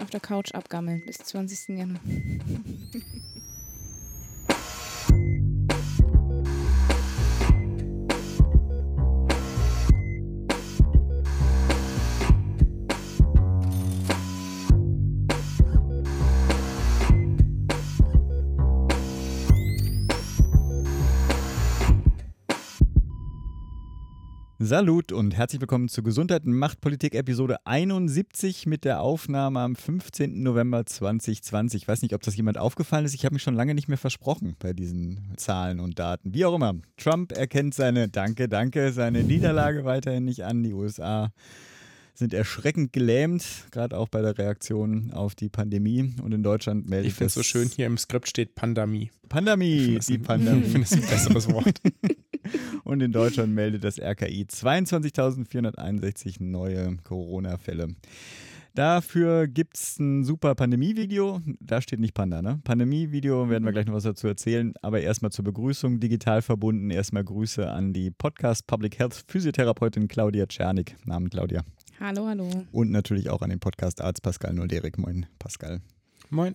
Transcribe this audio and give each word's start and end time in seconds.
auf 0.00 0.10
der 0.10 0.20
Couch 0.20 0.52
abgammeln 0.54 1.02
bis 1.06 1.18
20. 1.18 1.78
Januar. 1.78 2.00
Salut 24.70 25.10
und 25.10 25.36
herzlich 25.36 25.60
willkommen 25.60 25.88
zu 25.88 26.00
Gesundheit 26.04 26.44
und 26.44 26.52
Machtpolitik 26.52 27.16
Episode 27.16 27.56
71 27.64 28.66
mit 28.66 28.84
der 28.84 29.00
Aufnahme 29.00 29.58
am 29.58 29.74
15. 29.74 30.44
November 30.44 30.86
2020. 30.86 31.82
Ich 31.82 31.88
weiß 31.88 32.02
nicht, 32.02 32.14
ob 32.14 32.22
das 32.22 32.36
jemand 32.36 32.56
aufgefallen 32.56 33.04
ist. 33.04 33.12
Ich 33.14 33.24
habe 33.24 33.34
mich 33.34 33.42
schon 33.42 33.56
lange 33.56 33.74
nicht 33.74 33.88
mehr 33.88 33.98
versprochen 33.98 34.54
bei 34.60 34.72
diesen 34.72 35.32
Zahlen 35.36 35.80
und 35.80 35.98
Daten. 35.98 36.34
Wie 36.34 36.44
auch 36.44 36.54
immer. 36.54 36.74
Trump 36.96 37.32
erkennt 37.32 37.74
seine, 37.74 38.08
danke, 38.08 38.48
danke, 38.48 38.92
seine 38.92 39.24
Niederlage 39.24 39.84
weiterhin 39.84 40.24
nicht 40.24 40.44
an. 40.44 40.62
Die 40.62 40.72
USA 40.72 41.32
sind 42.14 42.32
erschreckend 42.32 42.92
gelähmt, 42.92 43.44
gerade 43.72 43.98
auch 43.98 44.08
bei 44.08 44.22
der 44.22 44.38
Reaktion 44.38 45.10
auf 45.12 45.34
die 45.34 45.48
Pandemie. 45.48 46.14
Und 46.22 46.32
in 46.32 46.44
Deutschland 46.44 46.88
meldet 46.88 47.08
Ich 47.08 47.14
finde 47.14 47.26
es 47.26 47.34
so 47.34 47.42
schön, 47.42 47.68
hier 47.68 47.86
im 47.86 47.98
Skript 47.98 48.28
steht 48.28 48.54
Pandemie. 48.54 49.10
Pandemie, 49.28 49.98
die 49.98 50.18
Pandemie. 50.18 50.62
Ich 50.64 50.70
finde 50.70 50.86
es 50.86 50.92
ein 50.92 51.00
besseres 51.00 51.52
Wort. 51.52 51.80
Und 52.84 53.02
in 53.02 53.12
Deutschland 53.12 53.54
meldet 53.54 53.84
das 53.84 54.00
RKI 54.00 54.44
22.461 54.44 56.42
neue 56.42 56.96
Corona-Fälle. 57.04 57.88
Dafür 58.74 59.48
gibt 59.48 59.76
es 59.76 59.98
ein 59.98 60.24
super 60.24 60.54
Pandemie-Video. 60.54 61.40
Da 61.60 61.82
steht 61.82 61.98
nicht 61.98 62.14
Panda, 62.14 62.40
ne? 62.40 62.60
Pandemie-Video 62.62 63.50
werden 63.50 63.64
wir 63.64 63.72
gleich 63.72 63.86
noch 63.86 63.94
was 63.94 64.04
dazu 64.04 64.28
erzählen. 64.28 64.74
Aber 64.80 65.00
erstmal 65.00 65.32
zur 65.32 65.44
Begrüßung, 65.44 65.98
digital 65.98 66.40
verbunden. 66.40 66.90
Erstmal 66.90 67.24
Grüße 67.24 67.68
an 67.68 67.92
die 67.92 68.10
Podcast 68.10 68.66
Public 68.68 68.98
Health 68.98 69.24
Physiotherapeutin 69.26 70.06
Claudia 70.06 70.46
Czernik. 70.46 70.94
Namen 71.04 71.30
Claudia. 71.30 71.64
Hallo, 71.98 72.26
hallo. 72.26 72.48
Und 72.70 72.90
natürlich 72.90 73.28
auch 73.28 73.42
an 73.42 73.50
den 73.50 73.60
Podcast 73.60 74.00
Arzt 74.00 74.22
Pascal 74.22 74.54
Nolderik. 74.54 74.98
Moin, 74.98 75.26
Pascal. 75.38 75.80
Moin. 76.30 76.54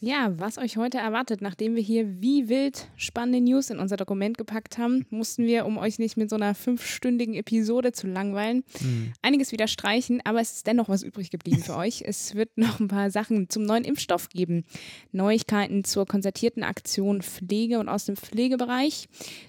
Ja, 0.00 0.32
was 0.38 0.58
euch 0.58 0.76
heute 0.76 0.98
erwartet, 0.98 1.42
nachdem 1.42 1.74
wir 1.74 1.82
hier 1.82 2.20
wie 2.20 2.48
wild 2.48 2.86
spannende 2.96 3.40
News 3.40 3.68
in 3.70 3.80
unser 3.80 3.96
Dokument 3.96 4.38
gepackt 4.38 4.78
haben, 4.78 5.04
mussten 5.10 5.44
wir, 5.44 5.66
um 5.66 5.76
euch 5.76 5.98
nicht 5.98 6.16
mit 6.16 6.30
so 6.30 6.36
einer 6.36 6.54
fünfstündigen 6.54 7.34
Episode 7.34 7.90
zu 7.90 8.06
langweilen, 8.06 8.62
mhm. 8.80 9.12
einiges 9.22 9.50
wieder 9.50 9.66
streichen, 9.66 10.20
aber 10.24 10.40
es 10.40 10.52
ist 10.52 10.68
dennoch 10.68 10.88
was 10.88 11.02
übrig 11.02 11.30
geblieben 11.30 11.64
für 11.64 11.76
euch. 11.76 12.02
Es 12.06 12.36
wird 12.36 12.56
noch 12.56 12.78
ein 12.78 12.86
paar 12.86 13.10
Sachen 13.10 13.50
zum 13.50 13.64
neuen 13.64 13.82
Impfstoff 13.82 14.28
geben. 14.28 14.64
Neuigkeiten 15.10 15.82
zur 15.82 16.06
konzertierten 16.06 16.62
Aktion 16.62 17.20
Pflege 17.20 17.80
und 17.80 17.88
aus 17.88 18.04
dem 18.04 18.16
Pflegebereich. 18.16 19.08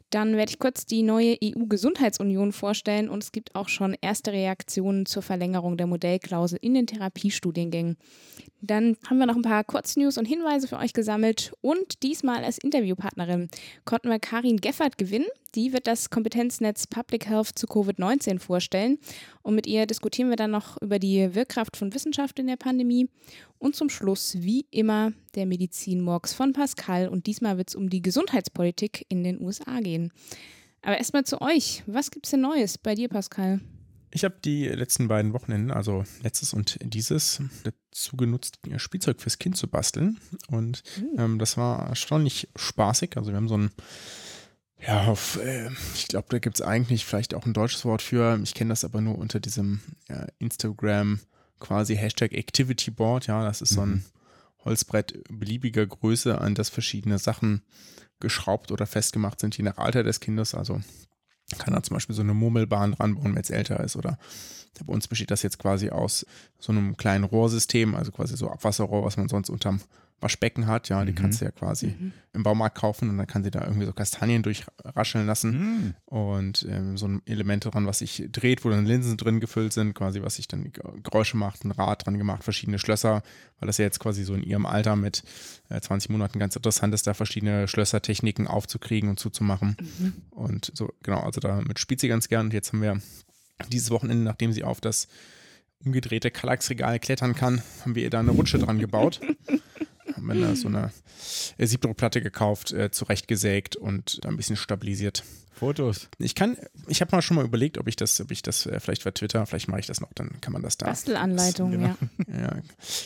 Dann 0.09 0.35
werde 0.37 0.51
ich 0.51 0.59
kurz 0.59 0.85
die 0.85 1.03
neue 1.03 1.37
EU-Gesundheitsunion 1.43 2.51
vorstellen 2.51 3.09
und 3.09 3.23
es 3.23 3.31
gibt 3.31 3.53
auch 3.55 3.69
schon 3.69 3.95
erste 4.01 4.31
Reaktionen 4.31 5.05
zur 5.05 5.21
Verlängerung 5.21 5.77
der 5.77 5.87
Modellklausel 5.87 6.57
in 6.61 6.73
den 6.73 6.87
Therapiestudiengängen. 6.87 7.97
Dann 8.61 8.97
haben 9.07 9.19
wir 9.19 9.25
noch 9.25 9.35
ein 9.35 9.41
paar 9.41 9.63
Kurznews 9.63 10.17
und 10.17 10.25
Hinweise 10.25 10.67
für 10.67 10.77
euch 10.77 10.93
gesammelt 10.93 11.53
und 11.61 12.03
diesmal 12.03 12.43
als 12.43 12.57
Interviewpartnerin 12.57 13.49
konnten 13.85 14.09
wir 14.09 14.19
Karin 14.19 14.57
Geffert 14.57 14.97
gewinnen. 14.97 15.27
Die 15.55 15.73
wird 15.73 15.87
das 15.87 16.09
Kompetenznetz 16.09 16.85
Public 16.85 17.27
Health 17.27 17.51
zu 17.55 17.67
Covid-19 17.67 18.39
vorstellen 18.39 18.99
und 19.41 19.55
mit 19.55 19.67
ihr 19.67 19.85
diskutieren 19.85 20.29
wir 20.29 20.35
dann 20.35 20.51
noch 20.51 20.81
über 20.81 20.99
die 20.99 21.33
Wirkkraft 21.35 21.77
von 21.77 21.93
Wissenschaft 21.93 22.39
in 22.39 22.47
der 22.47 22.57
Pandemie 22.57 23.09
und 23.57 23.75
zum 23.75 23.89
Schluss, 23.89 24.35
wie 24.39 24.65
immer, 24.71 25.13
der 25.35 25.45
Medizin-Morgs 25.45 26.33
von 26.33 26.53
Pascal 26.53 27.07
und 27.07 27.27
diesmal 27.27 27.57
wird 27.57 27.69
es 27.69 27.75
um 27.75 27.89
die 27.89 28.01
Gesundheitspolitik 28.01 29.05
in 29.09 29.23
den 29.23 29.41
USA 29.41 29.79
gehen. 29.79 30.11
Aber 30.81 30.97
erstmal 30.97 31.25
zu 31.25 31.41
euch. 31.41 31.83
Was 31.87 32.11
gibt 32.11 32.25
es 32.25 32.31
denn 32.31 32.41
Neues 32.41 32.77
bei 32.77 32.95
dir, 32.95 33.09
Pascal? 33.09 33.59
Ich 34.11 34.23
habe 34.23 34.35
die 34.43 34.67
letzten 34.67 35.07
beiden 35.07 35.33
Wochenenden, 35.33 35.71
also 35.71 36.03
letztes 36.23 36.53
und 36.53 36.79
dieses, 36.81 37.41
dazu 37.63 38.17
genutzt, 38.17 38.59
Spielzeug 38.77 39.21
fürs 39.21 39.37
Kind 39.37 39.55
zu 39.55 39.67
basteln. 39.67 40.19
Und 40.47 40.83
mhm. 40.97 41.19
ähm, 41.19 41.39
das 41.39 41.57
war 41.57 41.89
erstaunlich 41.89 42.47
spaßig. 42.55 43.17
Also 43.17 43.31
wir 43.31 43.37
haben 43.37 43.47
so 43.47 43.57
ein, 43.57 43.71
ja, 44.85 45.05
auf, 45.05 45.37
äh, 45.37 45.69
ich 45.93 46.07
glaube, 46.07 46.27
da 46.29 46.39
gibt 46.39 46.55
es 46.55 46.61
eigentlich 46.61 47.05
vielleicht 47.05 47.33
auch 47.33 47.45
ein 47.45 47.53
deutsches 47.53 47.85
Wort 47.85 48.01
für. 48.01 48.39
Ich 48.43 48.53
kenne 48.53 48.69
das 48.69 48.85
aber 48.85 49.01
nur 49.01 49.17
unter 49.17 49.39
diesem 49.39 49.81
ja, 50.07 50.25
Instagram 50.39 51.19
quasi 51.59 51.95
Hashtag 51.95 52.33
Activity 52.33 52.91
Board. 52.91 53.27
Ja, 53.27 53.43
das 53.43 53.61
ist 53.61 53.71
mhm. 53.71 53.75
so 53.75 53.81
ein 53.81 53.89
mhm. 53.89 54.03
Holzbrett 54.65 55.23
beliebiger 55.29 55.85
Größe, 55.85 56.39
an 56.39 56.55
das 56.55 56.69
verschiedene 56.69 57.19
Sachen 57.19 57.61
geschraubt 58.19 58.71
oder 58.71 58.85
festgemacht 58.85 59.39
sind, 59.39 59.57
je 59.57 59.63
nach 59.63 59.77
Alter 59.77 60.03
des 60.03 60.19
Kindes. 60.19 60.53
Also 60.53 60.81
kann 61.57 61.73
er 61.73 61.83
zum 61.83 61.95
Beispiel 61.95 62.15
so 62.15 62.21
eine 62.21 62.33
Murmelbahn 62.33 62.93
dran 62.93 63.15
bauen, 63.15 63.25
wenn 63.25 63.33
er 63.33 63.39
jetzt 63.39 63.51
älter 63.51 63.79
ist. 63.83 63.95
Oder 63.95 64.17
bei 64.85 64.93
uns 64.93 65.07
besteht 65.07 65.31
das 65.31 65.41
jetzt 65.41 65.59
quasi 65.59 65.89
aus 65.89 66.25
so 66.59 66.71
einem 66.71 66.95
kleinen 66.95 67.23
Rohrsystem, 67.23 67.95
also 67.95 68.11
quasi 68.11 68.37
so 68.37 68.49
Abwasserrohr, 68.49 69.03
was 69.03 69.17
man 69.17 69.27
sonst 69.27 69.49
unterm 69.49 69.81
Waschbecken 70.21 70.67
hat, 70.67 70.89
ja, 70.89 71.03
die 71.05 71.11
mhm. 71.11 71.15
kannst 71.15 71.41
du 71.41 71.45
ja 71.45 71.51
quasi 71.51 71.87
mhm. 71.87 72.11
im 72.33 72.43
Baumarkt 72.43 72.77
kaufen 72.77 73.09
und 73.09 73.17
dann 73.17 73.27
kann 73.27 73.43
sie 73.43 73.51
da 73.51 73.63
irgendwie 73.63 73.85
so 73.85 73.93
Kastanien 73.93 74.43
durchrascheln 74.43 75.25
lassen 75.25 75.51
mhm. 75.51 75.93
und 76.05 76.67
ähm, 76.69 76.97
so 76.97 77.07
ein 77.07 77.21
Element 77.25 77.65
dran, 77.65 77.85
was 77.85 77.99
sich 77.99 78.27
dreht, 78.31 78.65
wo 78.65 78.69
dann 78.69 78.85
Linsen 78.85 79.17
drin 79.17 79.39
gefüllt 79.39 79.73
sind, 79.73 79.93
quasi 79.93 80.21
was 80.21 80.35
sich 80.35 80.47
dann 80.47 80.71
Geräusche 81.03 81.37
macht, 81.37 81.63
ein 81.63 81.71
Rad 81.71 82.05
dran 82.05 82.17
gemacht, 82.17 82.43
verschiedene 82.43 82.79
Schlösser, 82.79 83.23
weil 83.59 83.67
das 83.67 83.77
ja 83.77 83.85
jetzt 83.85 83.99
quasi 83.99 84.23
so 84.23 84.33
in 84.33 84.43
ihrem 84.43 84.65
Alter 84.65 84.95
mit 84.95 85.23
äh, 85.69 85.79
20 85.79 86.09
Monaten 86.09 86.39
ganz 86.39 86.55
interessant 86.55 86.93
ist, 86.93 87.07
da 87.07 87.13
verschiedene 87.13 87.67
Schlössertechniken 87.67 88.47
aufzukriegen 88.47 89.09
und 89.09 89.19
zuzumachen 89.19 89.77
mhm. 89.99 90.13
und 90.31 90.71
so, 90.75 90.93
genau, 91.03 91.21
also 91.21 91.39
damit 91.39 91.79
spielt 91.79 92.01
sie 92.01 92.07
ganz 92.07 92.27
gern 92.27 92.47
und 92.47 92.53
jetzt 92.53 92.73
haben 92.73 92.81
wir 92.81 93.01
dieses 93.67 93.91
Wochenende, 93.91 94.23
nachdem 94.23 94.53
sie 94.53 94.63
auf 94.63 94.81
das 94.81 95.07
umgedrehte 95.83 96.31
Kallax-Regal 96.31 96.99
klettern 96.99 97.35
kann, 97.35 97.61
haben 97.81 97.95
wir 97.95 98.03
ihr 98.03 98.09
da 98.09 98.19
eine 98.19 98.31
Rutsche 98.31 98.59
dran 98.59 98.79
gebaut. 98.79 99.21
haben 100.15 100.27
wir 100.27 100.35
da 100.35 100.55
so 100.55 100.67
eine 100.67 100.91
äh, 101.57 101.65
Siebdruckplatte 101.65 102.21
gekauft, 102.21 102.71
äh, 102.71 102.91
zurechtgesägt 102.91 103.75
und 103.75 104.21
ein 104.25 104.37
bisschen 104.37 104.55
stabilisiert. 104.55 105.23
Fotos. 105.59 106.07
Ich 106.19 106.35
kann, 106.35 106.55
ich 106.87 107.01
habe 107.01 107.13
mal 107.13 107.21
schon 107.21 107.35
mal 107.35 107.43
überlegt, 107.43 107.77
ob 107.77 107.89
ich 107.89 107.97
das, 107.97 108.21
ob 108.21 108.31
ich 108.31 108.41
das 108.41 108.65
äh, 108.65 108.79
vielleicht 108.79 109.03
bei 109.03 109.11
Twitter, 109.11 109.45
vielleicht 109.45 109.67
mache 109.67 109.81
ich 109.81 109.87
das 109.87 109.99
noch, 109.99 110.13
dann 110.13 110.39
kann 110.39 110.53
man 110.53 110.61
das 110.61 110.77
da. 110.77 110.85
Bastelanleitung, 110.85 111.71
genau. 111.71 111.95
ja. 112.29 112.39
ja. 112.41 112.57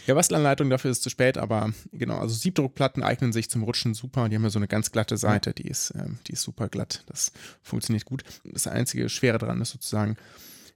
Ja, 0.06 0.14
Bastelanleitung, 0.14 0.70
dafür 0.70 0.92
ist 0.92 0.98
es 0.98 1.04
zu 1.04 1.10
spät, 1.10 1.40
aber 1.40 1.74
genau, 1.92 2.20
also 2.20 2.36
Siebdruckplatten 2.36 3.02
eignen 3.02 3.34
sich 3.34 3.50
zum 3.50 3.64
Rutschen 3.64 3.96
super. 3.96 4.30
Die 4.30 4.36
haben 4.36 4.44
ja 4.44 4.52
so 4.52 4.60
eine 4.60 4.68
ganz 4.68 4.92
glatte 4.92 5.18
Seite, 5.18 5.54
die 5.54 5.68
ist, 5.68 5.94
ähm, 5.96 6.20
die 6.28 6.34
ist 6.34 6.44
super 6.44 6.70
glatt. 6.70 7.04
Das 7.08 7.32
funktioniert 7.64 8.06
gut. 8.06 8.24
Das 8.44 8.68
einzige 8.68 9.10
Schwere 9.10 9.40
daran 9.40 9.60
ist 9.60 9.72
sozusagen, 9.72 10.16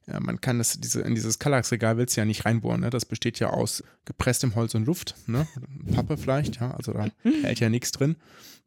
ja, 0.07 0.19
man 0.21 0.39
kann 0.39 0.57
das, 0.57 0.79
diese, 0.79 1.01
in 1.01 1.15
dieses 1.15 1.37
Kallax-Regal 1.37 1.97
willst 1.97 2.15
du 2.15 2.21
ja 2.21 2.25
nicht 2.25 2.45
reinbohren, 2.45 2.81
ne? 2.81 2.89
Das 2.89 3.05
besteht 3.05 3.39
ja 3.39 3.49
aus 3.49 3.83
gepresstem 4.05 4.55
Holz 4.55 4.73
und 4.73 4.85
Luft, 4.85 5.15
ne? 5.27 5.47
Pappe 5.93 6.17
vielleicht, 6.17 6.61
ja, 6.61 6.71
also 6.71 6.93
da 6.93 7.07
hält 7.43 7.59
ja 7.59 7.69
nichts 7.69 7.91
drin. 7.91 8.15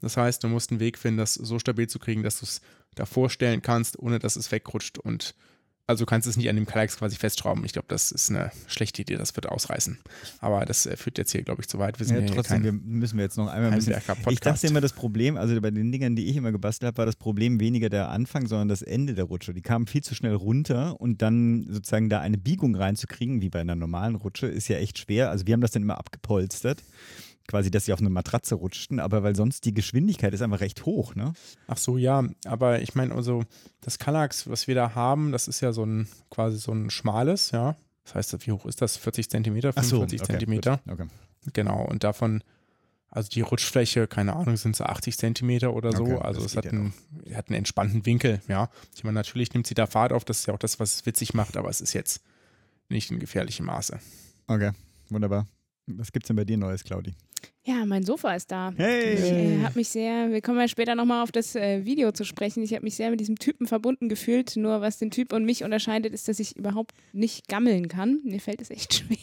Das 0.03 0.17
heißt, 0.17 0.45
du 0.45 0.49
musst 0.49 0.71
einen 0.71 0.81
Weg 0.81 0.99
finden, 0.99 1.19
das 1.19 1.35
so 1.35 1.59
stabil 1.59 1.89
zu 1.89 1.99
kriegen, 1.99 2.23
dass 2.23 2.41
du 2.41 2.47
es 2.47 2.61
da 2.95 3.07
vorstellen 3.07 3.63
kannst, 3.63 3.99
ohne 3.99 4.19
dass 4.19 4.37
es 4.37 4.53
wegrutscht 4.53 4.99
und 4.99 5.35
also 5.91 6.05
du 6.05 6.09
kannst 6.09 6.29
es 6.29 6.37
nicht 6.37 6.49
an 6.49 6.57
dem 6.57 6.67
Kalex 6.67 6.97
quasi 6.97 7.17
festschrauben. 7.17 7.65
Ich 7.65 7.73
glaube, 7.73 7.87
das 7.89 8.13
ist 8.13 8.31
eine 8.31 8.53
schlechte 8.69 9.03
Idee, 9.03 9.17
das 9.17 9.35
wird 9.37 9.49
ausreißen. 9.49 9.99
Aber 10.41 10.65
das 10.65 10.87
äh, 10.87 10.97
führt 10.97 11.19
jetzt 11.19 11.33
hier, 11.33 11.43
glaube 11.43 11.61
ich, 11.61 11.69
zu 11.69 11.79
weit. 11.79 11.99
Wir 11.99 12.07
sind 12.07 12.17
ja, 12.17 12.23
ja 12.23 12.35
trotzdem 12.35 12.63
wir 12.63 12.73
müssen 12.73 13.19
wir 13.19 13.25
jetzt 13.25 13.37
noch 13.37 13.49
einmal 13.49 13.73
ein 13.73 13.77
bisschen. 13.77 14.01
Ich 14.29 14.41
dachte 14.41 14.67
immer, 14.69 14.81
das 14.81 14.93
Problem, 14.93 15.37
also 15.37 15.61
bei 15.61 15.71
den 15.71 15.91
Dingern, 15.91 16.17
die 16.17 16.27
ich 16.27 16.37
immer 16.37 16.53
gebastelt 16.53 16.87
habe, 16.87 16.99
war 16.99 17.07
das 17.07 17.17
Problem 17.17 17.61
weniger 17.61 17.89
der 17.89 18.09
Anfang, 18.09 18.47
sondern 18.47 18.69
das 18.69 18.83
Ende 18.83 19.15
der 19.15 19.25
Rutsche. 19.25 19.53
Die 19.53 19.63
kamen 19.63 19.87
viel 19.87 20.03
zu 20.03 20.15
schnell 20.15 20.35
runter 20.35 21.01
und 21.01 21.23
dann 21.23 21.67
sozusagen 21.69 22.09
da 22.09 22.21
eine 22.21 22.39
Biegung 22.39 22.77
reinzukriegen, 22.77 23.43
wie 23.43 23.51
bei 23.51 23.61
einer 23.61 23.75
normalen 23.75 24.15
Rutsche, 24.15 24.47
ist 24.47 24.69
ja 24.69 24.77
echt 24.79 24.99
schwer. 24.99 25.31
Also 25.31 25.47
wir 25.47 25.55
haben 25.55 25.61
das 25.61 25.73
dann 25.73 25.83
immer 25.83 25.99
abgepolstert 25.99 26.83
quasi, 27.51 27.71
dass 27.71 27.85
sie 27.85 27.93
auf 27.93 27.99
eine 27.99 28.11
Matratze 28.11 28.55
rutschten, 28.55 29.01
aber 29.01 29.25
weil 29.25 29.35
sonst 29.35 29.65
die 29.65 29.75
Geschwindigkeit 29.75 30.33
ist 30.33 30.41
einfach 30.41 30.61
recht 30.61 30.87
hoch, 30.87 31.17
ne? 31.17 31.33
Ach 31.67 31.77
so, 31.77 31.99
ja, 31.99 32.25
aber 32.45 32.81
ich 32.81 32.95
meine, 32.95 33.13
also 33.13 33.43
das 33.81 33.99
Kallax, 33.99 34.49
was 34.49 34.69
wir 34.69 34.77
da 34.77 34.95
haben, 34.95 35.33
das 35.33 35.49
ist 35.49 35.61
ja 35.61 35.73
so 35.73 35.85
ein 35.85 36.07
quasi 36.31 36.59
so 36.59 36.73
ein 36.73 36.91
schmales, 36.91 37.51
ja. 37.51 37.75
Das 38.05 38.15
heißt, 38.15 38.47
wie 38.47 38.53
hoch 38.53 38.67
ist 38.67 38.81
das? 38.81 38.97
40 38.97 39.29
Zentimeter, 39.29 39.73
45 39.73 40.19
so, 40.19 40.25
okay, 40.25 40.33
Zentimeter. 40.33 40.81
Okay. 40.89 41.07
Genau, 41.53 41.85
und 41.85 42.05
davon, 42.05 42.45
also 43.09 43.29
die 43.29 43.41
Rutschfläche, 43.41 44.07
keine 44.07 44.37
Ahnung, 44.37 44.57
sind 44.57 44.77
so 44.77 44.85
80 44.85 45.19
Zentimeter 45.19 45.75
oder 45.75 45.91
so. 45.91 46.05
Okay, 46.05 46.19
also 46.19 46.45
es 46.45 46.57
hat, 46.57 46.69
einen, 46.69 46.95
ja 47.25 47.37
hat 47.37 47.49
einen 47.49 47.57
entspannten 47.57 48.07
Winkel, 48.07 48.41
ja. 48.47 48.71
Ich 48.95 49.03
meine, 49.03 49.15
natürlich 49.15 49.53
nimmt 49.55 49.67
sie 49.67 49.75
da 49.75 49.89
Fahrt 49.89 50.13
auf, 50.13 50.25
das 50.25 50.41
ist 50.41 50.47
ja 50.47 50.55
auch 50.55 50.59
das, 50.59 50.79
was 50.79 50.95
es 50.95 51.07
witzig 51.07 51.35
macht, 51.35 51.57
aber 51.57 51.69
es 51.69 51.81
ist 51.81 51.95
jetzt 51.95 52.23
nicht 52.89 53.11
in 53.11 53.19
gefährlichem 53.19 53.67
Maße. 53.67 53.99
Okay, 54.47 54.71
wunderbar. 55.09 55.47
Was 55.99 56.13
gibt's 56.13 56.29
denn 56.29 56.37
bei 56.37 56.45
dir 56.45 56.57
Neues, 56.57 56.85
Claudi? 56.85 57.15
Ja, 57.63 57.85
mein 57.85 58.03
Sofa 58.03 58.35
ist 58.35 58.51
da. 58.51 58.73
Hey! 58.77 59.15
Ich 59.15 59.21
äh, 59.21 59.63
habe 59.63 59.79
mich 59.79 59.91
sehr, 59.91 60.31
wir 60.31 60.41
kommen 60.41 60.59
ja 60.59 60.67
später 60.67 60.95
nochmal 60.95 61.23
auf 61.23 61.31
das 61.31 61.55
äh, 61.55 61.85
Video 61.85 62.11
zu 62.11 62.25
sprechen. 62.25 62.63
Ich 62.63 62.73
habe 62.73 62.83
mich 62.83 62.97
sehr 62.97 63.11
mit 63.11 63.21
diesem 63.21 63.39
Typen 63.39 63.67
verbunden 63.67 64.09
gefühlt. 64.09 64.57
Nur 64.57 64.81
was 64.81 64.99
den 64.99 65.11
Typ 65.11 65.33
und 65.33 65.45
mich 65.45 65.63
unterscheidet, 65.63 66.15
ist, 66.15 66.27
dass 66.27 66.41
ich 66.41 66.57
überhaupt 66.57 66.95
nicht 67.13 67.49
gammeln 67.49 67.89
kann. 67.89 68.21
Mir 68.25 68.41
fällt 68.41 68.63
es 68.63 68.71
echt 68.71 68.95
schwer. 69.07 69.19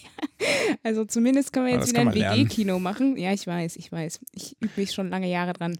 Also 0.84 1.04
zumindest 1.04 1.52
können 1.52 1.66
wir 1.66 1.74
jetzt 1.74 1.90
wieder 1.90 2.02
ein 2.02 2.14
WG-Kino 2.14 2.80
machen. 2.80 3.18
Ja, 3.18 3.34
ich 3.34 3.48
weiß, 3.48 3.76
ich 3.76 3.92
weiß. 3.92 4.20
Ich 4.34 4.56
übe 4.60 4.74
mich 4.78 4.92
schon 4.92 5.10
lange 5.10 5.30
Jahre 5.30 5.54
dran. 5.54 5.78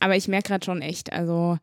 Aber 0.00 0.16
ich 0.16 0.28
merke 0.28 0.48
gerade 0.48 0.64
schon 0.64 0.80
echt, 0.82 1.12
also 1.12 1.58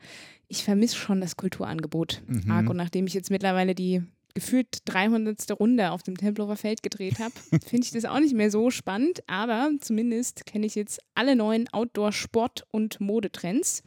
ich 0.47 0.63
vermisse 0.63 0.95
schon 0.95 1.21
das 1.21 1.37
Kulturangebot 1.37 2.21
mhm. 2.27 2.51
arg. 2.51 2.69
Und 2.69 2.77
nachdem 2.77 3.07
ich 3.07 3.13
jetzt 3.13 3.31
mittlerweile 3.31 3.73
die 3.73 4.03
gefühlt 4.33 4.79
300. 4.85 5.59
Runde 5.59 5.91
auf 5.91 6.03
dem 6.03 6.17
Tempelhofer 6.17 6.55
Feld 6.55 6.83
gedreht 6.83 7.19
habe, 7.19 7.33
finde 7.65 7.85
ich 7.85 7.91
das 7.91 8.05
auch 8.05 8.19
nicht 8.19 8.33
mehr 8.33 8.51
so 8.51 8.71
spannend. 8.71 9.21
Aber 9.27 9.69
zumindest 9.79 10.45
kenne 10.45 10.65
ich 10.65 10.75
jetzt 10.75 10.99
alle 11.15 11.35
neuen 11.35 11.67
Outdoor-Sport- 11.69 12.65
und 12.71 12.99
Modetrends. 12.99 13.83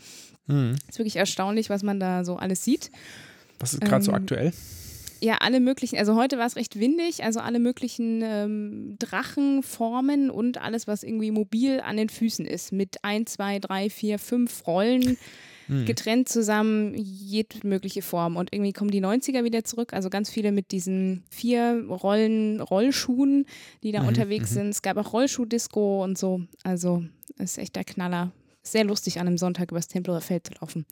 Mhm. 0.46 0.76
Ist 0.88 0.98
wirklich 0.98 1.16
erstaunlich, 1.16 1.70
was 1.70 1.82
man 1.82 2.00
da 2.00 2.24
so 2.24 2.36
alles 2.36 2.64
sieht. 2.64 2.90
Was 3.58 3.74
ist 3.74 3.80
gerade 3.80 3.96
ähm, 3.96 4.02
so 4.02 4.12
aktuell? 4.12 4.52
Ja, 5.20 5.36
alle 5.38 5.60
möglichen, 5.60 5.96
also 5.98 6.16
heute 6.16 6.36
war 6.36 6.46
es 6.46 6.56
recht 6.56 6.80
windig, 6.80 7.22
also 7.22 7.38
alle 7.38 7.60
möglichen 7.60 8.22
ähm, 8.24 8.96
Drachenformen 8.98 10.30
und 10.30 10.58
alles, 10.58 10.88
was 10.88 11.04
irgendwie 11.04 11.30
mobil 11.30 11.80
an 11.80 11.96
den 11.96 12.08
Füßen 12.08 12.44
ist, 12.44 12.72
mit 12.72 12.96
ein, 13.02 13.26
zwei, 13.26 13.60
drei, 13.60 13.88
vier, 13.88 14.18
fünf 14.18 14.66
Rollen 14.66 15.16
hm. 15.66 15.84
getrennt 15.84 16.28
zusammen, 16.28 16.94
jede 16.94 17.66
mögliche 17.66 18.02
Form. 18.02 18.36
Und 18.36 18.52
irgendwie 18.52 18.72
kommen 18.72 18.90
die 18.90 19.02
90er 19.02 19.44
wieder 19.44 19.64
zurück, 19.64 19.92
also 19.92 20.10
ganz 20.10 20.30
viele 20.30 20.52
mit 20.52 20.72
diesen 20.72 21.24
vier 21.30 21.84
Rollen, 21.88 22.60
Rollschuhen, 22.60 23.46
die 23.82 23.92
da 23.92 24.02
mhm, 24.02 24.08
unterwegs 24.08 24.50
mhm. 24.50 24.54
sind. 24.54 24.68
Es 24.68 24.82
gab 24.82 24.96
auch 24.96 25.12
Rollschuh-Disco 25.12 26.02
und 26.02 26.18
so. 26.18 26.42
Also 26.62 27.04
ist 27.38 27.58
echt 27.58 27.76
der 27.76 27.84
Knaller. 27.84 28.32
Sehr 28.62 28.84
lustig, 28.84 29.18
an 29.18 29.26
einem 29.26 29.38
Sonntag 29.38 29.70
übers 29.70 29.88
Tempelhofer 29.88 30.20
Feld 30.20 30.46
zu 30.46 30.54
laufen. 30.60 30.86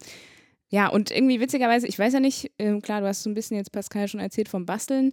Ja, 0.71 0.89
und 0.89 1.11
irgendwie 1.11 1.41
witzigerweise, 1.41 1.87
ich 1.87 1.99
weiß 1.99 2.15
ja 2.15 2.21
nicht, 2.21 2.53
äh, 2.59 2.79
klar, 2.81 3.01
du 3.01 3.07
hast 3.07 3.23
so 3.23 3.31
ein 3.31 3.35
bisschen 3.35 3.57
jetzt 3.57 3.73
Pascal 3.73 4.09
schon 4.09 4.21
erzählt 4.21 4.49
vom 4.49 4.67
Basteln. 4.67 5.13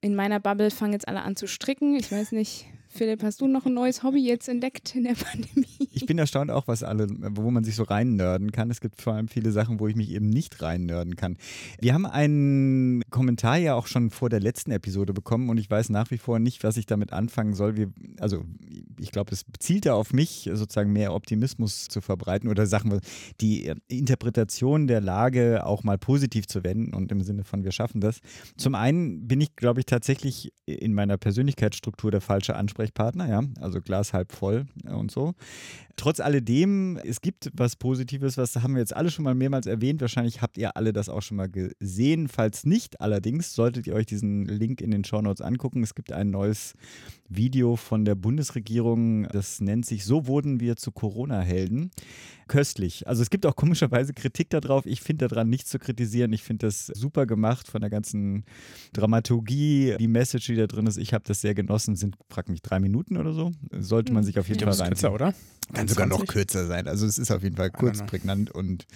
In 0.00 0.14
meiner 0.14 0.40
Bubble 0.40 0.70
fangen 0.70 0.92
jetzt 0.92 1.08
alle 1.08 1.22
an 1.22 1.36
zu 1.36 1.46
stricken. 1.46 1.96
Ich 1.96 2.10
weiß 2.10 2.32
nicht, 2.32 2.66
Philipp, 2.98 3.22
hast 3.22 3.40
du 3.40 3.46
noch 3.46 3.64
ein 3.64 3.74
neues 3.74 4.02
Hobby 4.02 4.18
jetzt 4.18 4.48
entdeckt 4.48 4.96
in 4.96 5.04
der 5.04 5.14
Pandemie? 5.14 5.66
Ich 5.92 6.04
bin 6.04 6.18
erstaunt 6.18 6.50
auch, 6.50 6.66
was 6.66 6.82
alle, 6.82 7.06
wo 7.08 7.48
man 7.52 7.62
sich 7.62 7.76
so 7.76 7.84
reinnörden 7.84 8.50
kann. 8.50 8.72
Es 8.72 8.80
gibt 8.80 9.00
vor 9.00 9.12
allem 9.12 9.28
viele 9.28 9.52
Sachen, 9.52 9.78
wo 9.78 9.86
ich 9.86 9.94
mich 9.94 10.10
eben 10.10 10.28
nicht 10.28 10.60
reinnörden 10.60 11.14
kann. 11.14 11.36
Wir 11.80 11.94
haben 11.94 12.06
einen 12.06 13.02
Kommentar 13.08 13.56
ja 13.56 13.76
auch 13.76 13.86
schon 13.86 14.10
vor 14.10 14.30
der 14.30 14.40
letzten 14.40 14.72
Episode 14.72 15.12
bekommen 15.12 15.48
und 15.48 15.58
ich 15.58 15.70
weiß 15.70 15.90
nach 15.90 16.10
wie 16.10 16.18
vor 16.18 16.40
nicht, 16.40 16.64
was 16.64 16.76
ich 16.76 16.86
damit 16.86 17.12
anfangen 17.12 17.54
soll. 17.54 17.76
Wir, 17.76 17.92
also 18.18 18.44
ich 18.98 19.12
glaube, 19.12 19.30
es 19.30 19.44
zielte 19.60 19.94
auf 19.94 20.12
mich, 20.12 20.50
sozusagen 20.52 20.92
mehr 20.92 21.14
Optimismus 21.14 21.86
zu 21.86 22.00
verbreiten 22.00 22.48
oder 22.48 22.66
Sachen, 22.66 22.98
die 23.40 23.72
Interpretation 23.86 24.88
der 24.88 25.00
Lage 25.00 25.64
auch 25.64 25.84
mal 25.84 25.98
positiv 25.98 26.48
zu 26.48 26.64
wenden 26.64 26.94
und 26.94 27.12
im 27.12 27.20
Sinne 27.20 27.44
von 27.44 27.62
wir 27.62 27.70
schaffen 27.70 28.00
das. 28.00 28.18
Zum 28.56 28.74
einen 28.74 29.28
bin 29.28 29.40
ich, 29.40 29.54
glaube 29.54 29.78
ich, 29.78 29.86
tatsächlich 29.86 30.52
in 30.66 30.94
meiner 30.94 31.16
Persönlichkeitsstruktur 31.16 32.10
der 32.10 32.20
falsche 32.20 32.56
Ansprechpartner 32.56 32.87
Ansprechpartner, 32.88 33.28
ja, 33.28 33.42
also 33.60 33.80
Glas 33.80 34.12
halb 34.12 34.32
voll 34.32 34.66
und 34.84 35.10
so. 35.10 35.34
Trotz 35.96 36.20
alledem, 36.20 36.96
es 36.98 37.20
gibt 37.20 37.50
was 37.54 37.76
Positives, 37.76 38.36
was 38.38 38.54
haben 38.56 38.74
wir 38.74 38.80
jetzt 38.80 38.94
alle 38.94 39.10
schon 39.10 39.24
mal 39.24 39.34
mehrmals 39.34 39.66
erwähnt. 39.66 40.00
Wahrscheinlich 40.00 40.42
habt 40.42 40.56
ihr 40.56 40.76
alle 40.76 40.92
das 40.92 41.08
auch 41.08 41.22
schon 41.22 41.36
mal 41.36 41.48
gesehen. 41.48 42.28
Falls 42.28 42.64
nicht, 42.64 43.00
allerdings 43.00 43.54
solltet 43.54 43.86
ihr 43.86 43.94
euch 43.94 44.06
diesen 44.06 44.44
Link 44.44 44.80
in 44.80 44.90
den 44.90 45.04
Show 45.04 45.20
Notes 45.20 45.40
angucken. 45.40 45.82
Es 45.82 45.94
gibt 45.94 46.12
ein 46.12 46.30
neues 46.30 46.74
Video 47.28 47.76
von 47.76 48.04
der 48.04 48.14
Bundesregierung, 48.14 49.24
das 49.28 49.60
nennt 49.60 49.86
sich 49.86 50.04
So 50.04 50.26
wurden 50.26 50.60
wir 50.60 50.76
zu 50.76 50.92
Corona-Helden. 50.92 51.90
Köstlich. 52.48 53.06
Also 53.06 53.22
es 53.22 53.28
gibt 53.28 53.44
auch 53.44 53.56
komischerweise 53.56 54.14
Kritik 54.14 54.48
darauf. 54.50 54.86
Ich 54.86 55.02
finde 55.02 55.28
daran 55.28 55.50
nichts 55.50 55.70
zu 55.70 55.78
kritisieren. 55.78 56.32
Ich 56.32 56.42
finde 56.42 56.66
das 56.66 56.86
super 56.86 57.26
gemacht 57.26 57.68
von 57.68 57.82
der 57.82 57.90
ganzen 57.90 58.44
Dramaturgie, 58.94 59.96
die 59.98 60.08
Message, 60.08 60.46
die 60.46 60.56
da 60.56 60.66
drin 60.66 60.86
ist. 60.86 60.96
Ich 60.96 61.12
habe 61.12 61.24
das 61.26 61.42
sehr 61.42 61.54
genossen. 61.54 61.96
Sind, 61.96 62.16
frag 62.30 62.48
mich, 62.48 62.62
drei 62.62 62.80
Minuten 62.80 63.18
oder 63.18 63.32
so. 63.32 63.52
Sollte 63.78 64.12
man 64.12 64.22
hm. 64.22 64.26
sich 64.26 64.38
auf 64.38 64.48
jeden 64.48 64.60
Fall 64.60 64.72
rein. 64.72 64.88
Kürzer, 64.88 65.12
oder? 65.12 65.34
Kann 65.74 65.88
sogar 65.88 66.06
noch 66.06 66.26
kürzer 66.26 66.66
sein. 66.66 66.88
Also 66.88 67.04
es 67.04 67.18
ist 67.18 67.30
auf 67.30 67.42
jeden 67.42 67.56
Fall 67.56 67.70
kurz, 67.70 68.04
prägnant 68.06 68.50
und 68.50 68.86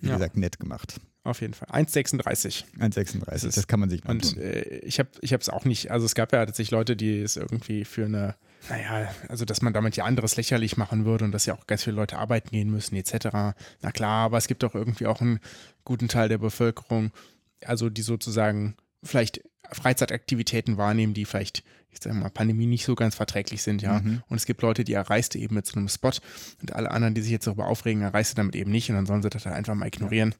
wie 0.00 0.08
ja. 0.08 0.14
gesagt 0.14 0.38
nett 0.38 0.58
gemacht. 0.58 0.98
Auf 1.24 1.40
jeden 1.40 1.54
Fall. 1.54 1.68
1,36. 1.68 2.64
1,36, 2.80 3.54
das, 3.54 3.66
kann 3.68 3.78
man 3.78 3.88
sich 3.88 4.02
mal 4.02 4.10
Und 4.10 4.36
äh, 4.38 4.78
ich 4.78 4.98
habe 4.98 5.10
es 5.20 5.48
auch 5.48 5.64
nicht, 5.64 5.92
also 5.92 6.04
es 6.04 6.16
gab 6.16 6.32
ja 6.32 6.44
tatsächlich 6.44 6.72
Leute, 6.72 6.96
die 6.96 7.20
es 7.20 7.36
irgendwie 7.36 7.84
für 7.84 8.06
eine, 8.06 8.34
naja, 8.68 9.08
also 9.28 9.44
dass 9.44 9.62
man 9.62 9.72
damit 9.72 9.96
ja 9.96 10.04
anderes 10.04 10.36
lächerlich 10.36 10.76
machen 10.76 11.04
würde 11.04 11.24
und 11.24 11.32
dass 11.32 11.46
ja 11.46 11.54
auch 11.54 11.68
ganz 11.68 11.84
viele 11.84 11.94
Leute 11.94 12.18
arbeiten 12.18 12.50
gehen 12.50 12.70
müssen, 12.70 12.96
etc. 12.96 13.28
Na 13.82 13.92
klar, 13.92 14.24
aber 14.24 14.38
es 14.38 14.48
gibt 14.48 14.64
doch 14.64 14.74
irgendwie 14.74 15.06
auch 15.06 15.20
einen 15.20 15.38
guten 15.84 16.08
Teil 16.08 16.28
der 16.28 16.38
Bevölkerung, 16.38 17.12
also 17.64 17.88
die 17.88 18.02
sozusagen 18.02 18.76
vielleicht 19.04 19.42
Freizeitaktivitäten 19.72 20.76
wahrnehmen, 20.76 21.14
die 21.14 21.24
vielleicht 21.24 21.64
ich 21.92 22.00
sag 22.02 22.14
mal, 22.14 22.30
Pandemie 22.30 22.66
nicht 22.66 22.84
so 22.84 22.94
ganz 22.94 23.14
verträglich 23.14 23.62
sind, 23.62 23.82
ja. 23.82 24.00
Mhm. 24.00 24.22
Und 24.28 24.36
es 24.36 24.46
gibt 24.46 24.62
Leute, 24.62 24.82
die 24.82 24.94
erreichst 24.94 25.34
du 25.34 25.38
eben 25.38 25.54
mit 25.54 25.66
so 25.66 25.76
einem 25.76 25.88
Spot 25.88 26.10
und 26.62 26.72
alle 26.72 26.90
anderen, 26.90 27.14
die 27.14 27.20
sich 27.20 27.30
jetzt 27.30 27.46
darüber 27.46 27.66
aufregen, 27.66 28.02
erreichst 28.02 28.32
du 28.32 28.36
damit 28.36 28.56
eben 28.56 28.70
nicht 28.70 28.88
und 28.88 28.96
dann 28.96 29.06
sollen 29.06 29.22
sie 29.22 29.28
das 29.28 29.44
halt 29.44 29.54
einfach 29.54 29.74
mal 29.74 29.86
ignorieren. 29.86 30.34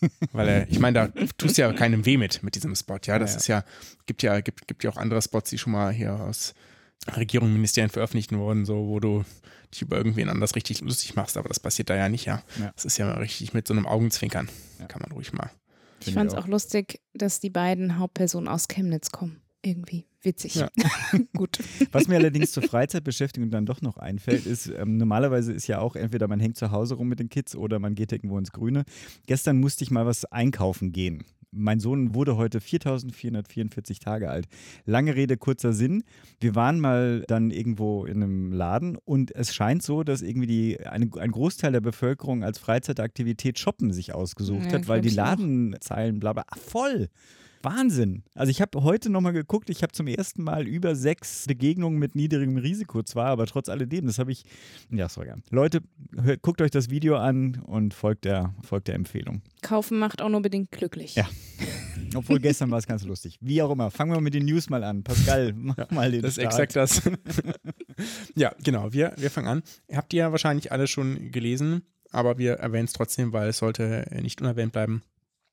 Ja. 0.00 0.08
Weil, 0.32 0.48
äh, 0.48 0.66
ich 0.68 0.78
meine, 0.78 1.12
da 1.14 1.22
tust 1.38 1.56
du 1.56 1.62
ja 1.62 1.72
keinem 1.72 2.04
weh 2.04 2.18
mit, 2.18 2.42
mit 2.42 2.54
diesem 2.54 2.74
Spot, 2.76 2.98
ja. 3.04 3.18
Das 3.18 3.30
ja, 3.30 3.34
ja. 3.34 3.38
ist 3.38 3.46
ja, 3.46 3.64
gibt 4.06 4.22
ja, 4.22 4.40
gibt, 4.40 4.68
gibt 4.68 4.84
ja 4.84 4.90
auch 4.90 4.98
andere 4.98 5.22
Spots, 5.22 5.48
die 5.50 5.58
schon 5.58 5.72
mal 5.72 5.92
hier 5.92 6.12
aus 6.12 6.54
Regierungen, 7.16 7.54
Ministerien 7.54 7.90
veröffentlicht 7.90 8.32
wurden, 8.32 8.66
so, 8.66 8.86
wo 8.86 9.00
du 9.00 9.24
dich 9.72 9.82
über 9.82 9.96
irgendwen 9.96 10.28
anders 10.28 10.54
richtig 10.54 10.82
lustig 10.82 11.16
machst, 11.16 11.38
aber 11.38 11.48
das 11.48 11.58
passiert 11.58 11.88
da 11.88 11.96
ja 11.96 12.10
nicht, 12.10 12.26
ja. 12.26 12.42
Das 12.74 12.84
ist 12.84 12.98
ja 12.98 13.10
richtig 13.14 13.54
mit 13.54 13.66
so 13.66 13.72
einem 13.72 13.86
Augenzwinkern. 13.86 14.50
Kann 14.88 15.00
man 15.00 15.12
ruhig 15.12 15.32
mal. 15.32 15.50
Ich 16.06 16.14
fand 16.14 16.32
es 16.32 16.36
auch 16.36 16.46
lustig, 16.46 17.00
dass 17.14 17.40
die 17.40 17.50
beiden 17.50 17.98
Hauptpersonen 17.98 18.48
aus 18.48 18.68
Chemnitz 18.68 19.10
kommen 19.10 19.42
irgendwie 19.62 20.06
witzig. 20.22 20.56
Ja. 20.56 20.68
Gut. 21.36 21.58
Was 21.92 22.08
mir 22.08 22.16
allerdings 22.16 22.52
zur 22.52 22.62
Freizeitbeschäftigung 22.62 23.50
dann 23.50 23.66
doch 23.66 23.80
noch 23.80 23.96
einfällt, 23.96 24.46
ist, 24.46 24.66
ähm, 24.66 24.96
normalerweise 24.96 25.52
ist 25.52 25.66
ja 25.66 25.78
auch 25.78 25.96
entweder 25.96 26.28
man 26.28 26.40
hängt 26.40 26.56
zu 26.56 26.70
Hause 26.70 26.94
rum 26.94 27.08
mit 27.08 27.18
den 27.18 27.28
Kids 27.28 27.56
oder 27.56 27.78
man 27.78 27.94
geht 27.94 28.12
irgendwo 28.12 28.38
ins 28.38 28.52
Grüne. 28.52 28.84
Gestern 29.26 29.58
musste 29.58 29.84
ich 29.84 29.90
mal 29.90 30.06
was 30.06 30.24
einkaufen 30.26 30.92
gehen. 30.92 31.24
Mein 31.54 31.80
Sohn 31.80 32.14
wurde 32.14 32.36
heute 32.36 32.60
4444 32.60 33.98
Tage 33.98 34.30
alt. 34.30 34.48
Lange 34.86 35.14
Rede, 35.14 35.36
kurzer 35.36 35.74
Sinn. 35.74 36.02
Wir 36.40 36.54
waren 36.54 36.80
mal 36.80 37.24
dann 37.28 37.50
irgendwo 37.50 38.06
in 38.06 38.22
einem 38.22 38.52
Laden 38.52 38.96
und 38.96 39.34
es 39.34 39.54
scheint 39.54 39.82
so, 39.82 40.02
dass 40.02 40.22
irgendwie 40.22 40.46
die, 40.46 40.80
eine, 40.86 41.10
ein 41.18 41.30
Großteil 41.30 41.72
der 41.72 41.82
Bevölkerung 41.82 42.42
als 42.42 42.58
Freizeitaktivität 42.58 43.58
Shoppen 43.58 43.92
sich 43.92 44.14
ausgesucht 44.14 44.66
ja, 44.66 44.72
hat, 44.72 44.88
weil 44.88 45.02
die 45.02 45.10
Ladenzeilen 45.10 46.20
bla 46.20 46.32
bla 46.32 46.44
voll. 46.56 47.08
Wahnsinn. 47.64 48.24
Also 48.34 48.50
ich 48.50 48.60
habe 48.60 48.82
heute 48.82 49.10
nochmal 49.10 49.32
geguckt, 49.32 49.70
ich 49.70 49.82
habe 49.82 49.92
zum 49.92 50.06
ersten 50.06 50.42
Mal 50.42 50.66
über 50.66 50.94
sechs 50.94 51.46
Begegnungen 51.46 51.98
mit 51.98 52.14
niedrigem 52.14 52.56
Risiko 52.56 53.02
zwar, 53.02 53.26
aber 53.26 53.46
trotz 53.46 53.68
alledem, 53.68 54.06
das 54.06 54.18
habe 54.18 54.32
ich, 54.32 54.44
ja, 54.90 55.08
sorry. 55.08 55.32
Leute, 55.50 55.80
hört, 56.20 56.42
guckt 56.42 56.60
euch 56.60 56.70
das 56.70 56.90
Video 56.90 57.16
an 57.16 57.62
und 57.66 57.94
folgt 57.94 58.24
der, 58.24 58.54
folgt 58.62 58.88
der 58.88 58.94
Empfehlung. 58.94 59.42
Kaufen 59.62 59.98
macht 59.98 60.22
auch 60.22 60.28
nur 60.28 60.42
bedingt 60.42 60.70
glücklich. 60.70 61.14
Ja. 61.14 61.28
Obwohl 62.14 62.40
gestern 62.40 62.70
war 62.70 62.78
es 62.78 62.86
ganz 62.86 63.04
lustig. 63.04 63.38
Wie 63.40 63.62
auch 63.62 63.70
immer. 63.70 63.90
Fangen 63.90 64.12
wir 64.12 64.20
mit 64.20 64.34
den 64.34 64.44
News 64.44 64.68
mal 64.68 64.84
an. 64.84 65.02
Pascal, 65.02 65.52
mach 65.56 65.78
ja, 65.78 65.86
mal 65.90 66.10
den 66.10 66.22
Das 66.22 66.34
Start. 66.34 66.52
ist 66.52 66.58
exakt 66.58 66.76
das. 66.76 67.02
ja, 68.34 68.54
genau. 68.62 68.92
Wir, 68.92 69.14
wir 69.16 69.30
fangen 69.30 69.48
an. 69.48 69.62
Habt 69.92 70.12
ihr 70.12 70.20
ja 70.20 70.32
wahrscheinlich 70.32 70.72
alle 70.72 70.86
schon 70.86 71.30
gelesen, 71.30 71.82
aber 72.10 72.38
wir 72.38 72.54
erwähnen 72.54 72.84
es 72.86 72.92
trotzdem, 72.92 73.32
weil 73.32 73.48
es 73.48 73.58
sollte 73.58 74.06
nicht 74.20 74.40
unerwähnt 74.40 74.72
bleiben. 74.72 75.02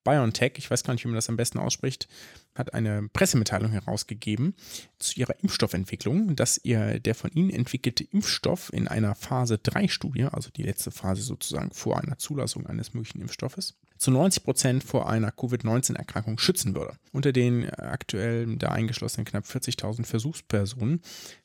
BioNTech, 0.03 0.53
ich 0.57 0.69
weiß 0.69 0.83
gar 0.83 0.93
nicht, 0.93 1.03
wie 1.03 1.09
man 1.09 1.15
das 1.15 1.29
am 1.29 1.37
besten 1.37 1.59
ausspricht, 1.59 2.07
hat 2.55 2.73
eine 2.73 3.07
Pressemitteilung 3.09 3.71
herausgegeben 3.71 4.55
zu 4.97 5.19
ihrer 5.19 5.39
Impfstoffentwicklung, 5.41 6.35
dass 6.35 6.59
ihr 6.63 6.99
der 6.99 7.15
von 7.15 7.31
ihnen 7.31 7.49
entwickelte 7.49 8.03
Impfstoff 8.03 8.71
in 8.73 8.87
einer 8.87 9.15
Phase 9.15 9.57
3 9.57 9.87
Studie, 9.87 10.25
also 10.25 10.49
die 10.49 10.63
letzte 10.63 10.91
Phase 10.91 11.21
sozusagen 11.21 11.71
vor 11.71 12.01
einer 12.01 12.17
Zulassung 12.17 12.65
eines 12.67 12.93
möglichen 12.93 13.21
Impfstoffes, 13.21 13.75
zu 13.97 14.11
90 14.11 14.43
Prozent 14.43 14.83
vor 14.83 15.09
einer 15.09 15.31
Covid-19-Erkrankung 15.31 16.39
schützen 16.39 16.73
würde. 16.73 16.95
Unter 17.11 17.33
den 17.33 17.69
aktuell 17.69 18.55
da 18.55 18.69
eingeschlossenen 18.69 19.25
knapp 19.25 19.45
40.000 19.45 20.05
Versuchspersonen, 20.05 21.01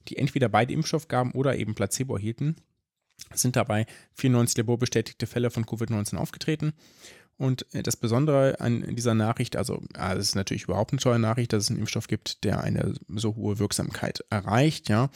die 0.09 0.17
entweder 0.17 0.49
beide 0.49 0.73
Impfstoffgaben 0.73 1.33
oder 1.33 1.57
eben 1.57 1.75
Placebo 1.75 2.15
erhielten, 2.17 2.57
sind 3.33 3.57
dabei 3.57 3.87
94 4.15 4.59
laborbestätigte 4.59 5.27
Fälle 5.27 5.51
von 5.51 5.65
Covid-19 5.65 6.17
aufgetreten 6.17 6.73
und 7.37 7.67
äh, 7.75 7.83
das 7.83 7.97
Besondere 7.97 8.61
an 8.61 8.95
dieser 8.95 9.15
Nachricht, 9.15 9.57
also 9.57 9.83
ja, 9.97 10.15
es 10.15 10.29
ist 10.29 10.35
natürlich 10.35 10.65
überhaupt 10.65 10.93
eine 10.93 11.01
tolle 11.01 11.19
Nachricht, 11.19 11.53
dass 11.53 11.65
es 11.65 11.71
einen 11.71 11.81
Impfstoff 11.81 12.07
gibt, 12.07 12.45
der 12.45 12.63
eine 12.63 12.95
so 13.15 13.37
hohe 13.37 13.59
Wirksamkeit 13.59 14.25
erreicht, 14.31 14.89
ja, 14.89 15.11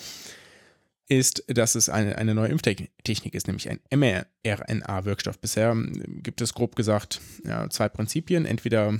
ist, 1.08 1.44
dass 1.48 1.74
es 1.74 1.88
eine, 1.88 2.18
eine 2.18 2.34
neue 2.34 2.50
Impftechnik 2.50 3.34
ist, 3.34 3.46
nämlich 3.46 3.70
ein 3.70 3.80
mRNA-Wirkstoff. 3.90 5.38
Bisher 5.38 5.70
ähm, 5.70 6.22
gibt 6.22 6.40
es 6.40 6.54
grob 6.54 6.76
gesagt 6.76 7.20
ja, 7.44 7.68
zwei 7.70 7.88
Prinzipien. 7.88 8.44
Entweder 8.44 8.98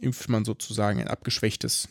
impft 0.00 0.28
man 0.28 0.44
sozusagen 0.44 1.00
ein 1.00 1.08
abgeschwächtes 1.08 1.88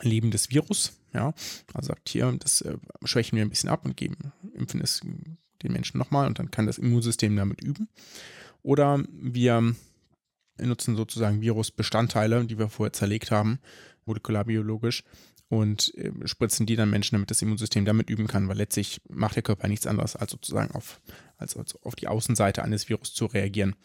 lebendes 0.00 0.50
Virus, 0.50 0.92
ja, 1.12 1.34
also 1.74 1.88
sagt 1.88 2.08
hier, 2.08 2.32
das 2.40 2.62
äh, 2.62 2.76
schwächen 3.04 3.36
wir 3.36 3.44
ein 3.44 3.50
bisschen 3.50 3.68
ab 3.68 3.84
und 3.84 3.96
geben, 3.96 4.32
impfen 4.54 4.80
es 4.80 5.00
den 5.62 5.72
Menschen 5.72 5.98
nochmal 5.98 6.26
und 6.26 6.38
dann 6.38 6.50
kann 6.50 6.66
das 6.66 6.78
Immunsystem 6.78 7.36
damit 7.36 7.62
üben. 7.62 7.88
Oder 8.62 9.02
wir 9.10 9.74
nutzen 10.60 10.96
sozusagen 10.96 11.40
Virusbestandteile, 11.40 12.44
die 12.44 12.58
wir 12.58 12.68
vorher 12.68 12.92
zerlegt 12.92 13.30
haben, 13.30 13.58
molekularbiologisch, 14.04 15.04
und 15.52 15.94
äh, 15.98 16.10
spritzen 16.24 16.64
die 16.64 16.76
dann 16.76 16.88
Menschen, 16.88 17.14
damit 17.14 17.30
das 17.30 17.42
Immunsystem 17.42 17.84
damit 17.84 18.08
üben 18.08 18.26
kann, 18.26 18.48
weil 18.48 18.56
letztlich 18.56 19.02
macht 19.10 19.36
der 19.36 19.42
Körper 19.42 19.68
nichts 19.68 19.86
anderes, 19.86 20.16
als 20.16 20.30
sozusagen 20.30 20.74
auf, 20.74 21.02
als, 21.36 21.58
als 21.58 21.76
auf 21.82 21.94
die 21.94 22.08
Außenseite 22.08 22.62
eines 22.62 22.88
Virus 22.88 23.12
zu 23.12 23.26
reagieren. 23.26 23.76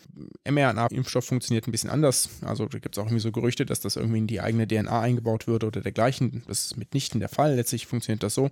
mRNA-Impfstoff 0.49 1.25
funktioniert 1.25 1.67
ein 1.67 1.73
bisschen 1.73 1.89
anders. 1.89 2.29
Also 2.39 2.67
da 2.67 2.79
gibt 2.79 2.95
es 2.95 2.99
auch 2.99 3.07
irgendwie 3.07 3.19
so 3.19 3.33
Gerüchte, 3.33 3.65
dass 3.65 3.81
das 3.81 3.97
irgendwie 3.97 4.19
in 4.19 4.27
die 4.27 4.39
eigene 4.39 4.65
DNA 4.65 5.01
eingebaut 5.01 5.45
würde 5.47 5.67
oder 5.67 5.81
dergleichen. 5.81 6.41
Das 6.47 6.67
ist 6.67 6.77
mitnichten 6.77 7.19
der 7.19 7.27
Fall. 7.27 7.55
Letztlich 7.55 7.85
funktioniert 7.85 8.23
das 8.23 8.33
so. 8.33 8.49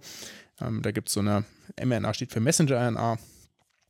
Ähm, 0.60 0.82
da 0.82 0.92
gibt 0.92 1.08
es 1.08 1.14
so 1.14 1.22
eine, 1.22 1.46
mRNA 1.82 2.14
steht 2.14 2.34
für 2.34 2.42
Messenger-RNA, 2.42 3.18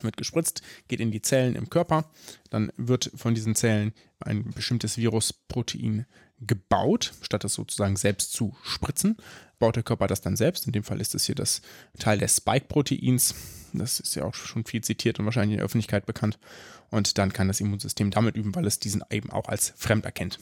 wird 0.00 0.16
gespritzt, 0.16 0.62
geht 0.88 1.00
in 1.00 1.10
die 1.10 1.22
Zellen 1.22 1.54
im 1.56 1.70
Körper, 1.70 2.10
dann 2.50 2.72
wird 2.76 3.10
von 3.14 3.34
diesen 3.34 3.54
Zellen 3.54 3.92
ein 4.20 4.50
bestimmtes 4.50 4.98
Virusprotein 4.98 6.06
gebaut, 6.40 7.14
statt 7.22 7.44
es 7.44 7.54
sozusagen 7.54 7.96
selbst 7.96 8.32
zu 8.32 8.54
spritzen, 8.62 9.16
baut 9.58 9.76
der 9.76 9.82
Körper 9.82 10.06
das 10.06 10.20
dann 10.20 10.36
selbst. 10.36 10.66
In 10.66 10.72
dem 10.72 10.84
Fall 10.84 11.00
ist 11.00 11.14
es 11.14 11.24
hier 11.24 11.34
das 11.34 11.62
Teil 11.98 12.18
des 12.18 12.36
Spike-Proteins. 12.36 13.34
Das 13.72 14.00
ist 14.00 14.14
ja 14.14 14.24
auch 14.24 14.34
schon 14.34 14.64
viel 14.64 14.82
zitiert 14.82 15.18
und 15.18 15.24
wahrscheinlich 15.24 15.54
in 15.54 15.58
der 15.58 15.64
Öffentlichkeit 15.64 16.06
bekannt. 16.06 16.38
Und 16.90 17.18
dann 17.18 17.32
kann 17.32 17.48
das 17.48 17.60
Immunsystem 17.60 18.10
damit 18.10 18.36
üben, 18.36 18.54
weil 18.54 18.66
es 18.66 18.78
diesen 18.78 19.02
eben 19.10 19.30
auch 19.30 19.48
als 19.48 19.72
fremd 19.76 20.04
erkennt. 20.04 20.38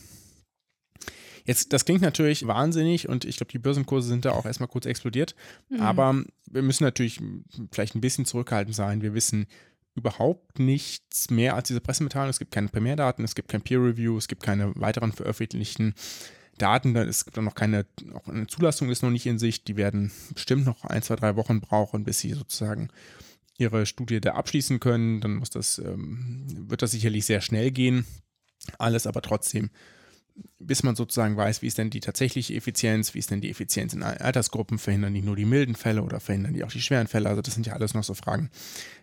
Jetzt, 1.46 1.72
das 1.72 1.84
klingt 1.84 2.00
natürlich 2.00 2.46
wahnsinnig 2.46 3.08
und 3.08 3.24
ich 3.24 3.36
glaube, 3.36 3.52
die 3.52 3.58
Börsenkurse 3.58 4.08
sind 4.08 4.24
da 4.24 4.32
auch 4.32 4.46
erstmal 4.46 4.68
kurz 4.68 4.86
explodiert. 4.86 5.34
Mhm. 5.68 5.80
Aber 5.80 6.24
wir 6.50 6.62
müssen 6.62 6.84
natürlich 6.84 7.20
vielleicht 7.70 7.94
ein 7.94 8.00
bisschen 8.00 8.24
zurückhaltend 8.24 8.74
sein. 8.74 9.02
Wir 9.02 9.14
wissen 9.14 9.46
überhaupt 9.94 10.58
nichts 10.58 11.30
mehr 11.30 11.54
als 11.54 11.68
diese 11.68 11.80
Pressemitteilung. 11.80 12.30
Es 12.30 12.38
gibt 12.38 12.50
keine 12.52 12.68
Primärdaten, 12.68 13.24
es 13.24 13.34
gibt 13.34 13.48
kein 13.48 13.62
Peer 13.62 13.80
Review, 13.80 14.16
es 14.16 14.26
gibt 14.26 14.42
keine 14.42 14.74
weiteren 14.76 15.12
veröffentlichten 15.12 15.94
Daten. 16.58 16.96
Es 16.96 17.24
gibt 17.24 17.38
auch 17.38 17.42
noch 17.42 17.54
keine, 17.54 17.86
auch 18.14 18.26
eine 18.28 18.46
Zulassung 18.46 18.90
ist 18.90 19.02
noch 19.02 19.10
nicht 19.10 19.26
in 19.26 19.38
Sicht. 19.38 19.68
Die 19.68 19.76
werden 19.76 20.12
bestimmt 20.32 20.64
noch 20.64 20.84
ein, 20.84 21.02
zwei, 21.02 21.16
drei 21.16 21.36
Wochen 21.36 21.60
brauchen, 21.60 22.04
bis 22.04 22.20
sie 22.20 22.32
sozusagen 22.32 22.88
ihre 23.58 23.86
Studie 23.86 24.20
da 24.20 24.32
abschließen 24.32 24.80
können. 24.80 25.20
Dann 25.20 25.36
muss 25.36 25.50
das, 25.50 25.78
ähm, 25.78 26.46
wird 26.68 26.82
das 26.82 26.92
sicherlich 26.92 27.26
sehr 27.26 27.40
schnell 27.40 27.70
gehen. 27.70 28.06
Alles 28.78 29.06
aber 29.06 29.20
trotzdem 29.22 29.70
bis 30.59 30.83
man 30.83 30.97
sozusagen 30.97 31.37
weiß, 31.37 31.62
wie 31.62 31.67
ist 31.67 31.79
denn 31.79 31.91
die 31.91 32.00
tatsächliche 32.00 32.55
Effizienz, 32.55 33.14
wie 33.14 33.19
ist 33.19 33.31
denn 33.31 33.41
die 33.41 33.50
Effizienz 33.50 33.93
in 33.93 34.03
Altersgruppen, 34.03 34.79
verhindern 34.79 35.14
die 35.14 35.23
nur 35.23 35.37
die 35.37 35.45
milden 35.45 35.75
Fälle 35.75 36.03
oder 36.03 36.21
verhindern 36.21 36.55
die 36.55 36.64
auch 36.64 36.73
die 36.73 36.81
schweren 36.81 37.07
Fälle. 37.07 37.29
Also 37.29 37.43
das 37.43 37.55
sind 37.55 37.67
ja 37.67 37.75
alles 37.75 37.95
noch 37.95 38.05
so 38.05 38.14
Fragen, 38.14 38.50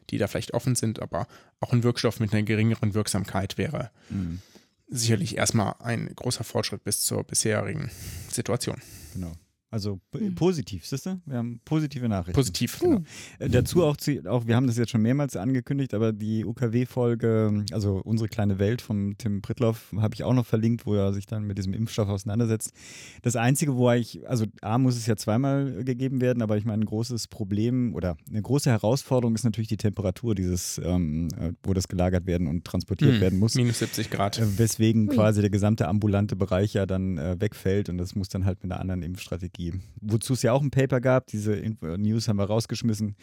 die 0.09 0.17
da 0.17 0.27
vielleicht 0.27 0.53
offen 0.53 0.75
sind, 0.75 1.01
aber 1.01 1.27
auch 1.59 1.71
ein 1.71 1.83
Wirkstoff 1.83 2.19
mit 2.19 2.33
einer 2.33 2.43
geringeren 2.43 2.93
Wirksamkeit 2.93 3.57
wäre 3.57 3.91
mhm. 4.09 4.41
sicherlich 4.87 5.37
erstmal 5.37 5.75
ein 5.79 6.13
großer 6.15 6.43
Fortschritt 6.43 6.83
bis 6.83 7.01
zur 7.01 7.23
bisherigen 7.23 7.91
Situation. 8.29 8.81
Genau. 9.13 9.33
Also 9.71 10.01
hm. 10.13 10.35
positiv, 10.35 10.85
siehst 10.85 11.05
du? 11.05 11.21
Wir 11.25 11.37
haben 11.37 11.61
positive 11.63 12.09
Nachrichten. 12.09 12.33
Positiv. 12.33 12.77
Genau. 12.79 13.03
Äh, 13.39 13.47
dazu 13.47 13.85
auch, 13.85 13.95
auch, 14.27 14.45
wir 14.45 14.55
haben 14.57 14.67
das 14.67 14.75
jetzt 14.75 14.89
schon 14.89 15.01
mehrmals 15.01 15.37
angekündigt, 15.37 15.93
aber 15.93 16.11
die 16.11 16.43
UKW-Folge, 16.43 17.63
also 17.71 18.01
unsere 18.03 18.27
kleine 18.27 18.59
Welt 18.59 18.81
von 18.81 19.15
Tim 19.17 19.41
Prittloff, 19.41 19.93
habe 19.95 20.13
ich 20.13 20.25
auch 20.25 20.33
noch 20.33 20.45
verlinkt, 20.45 20.85
wo 20.85 20.95
er 20.95 21.13
sich 21.13 21.25
dann 21.25 21.45
mit 21.45 21.57
diesem 21.57 21.73
Impfstoff 21.73 22.09
auseinandersetzt. 22.09 22.73
Das 23.21 23.37
Einzige, 23.37 23.77
wo 23.77 23.89
ich, 23.91 24.27
also 24.27 24.45
A 24.61 24.77
muss 24.77 24.97
es 24.97 25.05
ja 25.05 25.15
zweimal 25.15 25.85
gegeben 25.85 26.19
werden, 26.19 26.43
aber 26.43 26.57
ich 26.57 26.65
meine, 26.65 26.83
ein 26.83 26.85
großes 26.85 27.29
Problem 27.29 27.95
oder 27.95 28.17
eine 28.29 28.41
große 28.41 28.69
Herausforderung 28.69 29.35
ist 29.35 29.45
natürlich 29.45 29.69
die 29.69 29.77
Temperatur 29.77 30.35
dieses, 30.35 30.81
ähm, 30.83 31.29
äh, 31.39 31.53
wo 31.63 31.73
das 31.73 31.87
gelagert 31.87 32.25
werden 32.25 32.47
und 32.47 32.65
transportiert 32.65 33.13
hm. 33.13 33.21
werden 33.21 33.39
muss. 33.39 33.55
Minus 33.55 33.79
70 33.79 34.09
Grad. 34.09 34.37
Äh, 34.37 34.57
weswegen 34.57 35.07
quasi 35.07 35.39
der 35.39 35.49
gesamte 35.49 35.87
ambulante 35.87 36.35
Bereich 36.35 36.73
ja 36.73 36.85
dann 36.85 37.17
äh, 37.17 37.39
wegfällt 37.39 37.87
und 37.87 37.97
das 37.97 38.15
muss 38.15 38.27
dann 38.27 38.43
halt 38.43 38.61
mit 38.63 38.69
einer 38.69 38.81
anderen 38.81 39.01
Impfstrategie 39.01 39.60
Technologie. 39.61 39.81
Wozu 40.01 40.33
es 40.33 40.41
ja 40.41 40.53
auch 40.53 40.61
ein 40.61 40.71
Paper 40.71 40.99
gab, 40.99 41.27
diese 41.27 41.51
News 41.81 42.27
haben 42.27 42.37
wir 42.37 42.45
rausgeschmissen. 42.45 43.15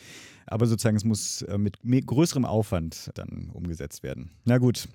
Aber 0.46 0.66
sozusagen, 0.66 0.96
es 0.96 1.04
muss 1.04 1.42
äh, 1.42 1.58
mit 1.58 2.06
größerem 2.06 2.44
Aufwand 2.44 3.10
dann 3.14 3.50
umgesetzt 3.52 4.02
werden. 4.02 4.30
Na 4.44 4.58
gut, 4.58 4.88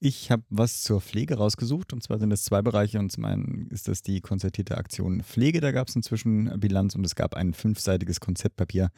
ich 0.00 0.30
habe 0.30 0.42
was 0.48 0.82
zur 0.82 1.02
Pflege 1.02 1.36
rausgesucht 1.36 1.92
und 1.92 2.02
zwar 2.02 2.18
sind 2.18 2.32
es 2.32 2.44
zwei 2.44 2.62
Bereiche 2.62 2.98
und 2.98 3.12
zum 3.12 3.26
einen 3.26 3.68
ist 3.70 3.86
das 3.86 4.02
die 4.02 4.22
konzertierte 4.22 4.78
Aktion 4.78 5.22
Pflege, 5.22 5.60
da 5.60 5.72
gab 5.72 5.88
es 5.88 5.96
inzwischen 5.96 6.58
Bilanz 6.58 6.94
und 6.94 7.04
es 7.04 7.14
gab 7.14 7.34
ein 7.34 7.52
fünfseitiges 7.52 8.18
Konzeptpapier 8.18 8.90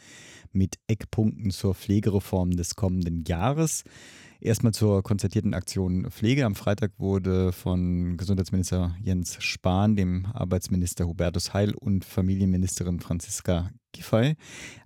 mit 0.53 0.77
Eckpunkten 0.87 1.51
zur 1.51 1.75
Pflegereform 1.75 2.53
des 2.53 2.77
kommenden 2.77 3.25
Jahres. 3.25 3.83
Erstmal 4.41 4.73
zur 4.73 5.03
konzertierten 5.03 5.55
Aktion 5.55 6.11
Pflege. 6.11 6.45
Am 6.45 6.57
Freitag 6.57 6.93
wurde 6.99 7.53
von 7.53 8.17
Gesundheitsminister 8.17 8.97
Jens 9.01 9.37
Spahn, 9.41 9.95
dem 9.95 10.27
Arbeitsminister 10.27 11.07
Hubertus 11.07 11.53
Heil 11.53 11.75
und 11.75 12.05
Familienministerin 12.05 13.01
Franziska 13.01 13.71
Giffey 13.93 14.37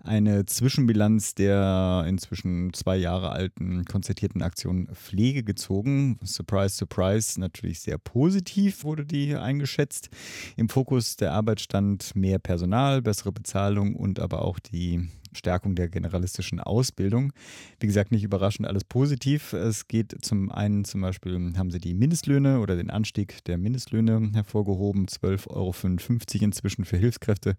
eine 0.07 0.47
Zwischenbilanz 0.47 1.35
der 1.35 2.05
inzwischen 2.07 2.73
zwei 2.73 2.97
Jahre 2.97 3.31
alten 3.31 3.85
konzertierten 3.85 4.43
Aktion 4.43 4.89
Pflege 4.95 5.43
gezogen. 5.43 6.19
Surprise, 6.23 6.77
surprise, 6.77 7.41
natürlich 7.41 7.81
sehr 7.81 7.99
positiv 7.99 8.85
wurde 8.85 9.05
die 9.05 9.35
eingeschätzt. 9.35 10.09
Im 10.57 10.69
Fokus 10.69 11.17
der 11.17 11.33
Arbeit 11.33 11.61
stand 11.61 12.15
mehr 12.15 12.39
Personal, 12.39 13.03
bessere 13.03 13.33
Bezahlung 13.33 13.97
und 13.97 14.21
aber 14.21 14.43
auch 14.43 14.59
die 14.59 15.09
Stärkung 15.37 15.75
der 15.75 15.89
generalistischen 15.89 16.61
Ausbildung. 16.61 17.33
Wie 17.79 17.87
gesagt, 17.87 18.11
nicht 18.11 18.25
überraschend 18.25 18.67
alles 18.67 18.85
positiv. 18.85 19.53
Es 19.53 19.87
geht 19.87 20.17
zum 20.25 20.51
einen 20.51 20.85
zum 20.85 21.03
Beispiel, 21.03 21.53
haben 21.57 21.71
sie 21.71 21.79
die 21.79 21.95
Mindestlöhne 21.95 22.61
oder 22.61 22.77
den 22.77 22.91
Anstieg 22.91 23.45
der 23.45 23.59
Mindestlöhne 23.59 24.31
hervorgehoben, 24.33 25.07
12,55 25.07 25.51
Euro 25.51 26.45
inzwischen 26.45 26.85
für 26.85 26.97
Hilfskräfte 26.97 27.57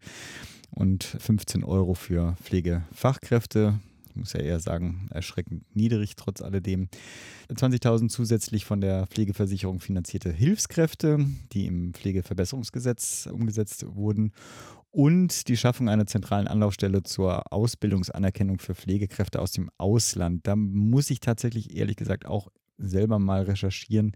und 0.71 1.03
15 1.03 1.63
Euro 1.63 1.93
für 1.93 2.35
Pflegefachkräfte. 2.41 3.79
Ich 4.09 4.15
muss 4.15 4.33
ja 4.33 4.39
eher 4.39 4.59
sagen, 4.59 5.07
erschreckend 5.11 5.63
niedrig 5.75 6.15
trotz 6.15 6.41
alledem. 6.41 6.89
20.000 7.49 8.09
zusätzlich 8.09 8.65
von 8.65 8.81
der 8.81 9.05
Pflegeversicherung 9.07 9.79
finanzierte 9.79 10.31
Hilfskräfte, 10.31 11.25
die 11.53 11.67
im 11.67 11.93
Pflegeverbesserungsgesetz 11.93 13.29
umgesetzt 13.31 13.85
wurden 13.87 14.31
und 14.91 15.47
die 15.47 15.57
Schaffung 15.57 15.89
einer 15.89 16.07
zentralen 16.07 16.47
Anlaufstelle 16.47 17.03
zur 17.03 17.53
Ausbildungsanerkennung 17.53 18.57
für 18.57 18.73
Pflegekräfte 18.73 19.39
aus 19.39 19.51
dem 19.51 19.69
Ausland. 19.77 20.47
Da 20.47 20.55
muss 20.55 21.11
ich 21.11 21.19
tatsächlich 21.19 21.75
ehrlich 21.75 21.97
gesagt 21.97 22.25
auch 22.25 22.47
selber 22.79 23.19
mal 23.19 23.43
recherchieren, 23.43 24.13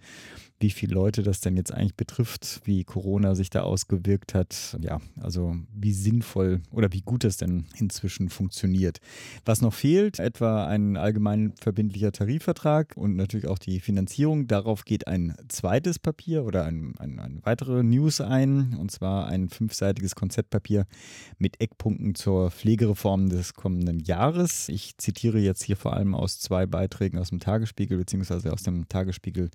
wie 0.62 0.70
viele 0.70 0.94
Leute 0.94 1.24
das 1.24 1.42
denn 1.42 1.58
jetzt 1.58 1.74
eigentlich 1.74 1.96
betrifft, 1.96 2.62
wie 2.66 2.84
Corona 2.84 3.36
sich 3.36 3.50
da 3.50 3.62
ausgewirkt 3.62 4.34
hat. 4.34 4.78
Ja, 4.82 5.02
also 5.20 5.56
wie 5.74 5.94
sinnvoll 5.94 6.62
oder 6.72 6.94
wie 6.94 7.02
gut 7.02 7.24
das 7.24 7.38
denn 7.38 7.66
inzwischen 7.78 8.30
funktioniert. 8.30 9.00
Was 9.46 9.62
noch 9.62 9.74
fehlt, 9.74 10.20
etwa 10.20 10.66
ein 10.66 10.98
allgemein 10.98 11.54
verbindlicher 11.60 12.12
Tarifvertrag 12.12 12.96
und 12.96 13.16
natürlich 13.16 13.48
auch 13.48 13.60
die 13.60 13.80
Finanzierung. 13.80 14.48
Darauf 14.48 14.86
geht 14.86 15.08
ein 15.08 15.36
zweites 15.48 16.00
Papier 16.00 16.46
oder 16.46 16.66
ein, 16.66 16.94
ein, 17.00 17.20
eine 17.20 17.40
weitere 17.44 17.84
News 17.84 18.22
ein, 18.22 18.76
und 18.76 18.92
zwar 18.92 19.28
ein 19.28 19.50
fünfseitiges 19.50 20.16
Konzeptpapier 20.16 20.86
mit 21.38 21.60
Eckpunkten 21.60 22.16
zur 22.16 22.52
Pflegereform 22.52 23.30
des 23.30 23.54
kommenden 23.54 24.00
Jahres. 24.00 24.70
Ich 24.70 24.98
zitiere 24.98 25.40
jetzt 25.40 25.64
hier 25.64 25.76
vor 25.76 25.94
allem 25.94 26.16
aus 26.16 26.40
zwei 26.40 26.66
Beiträgen 26.66 27.18
aus 27.18 27.30
dem 27.30 27.40
Tagesspiegel 27.40 27.98
beziehungsweise 27.98 28.54
aus 28.54 28.64
dem 28.64 28.88
Tagesspiegel 28.88 29.50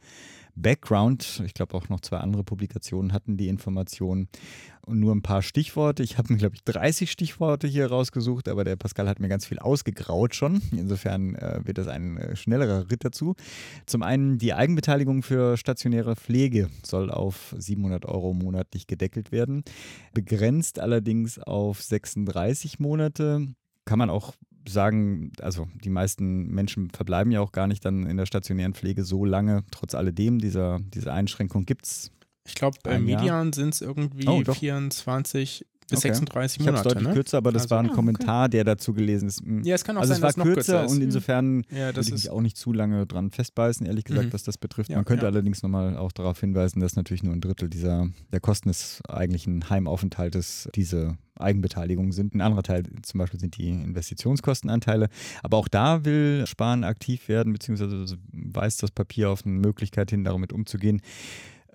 Background. 0.56 1.42
Ich 1.44 1.54
glaube 1.54 1.76
auch 1.76 1.88
noch 1.88 2.00
zwei 2.00 2.18
andere 2.18 2.42
Publikationen 2.42 3.12
hatten 3.12 3.36
die 3.36 3.48
Informationen. 3.48 4.28
Und 4.86 5.00
nur 5.00 5.12
ein 5.12 5.22
paar 5.22 5.42
Stichworte. 5.42 6.04
Ich 6.04 6.16
habe 6.16 6.32
mir, 6.32 6.38
glaube 6.38 6.54
ich, 6.54 6.62
30 6.62 7.10
Stichworte 7.10 7.66
hier 7.66 7.88
rausgesucht, 7.88 8.48
aber 8.48 8.62
der 8.62 8.76
Pascal 8.76 9.08
hat 9.08 9.18
mir 9.18 9.28
ganz 9.28 9.44
viel 9.44 9.58
ausgegraut 9.58 10.36
schon. 10.36 10.62
Insofern 10.70 11.34
äh, 11.34 11.60
wird 11.64 11.78
das 11.78 11.88
ein 11.88 12.16
äh, 12.16 12.36
schnellerer 12.36 12.88
Ritt 12.90 13.04
dazu. 13.04 13.34
Zum 13.86 14.02
einen 14.02 14.38
die 14.38 14.54
Eigenbeteiligung 14.54 15.22
für 15.22 15.56
stationäre 15.56 16.14
Pflege 16.14 16.68
soll 16.84 17.10
auf 17.10 17.54
700 17.58 18.06
Euro 18.06 18.32
monatlich 18.32 18.86
gedeckelt 18.86 19.32
werden. 19.32 19.64
Begrenzt 20.14 20.78
allerdings 20.78 21.40
auf 21.40 21.82
36 21.82 22.78
Monate 22.78 23.48
kann 23.84 23.98
man 23.98 24.08
auch 24.08 24.34
sagen, 24.68 25.32
also 25.40 25.68
die 25.84 25.90
meisten 25.90 26.48
Menschen 26.48 26.90
verbleiben 26.90 27.32
ja 27.32 27.40
auch 27.40 27.52
gar 27.52 27.66
nicht 27.66 27.84
dann 27.84 28.06
in 28.06 28.16
der 28.16 28.26
stationären 28.26 28.74
Pflege 28.74 29.04
so 29.04 29.24
lange. 29.24 29.64
Trotz 29.70 29.94
alledem, 29.94 30.38
dieser, 30.38 30.80
diese 30.94 31.12
Einschränkung 31.12 31.64
gibt 31.64 31.86
es. 31.86 32.10
Ich 32.46 32.54
glaube, 32.54 32.78
bei 32.82 32.98
Median 32.98 33.52
sind 33.52 33.74
es 33.74 33.80
irgendwie 33.80 34.28
oh, 34.28 34.42
24 34.44 35.66
bis 35.88 35.98
Okay. 35.98 36.08
36 36.08 36.60
Ich 36.60 36.66
habe 36.66 36.76
Monate. 36.78 36.88
deutlich 36.88 37.08
Ne? 37.08 37.14
kürzer, 37.14 37.38
aber 37.38 37.52
das 37.52 37.62
Also- 37.62 37.70
war 37.70 37.78
ein 37.80 37.86
Ah, 37.86 37.88
okay. 37.88 37.94
Kommentar, 37.96 38.48
der 38.48 38.64
dazu 38.64 38.92
gelesen 38.92 39.28
ist. 39.28 39.42
Ja, 39.64 39.74
es 39.74 39.84
kann 39.84 39.96
auch 39.96 40.00
also 40.00 40.12
sein, 40.14 40.18
es 40.18 40.22
war 40.22 40.32
dass 40.32 40.42
kürzer 40.54 40.80
kürzer 40.80 40.90
und 40.94 41.02
insofern 41.02 41.62
Ja, 41.70 41.86
würde 41.86 42.00
ich 42.00 42.10
mich 42.12 42.30
auch 42.30 42.40
nicht 42.40 42.56
zu 42.56 42.72
lange 42.72 43.06
dran 43.06 43.30
festbeißen, 43.30 43.86
ehrlich 43.86 44.04
gesagt, 44.04 44.26
Mhm. 44.28 44.32
was 44.32 44.42
das 44.42 44.58
betrifft. 44.58 44.90
Ja, 44.90 44.96
Man 44.96 45.04
könnte 45.04 45.24
ja. 45.26 45.30
allerdings 45.30 45.62
nochmal 45.62 45.96
auch 45.96 46.12
darauf 46.12 46.40
hinweisen, 46.40 46.80
dass 46.80 46.96
natürlich 46.96 47.22
nur 47.22 47.32
ein 47.32 47.40
Drittel 47.40 47.68
dieser 47.70 48.08
der 48.32 48.40
Kosten 48.40 48.68
des 48.68 49.00
eigentlichen 49.08 49.68
Heimaufenthaltes 49.70 50.68
diese 50.74 51.16
Eigenbeteiligung 51.38 52.12
sind. 52.12 52.34
Ein 52.34 52.40
anderer 52.40 52.62
Teil 52.62 52.84
zum 53.02 53.18
Beispiel 53.18 53.38
sind 53.38 53.58
die 53.58 53.68
Investitionskostenanteile. 53.68 55.08
Aber 55.42 55.58
auch 55.58 55.68
da 55.68 56.04
will 56.04 56.44
Spahn 56.46 56.82
aktiv 56.84 57.28
werden, 57.28 57.52
beziehungsweise 57.52 58.16
weist 58.32 58.82
das 58.82 58.90
Papier 58.90 59.30
auf 59.30 59.44
eine 59.44 59.54
Möglichkeit 59.54 60.10
hin, 60.10 60.24
damit 60.24 60.52
umzugehen. 60.52 61.00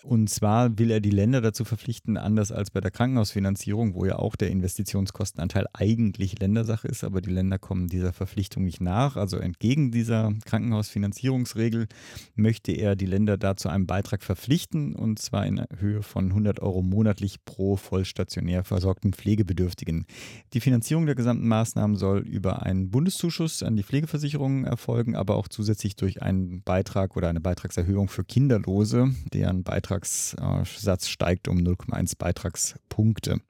Und 0.03 0.29
zwar 0.29 0.79
will 0.79 0.89
er 0.89 0.99
die 0.99 1.11
Länder 1.11 1.41
dazu 1.41 1.63
verpflichten, 1.63 2.17
anders 2.17 2.51
als 2.51 2.71
bei 2.71 2.81
der 2.81 2.91
Krankenhausfinanzierung, 2.91 3.93
wo 3.93 4.05
ja 4.05 4.17
auch 4.17 4.35
der 4.35 4.49
Investitionskostenanteil 4.49 5.67
eigentlich 5.73 6.39
Ländersache 6.39 6.87
ist, 6.87 7.03
aber 7.03 7.21
die 7.21 7.29
Länder 7.29 7.59
kommen 7.59 7.87
dieser 7.87 8.11
Verpflichtung 8.11 8.63
nicht 8.63 8.81
nach. 8.81 9.15
Also 9.15 9.37
entgegen 9.37 9.91
dieser 9.91 10.33
Krankenhausfinanzierungsregel 10.45 11.87
möchte 12.35 12.71
er 12.71 12.95
die 12.95 13.05
Länder 13.05 13.37
dazu 13.37 13.69
einem 13.69 13.85
Beitrag 13.85 14.23
verpflichten, 14.23 14.95
und 14.95 15.19
zwar 15.19 15.45
in 15.45 15.63
Höhe 15.77 16.01
von 16.01 16.29
100 16.29 16.61
Euro 16.61 16.81
monatlich 16.81 17.45
pro 17.45 17.75
vollstationär 17.75 18.63
versorgten 18.63 19.13
Pflegebedürftigen. 19.13 20.05
Die 20.53 20.61
Finanzierung 20.61 21.05
der 21.05 21.15
gesamten 21.15 21.47
Maßnahmen 21.47 21.95
soll 21.95 22.19
über 22.19 22.63
einen 22.63 22.89
Bundeszuschuss 22.89 23.61
an 23.61 23.75
die 23.75 23.83
Pflegeversicherungen 23.83 24.65
erfolgen, 24.65 25.15
aber 25.15 25.35
auch 25.35 25.47
zusätzlich 25.47 25.95
durch 25.95 26.21
einen 26.21 26.63
Beitrag 26.63 27.15
oder 27.15 27.29
eine 27.29 27.41
Beitragserhöhung 27.41 28.07
für 28.07 28.23
Kinderlose, 28.23 29.13
deren 29.33 29.63
Beitragssatz 29.91 31.07
steigt 31.07 31.47
um 31.47 31.57
0,1 31.57 32.17
Beitragspunkte. 32.17 33.41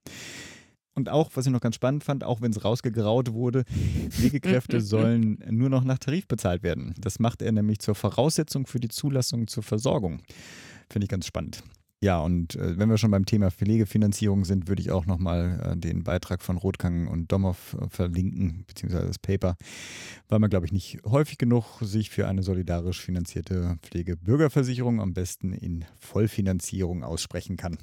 Und 0.93 1.07
auch, 1.07 1.31
was 1.36 1.45
ich 1.45 1.51
noch 1.51 1.62
ganz 1.62 1.75
spannend 1.75 2.03
fand, 2.03 2.24
auch 2.24 2.41
wenn 2.41 2.51
es 2.51 2.65
rausgegraut 2.65 3.31
wurde, 3.31 3.63
Pflegekräfte 4.10 4.81
sollen 4.81 5.41
nur 5.50 5.69
noch 5.69 5.83
nach 5.83 6.00
Tarif 6.00 6.27
bezahlt 6.27 6.63
werden. 6.63 6.93
Das 7.00 7.19
macht 7.19 7.41
er 7.41 7.51
nämlich 7.51 7.79
zur 7.79 7.95
Voraussetzung 7.95 8.65
für 8.65 8.79
die 8.79 8.89
Zulassung 8.89 9.48
zur 9.48 9.63
Versorgung. 9.63 10.21
Finde 10.89 11.05
ich 11.05 11.10
ganz 11.10 11.25
spannend. 11.25 11.63
Ja, 12.03 12.20
und 12.20 12.55
äh, 12.55 12.79
wenn 12.79 12.89
wir 12.89 12.98
schon 12.98 13.12
beim 13.12 13.27
Thema 13.27 13.51
Pflegefinanzierung 13.51 14.43
sind, 14.43 14.67
würde 14.67 14.81
ich 14.81 14.89
auch 14.89 15.05
nochmal 15.05 15.74
äh, 15.74 15.77
den 15.77 16.03
Beitrag 16.03 16.41
von 16.41 16.58
Rothgang 16.58 17.08
und 17.08 17.31
Domhoff 17.31 17.77
äh, 17.79 17.89
verlinken, 17.89 18.63
beziehungsweise 18.65 19.05
das 19.05 19.20
Paper, 19.20 19.55
weil 20.27 20.39
man, 20.39 20.50
glaube 20.50 20.65
ich, 20.65 20.72
nicht 20.72 20.98
häufig 21.05 21.38
genug 21.38 21.79
sich 21.81 22.10
für 22.10 22.27
eine 22.27 22.41
solidarisch 22.41 23.00
finanzierte 23.01 23.77
Pflegebürgerversicherung 23.84 25.00
am 25.00 25.13
besten 25.13 25.53
in 25.53 25.86
Vollfinanzierung 26.00 27.03
aussprechen 27.03 27.55
kann. 27.55 27.77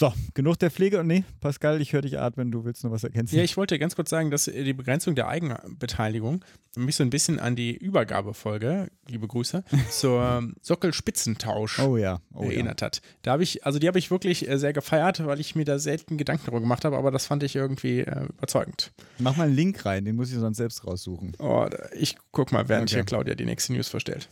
So, 0.00 0.14
genug 0.32 0.58
der 0.58 0.70
Pflege. 0.70 0.98
Und 0.98 1.08
nee, 1.08 1.24
Pascal, 1.40 1.78
ich 1.82 1.92
höre 1.92 2.00
dich 2.00 2.18
atmen, 2.18 2.50
du 2.50 2.64
willst 2.64 2.84
noch 2.84 2.90
was 2.90 3.04
ergänzen. 3.04 3.36
Ja, 3.36 3.42
ich 3.42 3.58
wollte 3.58 3.78
ganz 3.78 3.96
kurz 3.96 4.08
sagen, 4.08 4.30
dass 4.30 4.46
die 4.46 4.72
Begrenzung 4.72 5.14
der 5.14 5.28
Eigenbeteiligung 5.28 6.42
mich 6.74 6.96
so 6.96 7.02
ein 7.02 7.10
bisschen 7.10 7.38
an 7.38 7.54
die 7.54 7.76
Übergabefolge, 7.76 8.90
liebe 9.08 9.28
Grüße, 9.28 9.62
zur 9.90 10.48
Sockelspitzentausch 10.62 11.80
oh 11.80 11.98
ja, 11.98 12.22
oh 12.32 12.44
ja. 12.44 12.52
erinnert 12.52 12.80
hat. 12.80 13.02
Da 13.20 13.32
habe 13.32 13.42
ich, 13.42 13.66
also 13.66 13.78
die 13.78 13.88
habe 13.88 13.98
ich 13.98 14.10
wirklich 14.10 14.48
äh, 14.48 14.58
sehr 14.58 14.72
gefeiert, 14.72 15.22
weil 15.26 15.38
ich 15.38 15.54
mir 15.54 15.66
da 15.66 15.78
selten 15.78 16.16
Gedanken 16.16 16.44
darüber 16.46 16.60
gemacht 16.60 16.86
habe, 16.86 16.96
aber 16.96 17.10
das 17.10 17.26
fand 17.26 17.42
ich 17.42 17.54
irgendwie 17.54 18.00
äh, 18.00 18.24
überzeugend. 18.24 18.92
Mach 19.18 19.36
mal 19.36 19.48
einen 19.48 19.54
Link 19.54 19.84
rein, 19.84 20.06
den 20.06 20.16
muss 20.16 20.32
ich 20.32 20.38
sonst 20.38 20.56
selbst 20.56 20.86
raussuchen. 20.86 21.36
Oh, 21.38 21.68
ich 21.92 22.16
guck 22.32 22.52
mal, 22.52 22.70
während 22.70 22.88
Okay. 22.88 22.94
hier 22.94 23.04
Claudia 23.04 23.34
die 23.34 23.44
nächste 23.44 23.74
News 23.74 23.88
vorstellt. 23.88 24.30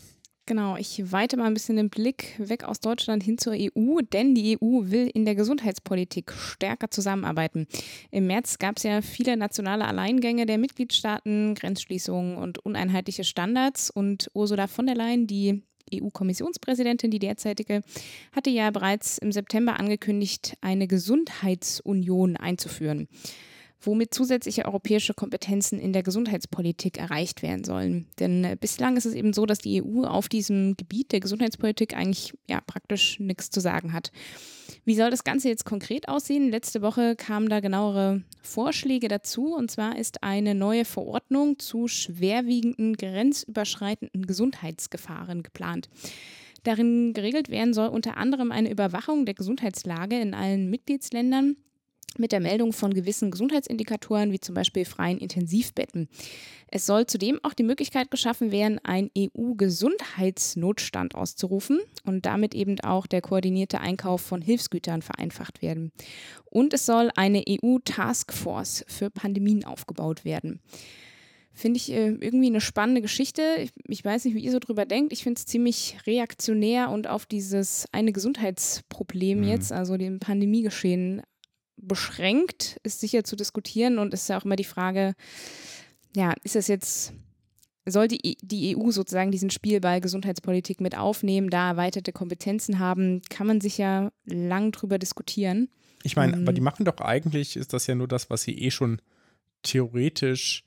Genau, 0.48 0.78
ich 0.78 1.12
weite 1.12 1.36
mal 1.36 1.44
ein 1.44 1.52
bisschen 1.52 1.76
den 1.76 1.90
Blick 1.90 2.34
weg 2.38 2.64
aus 2.64 2.80
Deutschland 2.80 3.22
hin 3.22 3.36
zur 3.36 3.52
EU, 3.52 3.98
denn 4.00 4.34
die 4.34 4.56
EU 4.56 4.80
will 4.84 5.10
in 5.12 5.26
der 5.26 5.34
Gesundheitspolitik 5.34 6.32
stärker 6.32 6.90
zusammenarbeiten. 6.90 7.66
Im 8.10 8.28
März 8.28 8.58
gab 8.58 8.78
es 8.78 8.84
ja 8.84 9.02
viele 9.02 9.36
nationale 9.36 9.84
Alleingänge 9.84 10.46
der 10.46 10.56
Mitgliedstaaten, 10.56 11.54
Grenzschließungen 11.54 12.38
und 12.38 12.64
uneinheitliche 12.64 13.24
Standards 13.24 13.90
und 13.90 14.30
Ursula 14.32 14.68
von 14.68 14.86
der 14.86 14.94
Leyen, 14.94 15.26
die 15.26 15.64
EU-Kommissionspräsidentin, 15.92 17.10
die 17.10 17.18
derzeitige, 17.18 17.82
hatte 18.32 18.48
ja 18.48 18.70
bereits 18.70 19.18
im 19.18 19.32
September 19.32 19.78
angekündigt, 19.78 20.56
eine 20.62 20.86
Gesundheitsunion 20.86 22.38
einzuführen 22.38 23.06
womit 23.80 24.12
zusätzliche 24.12 24.64
europäische 24.64 25.14
Kompetenzen 25.14 25.78
in 25.78 25.92
der 25.92 26.02
Gesundheitspolitik 26.02 26.98
erreicht 26.98 27.42
werden 27.42 27.64
sollen. 27.64 28.06
Denn 28.18 28.44
äh, 28.44 28.56
bislang 28.60 28.96
ist 28.96 29.06
es 29.06 29.14
eben 29.14 29.32
so, 29.32 29.46
dass 29.46 29.58
die 29.58 29.82
EU 29.82 30.04
auf 30.04 30.28
diesem 30.28 30.76
Gebiet 30.76 31.12
der 31.12 31.20
Gesundheitspolitik 31.20 31.96
eigentlich 31.96 32.34
ja 32.48 32.60
praktisch 32.60 33.20
nichts 33.20 33.50
zu 33.50 33.60
sagen 33.60 33.92
hat. 33.92 34.10
Wie 34.84 34.96
soll 34.96 35.10
das 35.10 35.22
Ganze 35.22 35.48
jetzt 35.48 35.64
konkret 35.64 36.08
aussehen? 36.08 36.50
Letzte 36.50 36.82
Woche 36.82 37.14
kamen 37.14 37.48
da 37.48 37.60
genauere 37.60 38.22
Vorschläge 38.42 39.08
dazu. 39.08 39.54
Und 39.54 39.70
zwar 39.70 39.96
ist 39.96 40.22
eine 40.22 40.54
neue 40.54 40.84
Verordnung 40.84 41.58
zu 41.58 41.88
schwerwiegenden 41.88 42.96
grenzüberschreitenden 42.96 44.26
Gesundheitsgefahren 44.26 45.42
geplant. 45.42 45.88
Darin 46.64 47.12
geregelt 47.12 47.48
werden 47.48 47.72
soll 47.74 47.88
unter 47.88 48.16
anderem 48.16 48.50
eine 48.50 48.70
Überwachung 48.70 49.24
der 49.24 49.34
Gesundheitslage 49.34 50.18
in 50.20 50.34
allen 50.34 50.68
Mitgliedsländern 50.68 51.56
mit 52.16 52.32
der 52.32 52.40
Meldung 52.40 52.72
von 52.72 52.94
gewissen 52.94 53.30
Gesundheitsindikatoren, 53.30 54.32
wie 54.32 54.40
zum 54.40 54.54
Beispiel 54.54 54.84
freien 54.84 55.18
Intensivbetten. 55.18 56.08
Es 56.70 56.84
soll 56.86 57.06
zudem 57.06 57.38
auch 57.42 57.54
die 57.54 57.62
Möglichkeit 57.62 58.10
geschaffen 58.10 58.50
werden, 58.50 58.78
einen 58.84 59.10
EU-Gesundheitsnotstand 59.16 61.14
auszurufen 61.14 61.80
und 62.04 62.26
damit 62.26 62.54
eben 62.54 62.78
auch 62.80 63.06
der 63.06 63.20
koordinierte 63.22 63.80
Einkauf 63.80 64.20
von 64.20 64.42
Hilfsgütern 64.42 65.02
vereinfacht 65.02 65.62
werden. 65.62 65.92
Und 66.44 66.74
es 66.74 66.86
soll 66.86 67.10
eine 67.16 67.44
EU-Taskforce 67.48 68.84
für 68.88 69.10
Pandemien 69.10 69.64
aufgebaut 69.64 70.24
werden. 70.24 70.60
Finde 71.52 71.78
ich 71.78 71.90
äh, 71.90 72.10
irgendwie 72.20 72.46
eine 72.46 72.60
spannende 72.60 73.00
Geschichte. 73.02 73.42
Ich, 73.58 73.72
ich 73.88 74.04
weiß 74.04 74.24
nicht, 74.24 74.34
wie 74.34 74.44
ihr 74.44 74.52
so 74.52 74.60
drüber 74.60 74.84
denkt. 74.86 75.12
Ich 75.12 75.24
finde 75.24 75.38
es 75.38 75.46
ziemlich 75.46 75.96
reaktionär 76.06 76.90
und 76.90 77.08
auf 77.08 77.26
dieses 77.26 77.86
eine 77.90 78.12
Gesundheitsproblem 78.12 79.40
Mhm. 79.40 79.48
jetzt, 79.48 79.72
also 79.72 79.96
dem 79.96 80.20
Pandemiegeschehen, 80.20 81.22
beschränkt, 81.80 82.78
ist 82.82 83.00
sicher 83.00 83.24
zu 83.24 83.36
diskutieren 83.36 83.98
und 83.98 84.12
ist 84.14 84.28
ja 84.28 84.38
auch 84.38 84.44
immer 84.44 84.56
die 84.56 84.64
Frage, 84.64 85.14
ja, 86.16 86.34
ist 86.44 86.54
das 86.54 86.68
jetzt, 86.68 87.12
soll 87.86 88.08
die, 88.08 88.36
die 88.42 88.76
EU 88.76 88.90
sozusagen 88.90 89.30
diesen 89.30 89.50
Spielball 89.50 90.00
Gesundheitspolitik 90.00 90.80
mit 90.80 90.96
aufnehmen, 90.96 91.50
da 91.50 91.70
erweiterte 91.70 92.12
Kompetenzen 92.12 92.78
haben, 92.78 93.22
kann 93.30 93.46
man 93.46 93.60
sich 93.60 93.78
ja 93.78 94.10
lang 94.24 94.72
drüber 94.72 94.98
diskutieren. 94.98 95.68
Ich 96.02 96.16
meine, 96.16 96.36
Mhm. 96.36 96.42
aber 96.42 96.52
die 96.52 96.60
machen 96.60 96.84
doch 96.84 96.98
eigentlich, 97.00 97.56
ist 97.56 97.72
das 97.72 97.86
ja 97.86 97.94
nur 97.94 98.08
das, 98.08 98.30
was 98.30 98.42
sie 98.42 98.58
eh 98.58 98.70
schon 98.70 99.00
theoretisch 99.62 100.64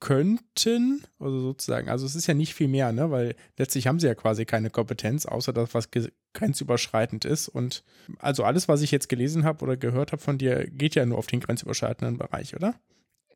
könnten, 0.00 1.02
also 1.18 1.40
sozusagen, 1.40 1.88
also 1.88 2.04
es 2.04 2.14
ist 2.14 2.26
ja 2.26 2.34
nicht 2.34 2.54
viel 2.54 2.68
mehr, 2.68 2.92
ne, 2.92 3.10
weil 3.10 3.34
letztlich 3.56 3.86
haben 3.86 4.00
sie 4.00 4.06
ja 4.06 4.14
quasi 4.14 4.44
keine 4.44 4.70
Kompetenz, 4.70 5.26
außer 5.26 5.52
das, 5.52 5.72
was 5.74 5.88
grenzüberschreitend 6.34 7.24
ist 7.24 7.48
und 7.48 7.84
also 8.18 8.44
alles, 8.44 8.68
was 8.68 8.82
ich 8.82 8.90
jetzt 8.90 9.08
gelesen 9.08 9.44
habe 9.44 9.64
oder 9.64 9.76
gehört 9.76 10.12
habe 10.12 10.20
von 10.20 10.38
dir, 10.38 10.66
geht 10.70 10.94
ja 10.94 11.06
nur 11.06 11.18
auf 11.18 11.26
den 11.26 11.40
grenzüberschreitenden 11.40 12.18
Bereich, 12.18 12.54
oder? 12.54 12.74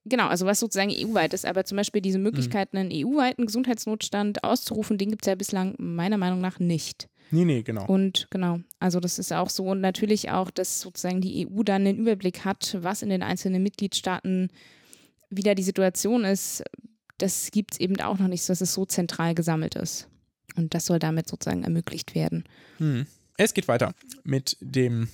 Genau, 0.05 0.27
also 0.27 0.47
was 0.47 0.61
sozusagen 0.61 0.91
EU-weit 0.91 1.35
ist, 1.35 1.45
aber 1.45 1.65
zum 1.65 1.77
Beispiel 1.77 2.01
diese 2.01 2.19
Möglichkeit, 2.19 2.75
einen 2.75 2.91
EU-weiten 2.93 3.47
Gesundheitsnotstand 3.47 4.45
auszurufen, 4.45 4.99
den 4.99 5.11
gibt 5.11 5.25
es 5.25 5.29
ja 5.29 5.35
bislang 5.35 5.75
meiner 5.79 6.17
Meinung 6.17 6.41
nach 6.41 6.59
nicht. 6.59 7.09
Nee, 7.31 7.45
nee, 7.45 7.63
genau. 7.63 7.85
Und 7.87 8.27
genau, 8.31 8.61
also 8.79 9.01
das 9.01 9.19
ist 9.19 9.33
auch 9.33 9.51
so. 9.51 9.65
Und 9.67 9.81
natürlich 9.81 10.31
auch, 10.31 10.51
dass 10.51 10.81
sozusagen 10.81 11.21
die 11.21 11.47
EU 11.47 11.63
dann 11.63 11.85
den 11.85 11.99
Überblick 11.99 12.45
hat, 12.45 12.79
was 12.81 13.03
in 13.03 13.11
den 13.11 13.23
einzelnen 13.23 13.63
Mitgliedstaaten 13.63 14.49
wieder 15.31 15.55
die 15.55 15.63
Situation 15.63 16.25
ist. 16.25 16.63
Das 17.19 17.51
gibt 17.51 17.75
es 17.75 17.81
eben 17.81 18.01
auch 18.01 18.19
noch 18.19 18.29
nicht, 18.29 18.49
dass 18.49 18.61
es 18.61 18.75
so 18.75 18.85
zentral 18.85 19.35
gesammelt 19.35 19.75
ist. 19.75 20.09
Und 20.57 20.75
das 20.75 20.87
soll 20.87 20.99
damit 20.99 21.29
sozusagen 21.29 21.65
ermöglicht 21.65 22.15
werden. 22.15 22.45
Hm. 22.79 23.07
Es 23.37 23.55
geht 23.55 23.69
weiter 23.69 23.95
mit 24.25 24.57
dem, 24.61 25.09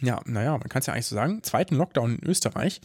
ja, 0.00 0.20
naja, 0.26 0.52
man 0.58 0.68
kann 0.68 0.80
es 0.80 0.86
ja 0.86 0.92
eigentlich 0.92 1.06
so 1.06 1.14
sagen, 1.14 1.42
zweiten 1.42 1.76
Lockdown 1.76 2.16
in 2.16 2.28
Österreich. 2.28 2.80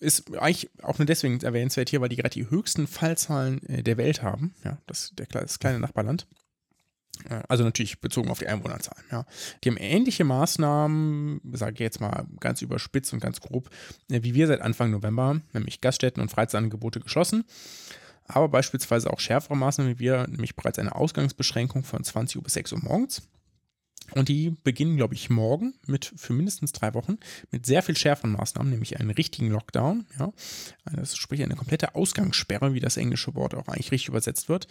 Ist 0.00 0.36
eigentlich 0.36 0.68
auch 0.82 0.98
nur 0.98 1.06
deswegen 1.06 1.40
erwähnenswert 1.40 1.88
hier, 1.88 2.00
weil 2.00 2.10
die 2.10 2.16
gerade 2.16 2.30
die 2.30 2.50
höchsten 2.50 2.86
Fallzahlen 2.86 3.62
äh, 3.66 3.82
der 3.82 3.96
Welt 3.96 4.22
haben. 4.22 4.54
Ja, 4.64 4.78
das, 4.86 5.12
der, 5.16 5.26
das 5.26 5.58
kleine 5.58 5.80
Nachbarland. 5.80 6.26
Also 7.48 7.64
natürlich 7.64 8.00
bezogen 8.00 8.30
auf 8.30 8.38
die 8.38 8.46
Einwohnerzahlen. 8.46 9.04
Ja. 9.10 9.26
Die 9.62 9.70
haben 9.70 9.76
ähnliche 9.76 10.24
Maßnahmen, 10.24 11.40
sage 11.52 11.74
ich 11.74 11.80
jetzt 11.80 12.00
mal 12.00 12.26
ganz 12.40 12.62
überspitzt 12.62 13.12
und 13.12 13.20
ganz 13.20 13.40
grob, 13.40 13.68
äh, 14.10 14.22
wie 14.22 14.34
wir 14.34 14.46
seit 14.46 14.60
Anfang 14.60 14.90
November, 14.90 15.40
nämlich 15.52 15.80
Gaststätten 15.80 16.22
und 16.22 16.30
Freizeitangebote 16.30 17.00
geschlossen. 17.00 17.44
Aber 18.26 18.48
beispielsweise 18.48 19.10
auch 19.10 19.20
schärfere 19.20 19.56
Maßnahmen 19.56 19.94
wie 19.94 19.98
wir, 19.98 20.26
nämlich 20.28 20.54
bereits 20.54 20.78
eine 20.78 20.94
Ausgangsbeschränkung 20.94 21.82
von 21.84 22.04
20 22.04 22.36
Uhr 22.36 22.42
bis 22.42 22.54
6 22.54 22.72
Uhr 22.72 22.80
morgens. 22.80 23.22
Und 24.14 24.28
die 24.28 24.50
beginnen, 24.64 24.96
glaube 24.96 25.14
ich, 25.14 25.30
morgen 25.30 25.74
mit 25.86 26.12
für 26.16 26.32
mindestens 26.32 26.72
drei 26.72 26.94
Wochen 26.94 27.18
mit 27.50 27.66
sehr 27.66 27.82
viel 27.82 27.96
schärferen 27.96 28.32
Maßnahmen, 28.32 28.70
nämlich 28.70 28.98
einen 28.98 29.10
richtigen 29.10 29.48
Lockdown. 29.50 30.06
Ja. 30.18 30.32
Das 30.92 31.16
sprich 31.16 31.42
eine 31.42 31.56
komplette 31.56 31.94
Ausgangssperre, 31.94 32.74
wie 32.74 32.80
das 32.80 32.96
englische 32.96 33.34
Wort 33.34 33.54
auch 33.54 33.68
eigentlich 33.68 33.92
richtig 33.92 34.08
übersetzt 34.08 34.48
wird, 34.48 34.66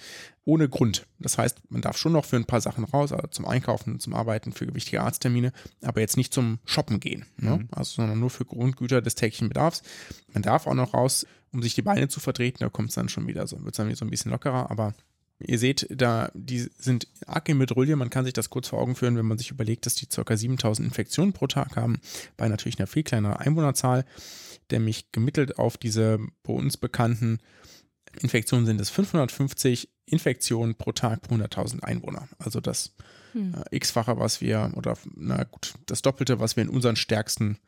ohne 0.46 0.70
Grund. 0.70 1.06
Das 1.20 1.38
heißt, 1.38 1.62
man 1.70 1.82
darf 1.82 1.98
schon 1.98 2.14
noch 2.14 2.26
für 2.26 2.36
ein 2.36 2.46
paar 2.46 2.62
Sachen 2.62 2.84
raus, 2.84 3.12
also 3.12 3.28
zum 3.28 3.46
Einkaufen, 3.46 4.00
zum 4.00 4.14
Arbeiten, 4.14 4.52
für 4.52 4.74
wichtige 4.74 5.02
Arzttermine, 5.02 5.52
aber 5.82 6.02
jetzt 6.02 6.18
nicht 6.18 6.34
zum 6.34 6.60
Shoppen 6.66 7.00
gehen. 7.00 7.26
Ne? 7.38 7.58
Mhm. 7.58 7.68
Also, 7.72 7.96
sondern 7.96 8.20
nur 8.20 8.30
für 8.30 8.46
Grundgüter 8.46 9.02
des 9.02 9.16
täglichen 9.16 9.50
Bedarfs. 9.50 9.84
Man 10.34 10.44
darf 10.44 10.68
auch 10.68 10.74
noch 10.74 10.94
raus, 10.94 11.26
um 11.52 11.62
sich 11.62 11.76
die 11.76 11.82
Beine 11.82 12.08
zu 12.08 12.20
vertreten. 12.20 12.60
Da 12.60 12.70
kommt 12.70 12.90
es 12.90 12.96
dann 12.96 13.10
schon 13.10 13.28
wieder 13.28 13.48
so, 13.48 13.58
wird 13.64 13.74
es 13.74 13.78
dann 13.78 13.88
wieder 13.88 13.98
so 13.98 14.06
ein 14.06 14.12
bisschen 14.12 14.32
lockerer, 14.32 14.70
aber 14.70 14.94
Ihr 15.40 15.58
seht, 15.58 15.88
da 15.90 16.32
die 16.34 16.70
sind 16.78 17.08
arg 17.26 17.48
in 17.48 17.60
Bedrulle. 17.60 17.96
Man 17.96 18.10
kann 18.10 18.26
sich 18.26 18.34
das 18.34 18.50
kurz 18.50 18.68
vor 18.68 18.80
Augen 18.80 18.96
führen, 18.96 19.16
wenn 19.18 19.26
man 19.26 19.38
sich 19.38 19.52
überlegt, 19.52 19.86
dass 19.86 19.96
die 19.96 20.06
ca. 20.06 20.36
7000 20.36 20.86
Infektionen 20.86 21.32
pro 21.32 21.48
Tag 21.48 21.78
haben, 21.78 22.02
bei 22.36 22.50
natürlich 22.50 22.78
einer 22.78 22.88
viel 22.88 23.04
kleineren 23.04 23.38
Einwohnerzahl. 23.38 24.06
Nämlich 24.72 25.12
gemittelt 25.12 25.58
auf 25.58 25.78
diese 25.78 26.20
bei 26.44 26.54
uns 26.54 26.78
bekannten 26.78 27.40
Infektionen 28.22 28.66
sind 28.66 28.82
es 28.82 28.90
550 28.90 29.90
Infektionen 30.06 30.76
pro 30.76 30.92
Tag 30.92 31.22
pro 31.22 31.36
100.000 31.36 31.84
Einwohner. 31.84 32.28
Also 32.40 32.60
das 32.60 32.96
hm. 33.34 33.54
äh, 33.54 33.76
x-fache, 33.76 34.18
was 34.18 34.42
wir, 34.42 34.72
oder 34.76 34.98
na 35.16 35.44
gut, 35.44 35.76
das 35.86 36.02
Doppelte, 36.02 36.40
was 36.40 36.56
wir 36.56 36.64
in 36.64 36.70
unseren 36.70 36.96
stärksten 36.96 37.60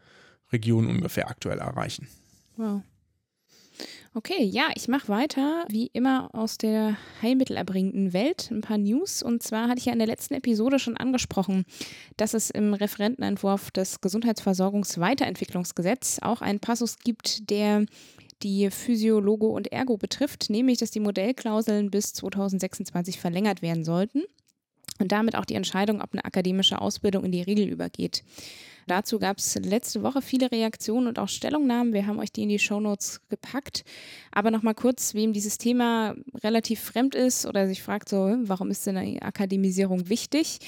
Regionen 0.51 0.89
ungefähr 0.89 1.29
aktuell 1.29 1.59
erreichen. 1.59 2.07
Wow. 2.57 2.81
Okay, 4.13 4.43
ja, 4.43 4.71
ich 4.75 4.89
mache 4.89 5.07
weiter, 5.07 5.63
wie 5.69 5.89
immer 5.93 6.35
aus 6.35 6.57
der 6.57 6.97
heilmittelerbringenden 7.21 8.11
Welt. 8.11 8.49
Ein 8.51 8.59
paar 8.59 8.77
News. 8.77 9.23
Und 9.23 9.41
zwar 9.41 9.69
hatte 9.69 9.79
ich 9.79 9.85
ja 9.85 9.93
in 9.93 9.99
der 9.99 10.07
letzten 10.07 10.33
Episode 10.33 10.79
schon 10.79 10.97
angesprochen, 10.97 11.63
dass 12.17 12.33
es 12.33 12.49
im 12.49 12.73
Referentenentwurf 12.73 13.71
des 13.71 14.01
Gesundheitsversorgungsweiterentwicklungsgesetz 14.01 16.19
auch 16.21 16.41
einen 16.41 16.59
Passus 16.59 16.99
gibt, 16.99 17.49
der 17.49 17.85
die 18.43 18.69
Physiologo 18.69 19.47
und 19.47 19.71
Ergo 19.71 19.95
betrifft, 19.95 20.49
nämlich 20.49 20.79
dass 20.79 20.91
die 20.91 20.99
Modellklauseln 20.99 21.89
bis 21.89 22.11
2026 22.11 23.17
verlängert 23.17 23.61
werden 23.61 23.85
sollten 23.85 24.23
und 24.99 25.13
damit 25.13 25.37
auch 25.37 25.45
die 25.45 25.55
Entscheidung, 25.55 26.01
ob 26.01 26.11
eine 26.11 26.25
akademische 26.25 26.81
Ausbildung 26.81 27.23
in 27.23 27.31
die 27.31 27.43
Regel 27.43 27.69
übergeht. 27.69 28.25
Dazu 28.87 29.19
gab 29.19 29.37
es 29.37 29.55
letzte 29.55 30.03
Woche 30.03 30.21
viele 30.21 30.51
Reaktionen 30.51 31.07
und 31.07 31.19
auch 31.19 31.29
Stellungnahmen. 31.29 31.93
Wir 31.93 32.07
haben 32.07 32.19
euch 32.19 32.31
die 32.31 32.43
in 32.43 32.49
die 32.49 32.59
Shownotes 32.59 33.21
gepackt. 33.29 33.83
Aber 34.31 34.51
nochmal 34.51 34.75
kurz, 34.75 35.13
wem 35.13 35.33
dieses 35.33 35.57
Thema 35.57 36.15
relativ 36.43 36.79
fremd 36.81 37.15
ist 37.15 37.45
oder 37.45 37.67
sich 37.67 37.81
fragt, 37.81 38.09
so, 38.09 38.35
warum 38.43 38.71
ist 38.71 38.85
denn 38.87 38.97
eine 38.97 39.21
Akademisierung 39.21 40.09
wichtig? 40.09 40.59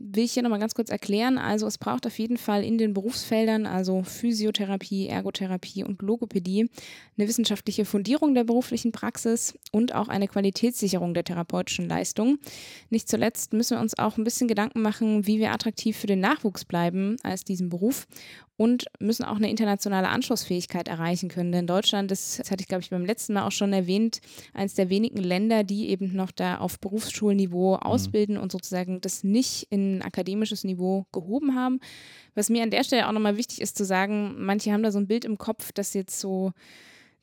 Will 0.00 0.24
ich 0.24 0.32
hier 0.32 0.42
nochmal 0.42 0.60
ganz 0.60 0.74
kurz 0.74 0.90
erklären. 0.90 1.38
Also 1.38 1.66
es 1.66 1.76
braucht 1.76 2.06
auf 2.06 2.18
jeden 2.18 2.36
Fall 2.36 2.64
in 2.64 2.78
den 2.78 2.94
Berufsfeldern, 2.94 3.66
also 3.66 4.02
Physiotherapie, 4.02 5.08
Ergotherapie 5.08 5.84
und 5.84 6.00
Logopädie, 6.02 6.70
eine 7.16 7.28
wissenschaftliche 7.28 7.84
Fundierung 7.84 8.34
der 8.34 8.44
beruflichen 8.44 8.92
Praxis 8.92 9.58
und 9.72 9.94
auch 9.94 10.08
eine 10.08 10.28
Qualitätssicherung 10.28 11.14
der 11.14 11.24
therapeutischen 11.24 11.88
Leistung. 11.88 12.38
Nicht 12.90 13.08
zuletzt 13.08 13.52
müssen 13.52 13.76
wir 13.76 13.80
uns 13.80 13.98
auch 13.98 14.16
ein 14.16 14.24
bisschen 14.24 14.48
Gedanken 14.48 14.82
machen, 14.82 15.26
wie 15.26 15.40
wir 15.40 15.52
attraktiv 15.52 15.96
für 15.96 16.06
den 16.06 16.20
Nachwuchs 16.20 16.64
bleiben 16.64 17.16
als 17.22 17.44
diesen 17.44 17.68
Beruf 17.68 18.06
und 18.58 18.86
müssen 18.98 19.22
auch 19.22 19.36
eine 19.36 19.48
internationale 19.48 20.08
Anschlussfähigkeit 20.08 20.88
erreichen 20.88 21.28
können. 21.28 21.52
Denn 21.52 21.68
Deutschland 21.68 22.10
ist, 22.10 22.40
das 22.40 22.50
hatte 22.50 22.60
ich 22.60 22.66
glaube 22.66 22.82
ich 22.82 22.90
beim 22.90 23.06
letzten 23.06 23.34
Mal 23.34 23.46
auch 23.46 23.52
schon 23.52 23.72
erwähnt, 23.72 24.20
eines 24.52 24.74
der 24.74 24.90
wenigen 24.90 25.18
Länder, 25.18 25.62
die 25.62 25.88
eben 25.88 26.14
noch 26.14 26.32
da 26.32 26.58
auf 26.58 26.80
Berufsschulniveau 26.80 27.76
mhm. 27.76 27.82
ausbilden 27.82 28.36
und 28.36 28.50
sozusagen 28.50 29.00
das 29.00 29.22
nicht 29.22 29.68
in 29.70 30.02
akademisches 30.02 30.64
Niveau 30.64 31.06
gehoben 31.12 31.54
haben. 31.54 31.78
Was 32.34 32.50
mir 32.50 32.64
an 32.64 32.70
der 32.70 32.82
Stelle 32.82 33.06
auch 33.06 33.12
nochmal 33.12 33.36
wichtig 33.36 33.60
ist 33.60 33.78
zu 33.78 33.84
sagen, 33.84 34.34
manche 34.38 34.72
haben 34.72 34.82
da 34.82 34.90
so 34.90 34.98
ein 34.98 35.06
Bild 35.06 35.24
im 35.24 35.38
Kopf, 35.38 35.70
dass 35.70 35.94
jetzt 35.94 36.18
so 36.18 36.50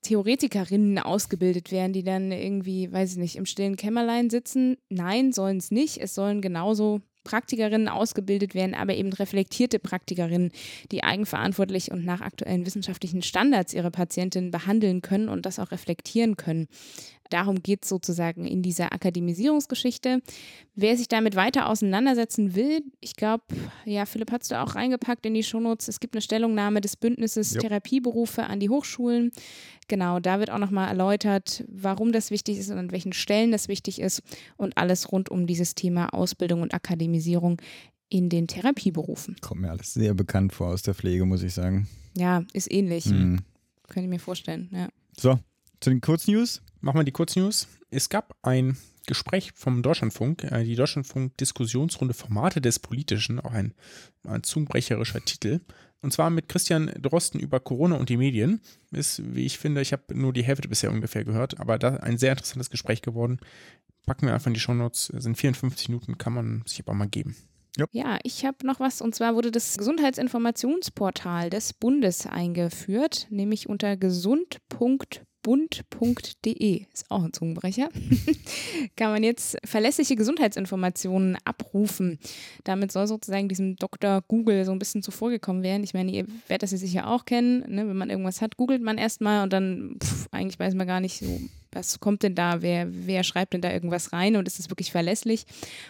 Theoretikerinnen 0.03 0.99
ausgebildet 0.99 1.73
werden, 1.73 1.91
die 1.91 2.03
dann 2.03 2.31
irgendwie, 2.31 2.89
weiß 2.93 3.11
ich 3.11 3.17
nicht, 3.17 3.35
im 3.35 3.45
stillen 3.45 3.75
Kämmerlein 3.75 4.29
sitzen. 4.29 4.77
Nein, 4.87 5.33
sollen 5.33 5.57
es 5.57 5.69
nicht. 5.69 5.97
Es 5.97 6.15
sollen 6.15 6.41
genauso 6.41 7.01
Praktikerinnen 7.25 7.89
ausgebildet 7.89 8.55
werden, 8.55 8.73
aber 8.73 8.95
eben 8.95 9.11
reflektierte 9.11 9.79
Praktikerinnen, 9.79 10.51
die 10.93 11.03
eigenverantwortlich 11.03 11.91
und 11.91 12.05
nach 12.05 12.21
aktuellen 12.21 12.65
wissenschaftlichen 12.65 13.21
Standards 13.21 13.73
ihre 13.73 13.91
Patientinnen 13.91 14.51
behandeln 14.51 15.01
können 15.01 15.27
und 15.27 15.45
das 15.45 15.59
auch 15.59 15.71
reflektieren 15.71 16.37
können. 16.37 16.69
Darum 17.35 17.61
geht 17.61 17.83
es 17.83 17.89
sozusagen 17.89 18.45
in 18.45 18.61
dieser 18.61 18.93
Akademisierungsgeschichte. 18.93 20.21
Wer 20.73 20.95
sich 20.95 21.09
damit 21.09 21.35
weiter 21.35 21.67
auseinandersetzen 21.67 22.55
will, 22.55 22.81
ich 23.01 23.17
glaube, 23.17 23.43
ja, 23.83 24.05
Philipp 24.05 24.31
hat 24.31 24.43
es 24.43 24.47
da 24.47 24.63
auch 24.63 24.75
reingepackt 24.75 25.25
in 25.25 25.33
die 25.33 25.43
Shownotes. 25.43 25.89
Es 25.89 25.99
gibt 25.99 26.15
eine 26.15 26.21
Stellungnahme 26.21 26.79
des 26.79 26.95
Bündnisses 26.95 27.55
jo. 27.55 27.59
Therapieberufe 27.59 28.45
an 28.45 28.61
die 28.61 28.69
Hochschulen. 28.69 29.33
Genau, 29.89 30.21
da 30.21 30.39
wird 30.39 30.49
auch 30.49 30.59
nochmal 30.59 30.87
erläutert, 30.87 31.65
warum 31.67 32.13
das 32.13 32.31
wichtig 32.31 32.57
ist 32.57 32.71
und 32.71 32.77
an 32.77 32.91
welchen 32.93 33.11
Stellen 33.11 33.51
das 33.51 33.67
wichtig 33.67 33.99
ist 33.99 34.21
und 34.55 34.77
alles 34.77 35.11
rund 35.11 35.27
um 35.27 35.45
dieses 35.45 35.75
Thema 35.75 36.13
Ausbildung 36.13 36.61
und 36.61 36.73
Akademisierung 36.73 37.61
in 38.07 38.29
den 38.29 38.47
Therapieberufen. 38.47 39.35
Kommt 39.41 39.59
mir 39.59 39.71
alles 39.71 39.93
sehr 39.93 40.13
bekannt 40.13 40.53
vor 40.53 40.67
aus 40.67 40.83
der 40.83 40.93
Pflege, 40.93 41.25
muss 41.25 41.43
ich 41.43 41.53
sagen. 41.53 41.89
Ja, 42.15 42.45
ist 42.53 42.71
ähnlich. 42.71 43.07
Mhm. 43.07 43.39
Könnte 43.89 44.05
ich 44.05 44.09
mir 44.09 44.19
vorstellen, 44.19 44.69
ja. 44.71 44.87
So, 45.17 45.37
zu 45.85 45.91
den 45.91 46.01
Kurznews. 46.01 46.63
Machen 46.81 46.99
wir 46.99 47.03
die 47.03 47.11
Kurznews. 47.11 47.67
Es 47.91 48.09
gab 48.09 48.35
ein 48.41 48.75
Gespräch 49.05 49.51
vom 49.53 49.83
Deutschlandfunk, 49.83 50.43
äh, 50.45 50.63
die 50.63 50.75
Deutschlandfunk-Diskussionsrunde 50.75 52.15
Formate 52.15 52.59
des 52.59 52.79
Politischen, 52.79 53.39
auch 53.39 53.51
ein, 53.51 53.75
ein 54.23 54.41
zungenbrecherischer 54.41 55.23
Titel. 55.23 55.59
Und 56.01 56.11
zwar 56.11 56.31
mit 56.31 56.49
Christian 56.49 56.91
Drosten 56.99 57.39
über 57.39 57.59
Corona 57.59 57.97
und 57.97 58.09
die 58.09 58.17
Medien. 58.17 58.61
Ist, 58.91 59.21
wie 59.35 59.45
ich 59.45 59.59
finde, 59.59 59.81
ich 59.81 59.93
habe 59.93 60.15
nur 60.15 60.33
die 60.33 60.43
Hälfte 60.43 60.67
bisher 60.67 60.91
ungefähr 60.91 61.23
gehört, 61.23 61.59
aber 61.59 61.77
da 61.77 61.97
ein 61.97 62.17
sehr 62.17 62.31
interessantes 62.31 62.71
Gespräch 62.71 63.03
geworden. 63.03 63.37
Packen 64.07 64.25
wir 64.25 64.33
einfach 64.33 64.47
in 64.47 64.55
die 64.55 64.59
Shownotes. 64.59 65.13
Sind 65.15 65.37
54 65.37 65.89
Minuten, 65.89 66.17
kann 66.17 66.33
man 66.33 66.63
sich 66.65 66.79
aber 66.79 66.95
mal 66.95 67.07
geben. 67.07 67.35
Ja, 67.77 67.85
ja 67.91 68.19
ich 68.23 68.43
habe 68.43 68.65
noch 68.65 68.79
was 68.79 69.01
und 69.01 69.13
zwar 69.13 69.35
wurde 69.35 69.51
das 69.51 69.77
Gesundheitsinformationsportal 69.77 71.51
des 71.51 71.73
Bundes 71.73 72.25
eingeführt, 72.25 73.27
nämlich 73.29 73.69
unter 73.69 73.95
gesund.de 73.97 75.21
bund.de, 75.45 76.85
ist 76.91 77.11
auch 77.11 77.23
ein 77.23 77.31
Zungenbrecher, 77.31 77.89
kann 78.95 79.11
man 79.11 79.21
jetzt 79.21 79.57
verlässliche 79.63 80.15
Gesundheitsinformationen 80.15 81.37
abrufen. 81.45 82.17
Damit 82.63 82.91
soll 82.91 83.05
sozusagen 83.05 83.47
diesem 83.47 83.75
Dr. 83.75 84.23
Google 84.27 84.65
so 84.65 84.71
ein 84.71 84.79
bisschen 84.79 85.03
zuvorgekommen 85.03 85.61
werden. 85.61 85.83
Ich 85.83 85.93
meine, 85.93 86.11
ihr 86.11 86.25
werdet 86.47 86.63
das 86.63 86.71
ja 86.71 86.79
sicher 86.79 87.07
auch 87.07 87.25
kennen. 87.25 87.59
Ne? 87.67 87.87
Wenn 87.87 87.95
man 87.95 88.09
irgendwas 88.09 88.41
hat, 88.41 88.57
googelt 88.57 88.81
man 88.81 88.97
erstmal 88.97 89.43
und 89.43 89.53
dann, 89.53 89.97
pff, 90.03 90.27
eigentlich 90.31 90.57
weiß 90.57 90.73
man 90.73 90.87
gar 90.87 90.99
nicht 90.99 91.19
so, 91.19 91.39
was 91.71 91.99
kommt 91.99 92.23
denn 92.23 92.33
da, 92.33 92.63
wer, 92.63 92.87
wer 92.89 93.23
schreibt 93.23 93.53
denn 93.53 93.61
da 93.61 93.71
irgendwas 93.71 94.13
rein 94.13 94.37
und 94.37 94.47
ist 94.47 94.59
es 94.59 94.71
wirklich 94.71 94.91
verlässlich? 94.91 95.45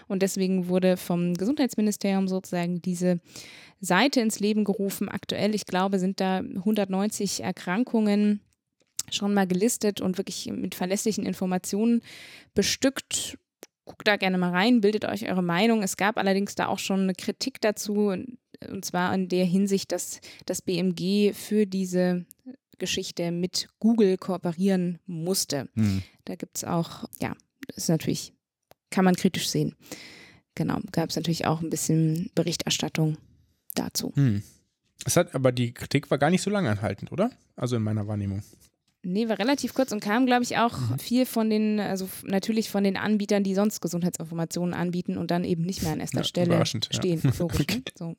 Und 0.09 0.21
deswegen 0.21 0.67
wurde 0.67 0.97
vom 0.97 1.33
Gesundheitsministerium 1.33 2.27
sozusagen 2.27 2.81
diese 2.81 3.21
Seite 3.79 4.19
ins 4.19 4.41
Leben 4.41 4.65
gerufen. 4.65 5.07
Aktuell, 5.07 5.55
ich 5.55 5.65
glaube, 5.65 5.99
sind 5.99 6.19
da 6.19 6.39
190 6.39 7.41
Erkrankungen 7.41 8.41
schon 9.11 9.33
mal 9.33 9.47
gelistet 9.47 10.01
und 10.01 10.17
wirklich 10.17 10.47
mit 10.51 10.75
verlässlichen 10.75 11.25
Informationen 11.25 12.01
bestückt. 12.53 13.37
Guckt 13.85 14.07
da 14.07 14.15
gerne 14.15 14.37
mal 14.37 14.51
rein, 14.51 14.81
bildet 14.81 15.05
euch 15.05 15.29
eure 15.29 15.43
Meinung. 15.43 15.83
Es 15.83 15.95
gab 15.95 16.17
allerdings 16.17 16.55
da 16.55 16.67
auch 16.67 16.79
schon 16.79 17.01
eine 17.01 17.13
Kritik 17.13 17.61
dazu, 17.61 18.07
und 18.07 18.85
zwar 18.85 19.13
in 19.13 19.29
der 19.29 19.45
Hinsicht, 19.45 19.91
dass 19.91 20.21
das 20.45 20.61
BMG 20.61 21.33
für 21.33 21.67
diese 21.67 22.25
Geschichte 22.77 23.31
mit 23.31 23.67
Google 23.79 24.17
kooperieren 24.17 24.99
musste. 25.05 25.69
Mhm. 25.75 26.01
Da 26.25 26.35
gibt 26.35 26.57
es 26.57 26.63
auch, 26.63 27.05
ja, 27.19 27.35
das 27.67 27.77
ist 27.77 27.89
natürlich, 27.89 28.33
kann 28.89 29.05
man 29.05 29.15
kritisch 29.15 29.49
sehen. 29.49 29.75
Genau, 30.55 30.79
gab 30.91 31.09
es 31.09 31.15
natürlich 31.15 31.45
auch 31.45 31.61
ein 31.61 31.69
bisschen 31.69 32.31
Berichterstattung 32.33 33.17
dazu. 33.75 34.13
Mhm. 34.15 34.41
Es 35.05 35.17
hat 35.17 35.35
aber 35.35 35.51
die 35.51 35.73
Kritik 35.73 36.09
war 36.09 36.17
gar 36.17 36.29
nicht 36.29 36.41
so 36.41 36.49
lange 36.49 36.69
anhaltend, 36.69 37.11
oder? 37.11 37.29
Also 37.55 37.75
in 37.75 37.83
meiner 37.83 38.07
Wahrnehmung. 38.07 38.41
Nee, 39.05 39.29
war 39.29 39.37
relativ 39.37 39.73
kurz 39.73 39.91
und 39.91 39.99
kam, 39.99 40.25
glaube 40.25 40.43
ich, 40.43 40.57
auch 40.57 40.77
mhm. 40.77 40.99
viel 40.99 41.25
von 41.25 41.49
den, 41.49 41.79
also 41.79 42.09
natürlich 42.23 42.69
von 42.69 42.83
den 42.83 42.97
Anbietern, 42.97 43.43
die 43.43 43.53
sonst 43.53 43.79
Gesundheitsinformationen 43.81 44.73
anbieten 44.73 45.17
und 45.17 45.29
dann 45.29 45.43
eben 45.43 45.63
nicht 45.63 45.83
mehr 45.83 45.93
an 45.93 45.99
erster 45.99 46.19
ja, 46.19 46.23
Stelle 46.23 46.65
stehen. 46.65 47.21
Ja. 47.23 47.31
Logisch, 47.37 47.61
okay. 47.61 47.77
ne? 47.77 47.83
so, 47.95 48.15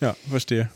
ja, 0.00 0.16
verstehe. 0.28 0.70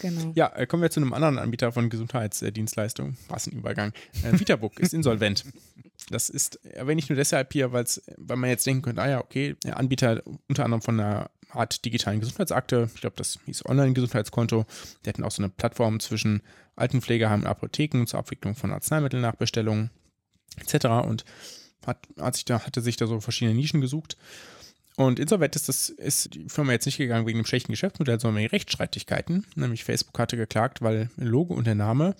Genau. 0.00 0.32
Ja, 0.34 0.48
äh, 0.54 0.66
kommen 0.66 0.82
wir 0.82 0.90
zu 0.90 1.00
einem 1.00 1.12
anderen 1.12 1.38
Anbieter 1.38 1.72
von 1.72 1.90
Gesundheitsdienstleistungen. 1.90 3.16
Was 3.28 3.46
ein 3.46 3.52
Übergang. 3.52 3.92
Äh, 4.22 4.38
VitaBook 4.38 4.80
ist 4.80 4.94
insolvent. 4.94 5.44
Das 6.10 6.28
ist 6.28 6.64
erwähne 6.64 7.00
ich 7.00 7.08
nur 7.08 7.16
deshalb 7.16 7.52
hier, 7.52 7.72
weil 7.72 7.86
man 8.36 8.50
jetzt 8.50 8.66
denken 8.66 8.82
könnte, 8.82 9.02
ah 9.02 9.08
ja, 9.08 9.20
okay, 9.20 9.56
der 9.64 9.76
Anbieter 9.76 10.22
unter 10.48 10.64
anderem 10.64 10.82
von 10.82 10.98
einer 10.98 11.30
Art 11.50 11.84
digitalen 11.84 12.20
Gesundheitsakte, 12.20 12.90
ich 12.94 13.00
glaube, 13.00 13.16
das 13.16 13.38
hieß 13.46 13.66
Online-Gesundheitskonto. 13.66 14.66
Die 15.04 15.08
hatten 15.08 15.24
auch 15.24 15.30
so 15.30 15.42
eine 15.42 15.48
Plattform 15.48 16.00
zwischen 16.00 16.42
Altenpflegeheimen 16.76 17.44
und 17.44 17.50
Apotheken 17.50 18.06
zur 18.06 18.20
Abwicklung 18.20 18.54
von 18.54 18.72
Arzneimittelnachbestellungen 18.72 19.90
etc. 20.60 20.86
Und 21.06 21.24
hat, 21.86 22.06
hat 22.20 22.34
sich 22.34 22.44
da, 22.44 22.60
hatte 22.60 22.80
sich 22.80 22.96
da 22.96 23.06
so 23.06 23.20
verschiedene 23.20 23.56
Nischen 23.56 23.80
gesucht. 23.80 24.16
Und 24.96 25.20
insoweit 25.20 25.54
ist, 25.54 25.68
das, 25.68 25.90
ist 25.90 26.34
die 26.34 26.48
Firma 26.48 26.72
jetzt 26.72 26.86
nicht 26.86 26.98
gegangen 26.98 27.26
wegen 27.26 27.38
dem 27.38 27.46
schlechten 27.46 27.70
Geschäftsmodell, 27.70 28.18
sondern 28.18 28.42
wegen 28.42 28.50
Rechtsstreitigkeiten. 28.50 29.46
Nämlich 29.54 29.84
Facebook 29.84 30.18
hatte 30.18 30.36
geklagt, 30.36 30.82
weil 30.82 31.08
Logo 31.16 31.54
und 31.54 31.68
der 31.68 31.76
Name 31.76 32.16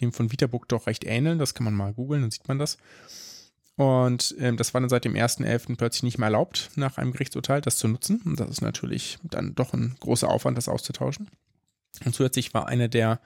dem 0.00 0.12
von 0.12 0.32
VitaBook 0.32 0.66
doch 0.68 0.86
recht 0.86 1.04
ähneln. 1.04 1.38
Das 1.38 1.52
kann 1.52 1.64
man 1.64 1.74
mal 1.74 1.92
googeln, 1.92 2.22
dann 2.22 2.30
sieht 2.30 2.48
man 2.48 2.58
das. 2.58 2.78
Und 3.76 4.34
ähm, 4.38 4.56
das 4.56 4.74
war 4.74 4.80
dann 4.80 4.90
seit 4.90 5.04
dem 5.04 5.14
1.11. 5.14 5.76
plötzlich 5.76 6.02
nicht 6.02 6.18
mehr 6.18 6.26
erlaubt, 6.26 6.70
nach 6.76 6.98
einem 6.98 7.12
Gerichtsurteil 7.12 7.60
das 7.60 7.78
zu 7.78 7.88
nutzen. 7.88 8.20
Und 8.24 8.38
das 8.38 8.50
ist 8.50 8.60
natürlich 8.60 9.18
dann 9.22 9.54
doch 9.54 9.72
ein 9.72 9.96
großer 10.00 10.28
Aufwand, 10.28 10.58
das 10.58 10.68
auszutauschen. 10.68 11.30
Und 12.04 12.14
zusätzlich 12.14 12.52
war 12.54 12.68
eine 12.68 12.88
der 12.88 13.20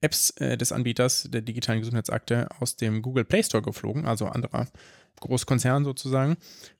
Apps 0.00 0.30
äh, 0.32 0.56
des 0.56 0.72
Anbieters 0.72 1.28
der 1.30 1.40
digitalen 1.40 1.80
Gesundheitsakte 1.80 2.48
aus 2.60 2.76
dem 2.76 3.02
Google 3.02 3.24
Play 3.24 3.42
Store 3.42 3.62
geflogen, 3.62 4.06
also 4.06 4.26
anderer 4.26 4.66
Großkonzern 5.20 5.84
sozusagen, 5.84 6.36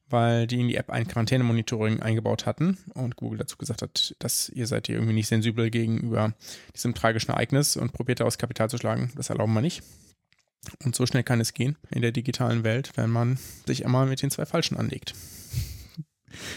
weil 0.09 0.46
die 0.46 0.61
in 0.61 0.68
die 0.68 0.77
App 0.77 0.90
ein 0.90 1.09
Quarantänemonitoring 1.09 2.00
eingebaut 2.00 2.46
hatten 2.46 2.79
und 2.94 3.16
Google 3.16 3.38
dazu 3.38 3.57
gesagt 3.57 3.81
hat, 3.81 4.14
dass 4.18 4.48
ihr 4.50 4.66
seid 4.66 4.88
hier 4.88 4.96
irgendwie 4.96 5.14
nicht 5.14 5.29
sensibel 5.29 5.70
gegenüber 5.70 6.35
diesem 6.74 6.94
tragischen 6.94 7.31
Ereignis 7.31 7.77
und 7.77 7.92
probiert 7.92 8.20
daraus 8.20 8.38
Kapital 8.38 8.68
zu 8.68 8.77
schlagen. 8.77 9.12
Das 9.16 9.31
erlauben 9.31 9.55
wir 9.55 9.62
nicht. 9.62 9.83
Und 10.85 10.94
so 10.94 11.07
schnell 11.07 11.22
kann 11.22 11.40
es 11.40 11.55
gehen 11.55 11.77
in 11.90 12.03
der 12.03 12.12
digitalen 12.12 12.64
Welt, 12.64 12.92
wenn 12.96 13.11
man 13.11 13.38
sich 13.66 13.85
einmal 13.85 14.07
mit 14.07 14.22
den 14.22 14.31
zwei 14.31 14.46
Falschen 14.46 14.77
anlegt. 14.77 15.14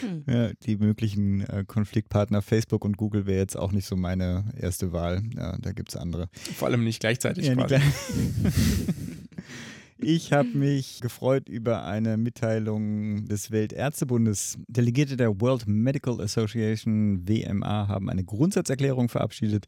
Hm. 0.01 0.23
Ja, 0.27 0.51
die 0.63 0.77
möglichen 0.77 1.41
äh, 1.41 1.63
Konfliktpartner 1.65 2.41
Facebook 2.41 2.83
und 2.83 2.97
Google 2.97 3.25
wäre 3.25 3.39
jetzt 3.39 3.57
auch 3.57 3.71
nicht 3.71 3.85
so 3.85 3.95
meine 3.95 4.45
erste 4.59 4.91
Wahl. 4.91 5.23
Ja, 5.35 5.57
da 5.59 5.71
gibt 5.71 5.89
es 5.89 5.95
andere. 5.95 6.29
Vor 6.55 6.67
allem 6.67 6.83
nicht 6.83 6.99
gleichzeitig. 6.99 7.45
Ja, 7.45 7.55
nicht 7.55 7.67
gleich 7.67 7.83
Ich 9.99 10.31
habe 10.31 10.49
mich 10.49 11.01
gefreut 11.01 11.49
über 11.49 11.83
eine 11.85 12.17
Mitteilung 12.17 13.25
des 13.25 13.49
Weltärztebundes. 13.49 14.59
Delegierte 14.67 15.17
der 15.17 15.41
World 15.41 15.67
Medical 15.67 16.21
Association 16.21 17.27
WMA 17.27 17.87
haben 17.87 18.07
eine 18.09 18.23
Grundsatzerklärung 18.23 19.09
verabschiedet 19.09 19.65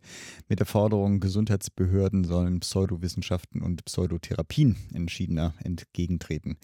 mit 0.47 0.59
der 0.59 0.67
Forderung, 0.67 1.19
Gesundheitsbehörden 1.19 2.25
sollen 2.25 2.59
Pseudowissenschaften 2.59 3.63
und 3.63 3.83
Pseudotherapien 3.85 4.77
entschiedener 4.93 5.55
entgegentreten. 5.63 6.57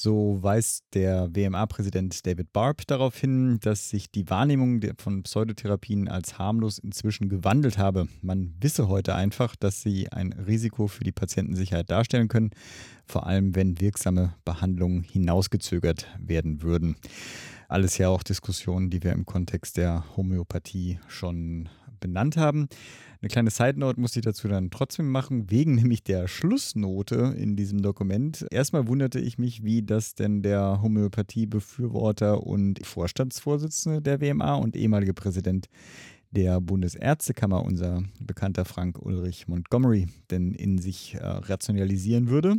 So 0.00 0.38
weist 0.42 0.84
der 0.94 1.34
WMA-Präsident 1.34 2.24
David 2.24 2.52
Barb 2.52 2.86
darauf 2.86 3.18
hin, 3.18 3.58
dass 3.60 3.90
sich 3.90 4.12
die 4.12 4.30
Wahrnehmung 4.30 4.80
von 4.96 5.24
Pseudotherapien 5.24 6.06
als 6.06 6.38
harmlos 6.38 6.78
inzwischen 6.78 7.28
gewandelt 7.28 7.78
habe. 7.78 8.06
Man 8.22 8.54
wisse 8.60 8.86
heute 8.86 9.16
einfach, 9.16 9.56
dass 9.56 9.82
sie 9.82 10.12
ein 10.12 10.32
Risiko 10.32 10.86
für 10.86 11.02
die 11.02 11.10
Patientensicherheit 11.10 11.90
darstellen 11.90 12.28
können, 12.28 12.50
vor 13.06 13.26
allem 13.26 13.56
wenn 13.56 13.80
wirksame 13.80 14.34
Behandlungen 14.44 15.02
hinausgezögert 15.02 16.06
werden 16.20 16.62
würden. 16.62 16.94
Alles 17.66 17.98
ja 17.98 18.08
auch 18.08 18.22
Diskussionen, 18.22 18.90
die 18.90 19.02
wir 19.02 19.10
im 19.10 19.26
Kontext 19.26 19.78
der 19.78 20.04
Homöopathie 20.16 21.00
schon 21.08 21.68
benannt 21.98 22.36
haben. 22.36 22.68
Eine 23.20 23.30
kleine 23.30 23.50
Side-Note 23.50 24.00
muss 24.00 24.14
ich 24.14 24.22
dazu 24.22 24.46
dann 24.46 24.70
trotzdem 24.70 25.10
machen, 25.10 25.50
wegen 25.50 25.74
nämlich 25.74 26.04
der 26.04 26.28
Schlussnote 26.28 27.34
in 27.36 27.56
diesem 27.56 27.82
Dokument. 27.82 28.46
Erstmal 28.52 28.86
wunderte 28.86 29.18
ich 29.18 29.38
mich, 29.38 29.64
wie 29.64 29.82
das 29.82 30.14
denn 30.14 30.42
der 30.42 30.80
Homöopathie-Befürworter 30.82 32.46
und 32.46 32.86
Vorstandsvorsitzende 32.86 34.00
der 34.00 34.20
WMA 34.20 34.54
und 34.54 34.76
ehemalige 34.76 35.14
Präsident 35.14 35.68
der 36.30 36.60
Bundesärztekammer, 36.60 37.64
unser 37.64 38.02
bekannter 38.20 38.64
Frank 38.64 38.98
Ulrich 38.98 39.48
Montgomery, 39.48 40.08
denn 40.30 40.52
in 40.52 40.78
sich 40.78 41.14
äh, 41.14 41.24
rationalisieren 41.24 42.28
würde. 42.28 42.56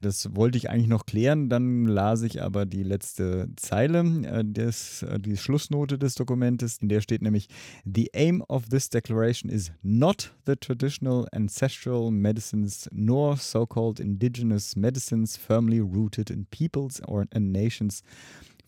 Das 0.00 0.34
wollte 0.36 0.58
ich 0.58 0.70
eigentlich 0.70 0.88
noch 0.88 1.06
klären, 1.06 1.48
dann 1.48 1.84
las 1.84 2.22
ich 2.22 2.40
aber 2.42 2.66
die 2.66 2.82
letzte 2.82 3.48
Zeile, 3.56 4.00
äh, 4.24 4.44
des, 4.44 5.02
äh, 5.02 5.18
die 5.18 5.36
Schlussnote 5.36 5.98
des 5.98 6.14
Dokumentes, 6.14 6.78
in 6.78 6.88
der 6.88 7.00
steht 7.00 7.22
nämlich: 7.22 7.48
The 7.84 8.10
aim 8.14 8.42
of 8.48 8.66
this 8.66 8.90
declaration 8.90 9.50
is 9.50 9.72
not 9.82 10.32
the 10.46 10.54
traditional 10.56 11.26
ancestral 11.32 12.10
medicines 12.10 12.88
nor 12.92 13.36
so-called 13.36 13.98
indigenous 14.00 14.76
medicines 14.76 15.36
firmly 15.36 15.80
rooted 15.80 16.30
in 16.30 16.46
peoples 16.46 17.02
or 17.06 17.26
in 17.34 17.50
nations 17.50 18.02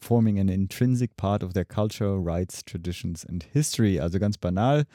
forming 0.01 0.39
an 0.41 0.49
intrinsic 0.49 1.17
part 1.17 1.43
of 1.43 1.53
their 1.53 1.65
culture, 1.65 2.17
rights, 2.17 2.65
traditions 2.65 3.25
and 3.25 3.45
history. 3.53 4.01
Also 4.01 4.19
ganz 4.19 4.39
banal, 4.39 4.87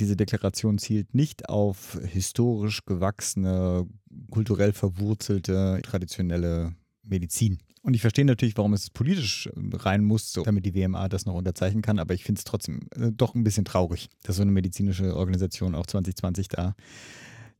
diese 0.00 0.16
Deklaration 0.16 0.78
zielt 0.78 1.14
nicht 1.14 1.48
auf 1.48 1.98
historisch 2.04 2.84
gewachsene, 2.84 3.86
kulturell 4.30 4.72
verwurzelte, 4.72 5.80
traditionelle 5.82 6.74
Medizin. 7.02 7.58
Und 7.82 7.92
ich 7.92 8.00
verstehe 8.00 8.24
natürlich, 8.24 8.56
warum 8.56 8.72
es 8.72 8.88
politisch 8.88 9.50
rein 9.54 10.04
muss, 10.04 10.32
so, 10.32 10.42
damit 10.42 10.64
die 10.64 10.74
WMA 10.74 11.08
das 11.10 11.26
noch 11.26 11.34
unterzeichnen 11.34 11.82
kann, 11.82 11.98
aber 11.98 12.14
ich 12.14 12.24
finde 12.24 12.38
es 12.38 12.44
trotzdem 12.44 12.88
äh, 12.96 13.12
doch 13.12 13.34
ein 13.34 13.44
bisschen 13.44 13.66
traurig, 13.66 14.08
dass 14.22 14.36
so 14.36 14.42
eine 14.42 14.52
medizinische 14.52 15.14
Organisation 15.14 15.74
auch 15.74 15.86
2020 15.86 16.48
da 16.48 16.74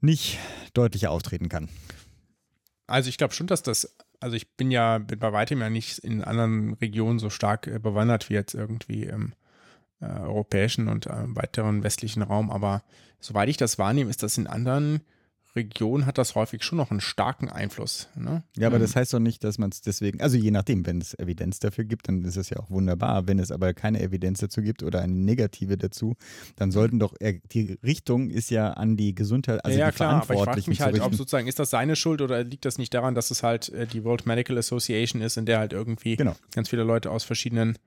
nicht 0.00 0.38
deutlicher 0.72 1.10
auftreten 1.10 1.50
kann. 1.50 1.68
Also 2.86 3.08
ich 3.08 3.18
glaube 3.18 3.34
schon, 3.34 3.46
dass 3.46 3.62
das 3.62 3.94
also 4.20 4.36
ich 4.36 4.56
bin 4.56 4.70
ja 4.70 4.98
bin 4.98 5.18
bei 5.18 5.32
weitem 5.32 5.60
ja 5.60 5.70
nicht 5.70 5.98
in 5.98 6.22
anderen 6.22 6.74
Regionen 6.74 7.18
so 7.18 7.30
stark 7.30 7.66
äh, 7.66 7.78
bewandert 7.78 8.30
wie 8.30 8.34
jetzt 8.34 8.54
irgendwie 8.54 9.04
im 9.04 9.32
äh, 10.00 10.06
europäischen 10.06 10.88
und 10.88 11.06
äh, 11.06 11.12
weiteren 11.26 11.82
westlichen 11.82 12.22
Raum, 12.22 12.50
aber 12.50 12.82
soweit 13.20 13.48
ich 13.48 13.56
das 13.56 13.78
wahrnehme, 13.78 14.10
ist 14.10 14.22
das 14.22 14.38
in 14.38 14.46
anderen 14.46 15.00
Region 15.56 16.06
hat 16.06 16.18
das 16.18 16.34
häufig 16.34 16.62
schon 16.62 16.78
noch 16.78 16.90
einen 16.90 17.00
starken 17.00 17.48
Einfluss. 17.48 18.08
Ne? 18.16 18.42
Ja, 18.56 18.66
aber 18.66 18.76
ähm. 18.76 18.82
das 18.82 18.96
heißt 18.96 19.12
doch 19.14 19.20
nicht, 19.20 19.44
dass 19.44 19.58
man 19.58 19.70
es 19.70 19.80
deswegen, 19.80 20.20
also 20.20 20.36
je 20.36 20.50
nachdem, 20.50 20.86
wenn 20.86 21.00
es 21.00 21.18
Evidenz 21.18 21.60
dafür 21.60 21.84
gibt, 21.84 22.08
dann 22.08 22.22
ist 22.22 22.36
es 22.36 22.50
ja 22.50 22.58
auch 22.58 22.70
wunderbar. 22.70 23.28
Wenn 23.28 23.38
es 23.38 23.50
aber 23.50 23.74
keine 23.74 24.00
Evidenz 24.00 24.40
dazu 24.40 24.62
gibt 24.62 24.82
oder 24.82 25.00
eine 25.00 25.14
negative 25.14 25.76
dazu, 25.76 26.16
dann 26.56 26.70
sollten 26.70 26.98
doch, 26.98 27.14
die 27.52 27.78
Richtung 27.82 28.30
ist 28.30 28.50
ja 28.50 28.72
an 28.72 28.96
die 28.96 29.14
Gesundheit, 29.14 29.64
also 29.64 29.78
ja, 29.78 29.90
die 29.90 29.96
klar, 29.96 30.22
aber 30.22 30.34
ich 30.34 30.40
frage 30.42 30.62
mich 30.66 30.80
halt, 30.80 31.00
ob 31.00 31.14
sozusagen, 31.14 31.46
ist 31.46 31.58
das 31.58 31.70
seine 31.70 31.96
Schuld 31.96 32.20
oder 32.20 32.42
liegt 32.42 32.64
das 32.64 32.78
nicht 32.78 32.92
daran, 32.94 33.14
dass 33.14 33.30
es 33.30 33.42
halt 33.42 33.68
äh, 33.70 33.86
die 33.86 34.04
World 34.04 34.26
Medical 34.26 34.58
Association 34.58 35.22
ist, 35.22 35.36
in 35.36 35.46
der 35.46 35.58
halt 35.58 35.72
irgendwie 35.72 36.16
genau. 36.16 36.36
ganz 36.54 36.68
viele 36.68 36.82
Leute 36.82 37.10
aus 37.10 37.24
verschiedenen 37.24 37.78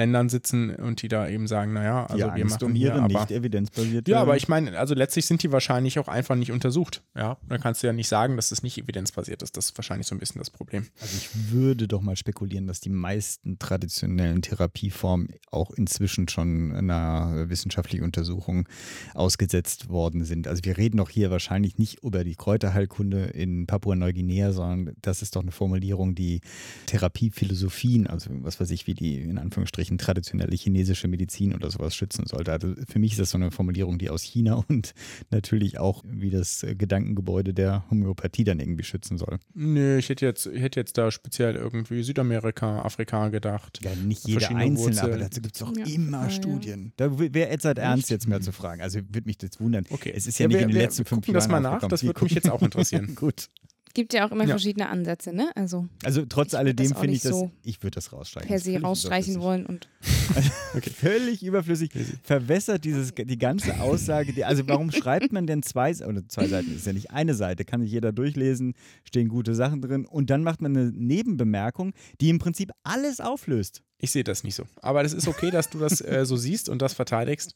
Ländern 0.00 0.30
sitzen 0.30 0.74
und 0.74 1.02
die 1.02 1.08
da 1.08 1.28
eben 1.28 1.46
sagen, 1.46 1.74
naja, 1.74 2.06
also 2.06 2.26
ja, 2.26 2.34
wir 2.34 2.46
machen 2.46 2.64
um 2.64 2.74
hier, 2.74 2.94
aber, 2.94 3.06
nicht 3.06 3.30
evidenzbasierte. 3.30 4.10
Ja, 4.10 4.22
aber 4.22 4.34
ich 4.36 4.48
meine, 4.48 4.78
also 4.78 4.94
letztlich 4.94 5.26
sind 5.26 5.42
die 5.42 5.52
wahrscheinlich 5.52 5.98
auch 5.98 6.08
einfach 6.08 6.36
nicht 6.36 6.52
untersucht. 6.52 7.02
Ja, 7.14 7.36
dann 7.46 7.60
kannst 7.60 7.82
du 7.82 7.86
ja 7.86 7.92
nicht 7.92 8.08
sagen, 8.08 8.36
dass 8.36 8.50
es 8.50 8.62
nicht 8.62 8.78
evidenzbasiert 8.78 9.42
ist. 9.42 9.58
Das 9.58 9.66
ist 9.66 9.78
wahrscheinlich 9.78 10.06
so 10.06 10.14
ein 10.14 10.18
bisschen 10.18 10.38
das 10.38 10.48
Problem. 10.48 10.86
Also 11.02 11.16
ich 11.18 11.52
würde 11.52 11.86
doch 11.86 12.00
mal 12.00 12.16
spekulieren, 12.16 12.66
dass 12.66 12.80
die 12.80 12.88
meisten 12.88 13.58
traditionellen 13.58 14.40
Therapieformen 14.40 15.28
auch 15.50 15.70
inzwischen 15.70 16.28
schon 16.28 16.74
einer 16.74 17.50
wissenschaftlichen 17.50 18.04
Untersuchung 18.04 18.66
ausgesetzt 19.12 19.90
worden 19.90 20.24
sind. 20.24 20.48
Also 20.48 20.64
wir 20.64 20.78
reden 20.78 20.96
doch 20.96 21.10
hier 21.10 21.30
wahrscheinlich 21.30 21.76
nicht 21.76 22.02
über 22.02 22.24
die 22.24 22.36
Kräuterheilkunde 22.36 23.24
in 23.24 23.66
Papua-Neuguinea, 23.66 24.52
sondern 24.52 24.96
das 25.02 25.20
ist 25.20 25.36
doch 25.36 25.42
eine 25.42 25.52
Formulierung, 25.52 26.14
die 26.14 26.40
Therapiephilosophien, 26.86 28.06
also 28.06 28.30
was 28.42 28.60
weiß 28.60 28.70
ich, 28.70 28.86
wie 28.86 28.94
die 28.94 29.20
in 29.20 29.36
Anführungsstrichen 29.36 29.89
Anführungsstrichen 29.90 29.98
traditionelle 29.98 30.56
chinesische 30.56 31.08
Medizin 31.08 31.54
oder 31.54 31.70
sowas 31.70 31.94
schützen 31.94 32.26
sollte. 32.26 32.52
Also 32.52 32.74
für 32.88 32.98
mich 32.98 33.12
ist 33.12 33.20
das 33.20 33.30
so 33.30 33.38
eine 33.38 33.50
Formulierung, 33.50 33.98
die 33.98 34.10
aus 34.10 34.22
China 34.22 34.64
und 34.68 34.94
natürlich 35.30 35.78
auch 35.78 36.02
wie 36.06 36.30
das 36.30 36.64
Gedankengebäude 36.78 37.54
der 37.54 37.84
Homöopathie 37.90 38.44
dann 38.44 38.60
irgendwie 38.60 38.84
schützen 38.84 39.18
soll. 39.18 39.38
Nö, 39.54 39.98
ich 39.98 40.08
hätte 40.08 40.26
jetzt, 40.26 40.46
ich 40.46 40.60
hätte 40.60 40.80
jetzt 40.80 40.96
da 40.98 41.10
speziell 41.10 41.56
irgendwie 41.56 42.02
Südamerika, 42.02 42.82
Afrika 42.82 43.28
gedacht. 43.28 43.80
Ja, 43.82 43.94
nicht 43.94 44.26
jeder 44.26 44.50
einzelne, 44.50 44.78
Wurzeln. 44.78 45.12
aber 45.12 45.18
dazu 45.18 45.40
gibt 45.40 45.56
es 45.56 45.62
auch 45.62 45.76
ja. 45.76 45.84
immer 45.86 46.24
ja, 46.24 46.30
Studien. 46.30 46.92
Da 46.96 47.18
wäre 47.18 47.50
Edzard 47.50 47.78
Ernst 47.78 48.10
jetzt 48.10 48.28
mehr 48.28 48.40
zu 48.40 48.52
fragen. 48.52 48.82
Also 48.82 49.00
würde 49.00 49.26
mich 49.26 49.38
das 49.38 49.60
wundern. 49.60 49.84
Okay. 49.90 50.12
Es 50.14 50.26
ist 50.26 50.38
ja, 50.38 50.44
ja 50.44 50.48
nicht 50.48 50.58
wir, 50.58 50.62
in 50.62 50.68
den 50.68 50.78
letzten 50.78 51.04
fünf 51.04 51.26
Jahren. 51.26 51.34
das 51.34 51.48
mal 51.48 51.60
nach, 51.60 51.86
das 51.86 52.02
würde 52.02 52.22
mich 52.24 52.32
jetzt 52.32 52.50
auch 52.50 52.62
interessieren. 52.62 53.14
Gut. 53.20 53.48
Gibt 53.92 54.12
ja 54.12 54.26
auch 54.26 54.30
immer 54.30 54.44
ja. 54.44 54.50
verschiedene 54.50 54.88
Ansätze, 54.88 55.32
ne? 55.32 55.50
Also, 55.56 55.88
also 56.04 56.24
trotz 56.24 56.54
alledem 56.54 56.94
finde 56.94 57.14
ich 57.14 57.22
das, 57.22 57.32
so 57.32 57.50
ich 57.64 57.82
würde 57.82 57.96
das 57.96 58.12
rausstreichen. 58.12 58.48
Per 58.48 58.60
se 58.60 58.80
rausstreichen 58.80 59.40
wollen 59.40 59.66
und. 59.66 59.88
okay. 60.76 60.90
Völlig 60.90 61.42
überflüssig. 61.42 61.90
Verwässert 62.22 62.84
dieses, 62.84 63.12
die 63.12 63.38
ganze 63.38 63.80
Aussage. 63.80 64.32
Die, 64.32 64.44
also 64.44 64.66
warum 64.68 64.92
schreibt 64.92 65.32
man 65.32 65.48
denn 65.48 65.64
zwei, 65.64 65.92
oder 66.06 66.26
zwei 66.28 66.46
Seiten, 66.46 66.74
ist 66.74 66.86
ja 66.86 66.92
nicht 66.92 67.10
eine 67.10 67.34
Seite, 67.34 67.64
kann 67.64 67.80
sich 67.82 67.90
jeder 67.90 68.12
durchlesen, 68.12 68.74
stehen 69.02 69.28
gute 69.28 69.56
Sachen 69.56 69.82
drin 69.82 70.06
und 70.06 70.30
dann 70.30 70.44
macht 70.44 70.62
man 70.62 70.76
eine 70.76 70.92
Nebenbemerkung, 70.92 71.92
die 72.20 72.28
im 72.28 72.38
Prinzip 72.38 72.70
alles 72.84 73.20
auflöst. 73.20 73.82
Ich 73.98 74.12
sehe 74.12 74.24
das 74.24 74.44
nicht 74.44 74.54
so. 74.54 74.64
Aber 74.82 75.02
das 75.02 75.12
ist 75.12 75.26
okay, 75.26 75.50
dass 75.50 75.68
du 75.68 75.78
das 75.78 76.00
äh, 76.00 76.24
so 76.24 76.36
siehst 76.36 76.68
und 76.68 76.80
das 76.80 76.94
verteidigst. 76.94 77.54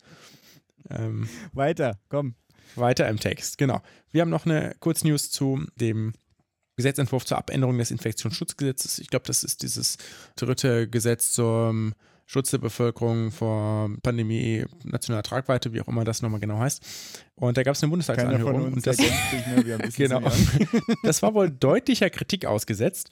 Ähm, 0.91 1.29
Weiter, 1.53 1.99
komm. 2.09 2.35
Weiter 2.77 3.09
im 3.09 3.21
Text, 3.21 3.57
genau. 3.57 3.81
Wir 4.11 4.23
haben 4.23 4.31
noch 4.31 4.47
eine 4.47 4.75
Kurznews 4.81 5.31
zu 5.31 5.65
dem 5.77 6.13
Gesetzentwurf 6.77 7.25
zur 7.25 7.39
Abänderung 7.39 7.79
des 7.79 7.91
Infektionsschutzgesetzes. 7.91 8.99
Ich 8.99 9.09
glaube, 9.09 9.27
das 9.27 9.45
ist 9.45 9.63
dieses 9.63 9.97
dritte 10.37 10.89
Gesetz 10.89 11.33
zum 11.33 11.95
Schutz 12.27 12.51
der 12.51 12.59
Bevölkerung 12.59 13.31
vor 13.31 13.91
Pandemie, 14.03 14.65
nationaler 14.83 15.23
Tragweite, 15.23 15.73
wie 15.73 15.81
auch 15.81 15.89
immer 15.89 16.05
das 16.05 16.23
nochmal 16.23 16.41
genau 16.41 16.59
heißt. 16.59 16.83
Und 17.37 17.57
da 17.57 17.63
gab 17.63 17.75
es 17.75 17.83
eine 17.83 17.91
Bundestagsanhörung. 17.91 18.73
Und 18.73 18.87
das, 18.87 18.97
genau, 19.97 20.23
das 21.03 21.23
war 21.23 21.35
wohl 21.35 21.51
deutlicher 21.51 22.09
Kritik 22.09 22.47
ausgesetzt. 22.47 23.11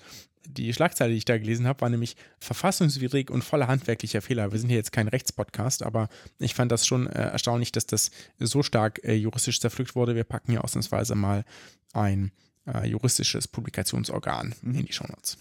Die 0.48 0.72
Schlagzeile, 0.72 1.12
die 1.12 1.18
ich 1.18 1.24
da 1.24 1.38
gelesen 1.38 1.66
habe, 1.66 1.82
war 1.82 1.90
nämlich 1.90 2.16
verfassungswidrig 2.40 3.30
und 3.30 3.44
voller 3.44 3.68
handwerklicher 3.68 4.22
Fehler. 4.22 4.50
Wir 4.50 4.58
sind 4.58 4.70
hier 4.70 4.78
jetzt 4.78 4.92
kein 4.92 5.08
Rechtspodcast, 5.08 5.82
aber 5.82 6.08
ich 6.38 6.54
fand 6.54 6.72
das 6.72 6.86
schon 6.86 7.06
äh, 7.06 7.30
erstaunlich, 7.30 7.70
dass 7.70 7.86
das 7.86 8.10
so 8.38 8.62
stark 8.62 9.04
äh, 9.04 9.14
juristisch 9.14 9.60
zerpflückt 9.60 9.94
wurde. 9.94 10.16
Wir 10.16 10.24
packen 10.24 10.52
hier 10.52 10.64
ausnahmsweise 10.64 11.14
mal 11.14 11.44
ein 11.92 12.32
äh, 12.66 12.86
juristisches 12.86 13.48
Publikationsorgan 13.48 14.54
mhm. 14.62 14.74
in 14.74 14.86
die 14.86 14.92
Shownotes. 14.92 15.38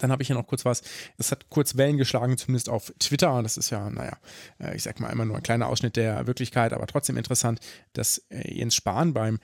Dann 0.00 0.12
habe 0.12 0.22
ich 0.22 0.26
hier 0.26 0.36
noch 0.36 0.46
kurz 0.46 0.64
was, 0.64 0.82
das 1.16 1.30
hat 1.30 1.48
kurz 1.48 1.76
Wellen 1.76 1.96
geschlagen, 1.96 2.36
zumindest 2.36 2.68
auf 2.68 2.92
Twitter. 2.98 3.42
Das 3.42 3.56
ist 3.56 3.70
ja, 3.70 3.88
naja, 3.88 4.18
äh, 4.58 4.76
ich 4.76 4.82
sag 4.82 5.00
mal 5.00 5.10
immer 5.10 5.24
nur 5.24 5.36
ein 5.36 5.42
kleiner 5.42 5.68
Ausschnitt 5.68 5.96
der 5.96 6.26
Wirklichkeit, 6.26 6.72
aber 6.72 6.86
trotzdem 6.86 7.16
interessant, 7.16 7.60
dass 7.92 8.18
äh, 8.30 8.52
Jens 8.52 8.74
Spahn 8.74 9.14
beim 9.14 9.38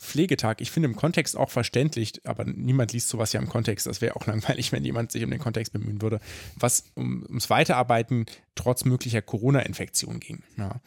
Pflegetag, 0.00 0.60
ich 0.60 0.70
finde 0.70 0.88
im 0.88 0.96
Kontext 0.96 1.36
auch 1.36 1.50
verständlich, 1.50 2.26
aber 2.26 2.44
niemand 2.44 2.92
liest 2.92 3.08
sowas 3.08 3.32
ja 3.32 3.40
im 3.40 3.48
Kontext. 3.48 3.86
Das 3.86 4.00
wäre 4.00 4.16
auch 4.16 4.26
langweilig, 4.26 4.72
wenn 4.72 4.84
jemand 4.84 5.12
sich 5.12 5.22
um 5.22 5.30
den 5.30 5.38
Kontext 5.38 5.72
bemühen 5.72 6.02
würde, 6.02 6.20
was 6.56 6.84
um, 6.94 7.22
ums 7.24 7.50
Weiterarbeiten 7.50 8.26
trotz 8.54 8.84
möglicher 8.84 9.22
Corona-Infektion 9.22 10.18
ging. 10.18 10.42
Ja. 10.56 10.80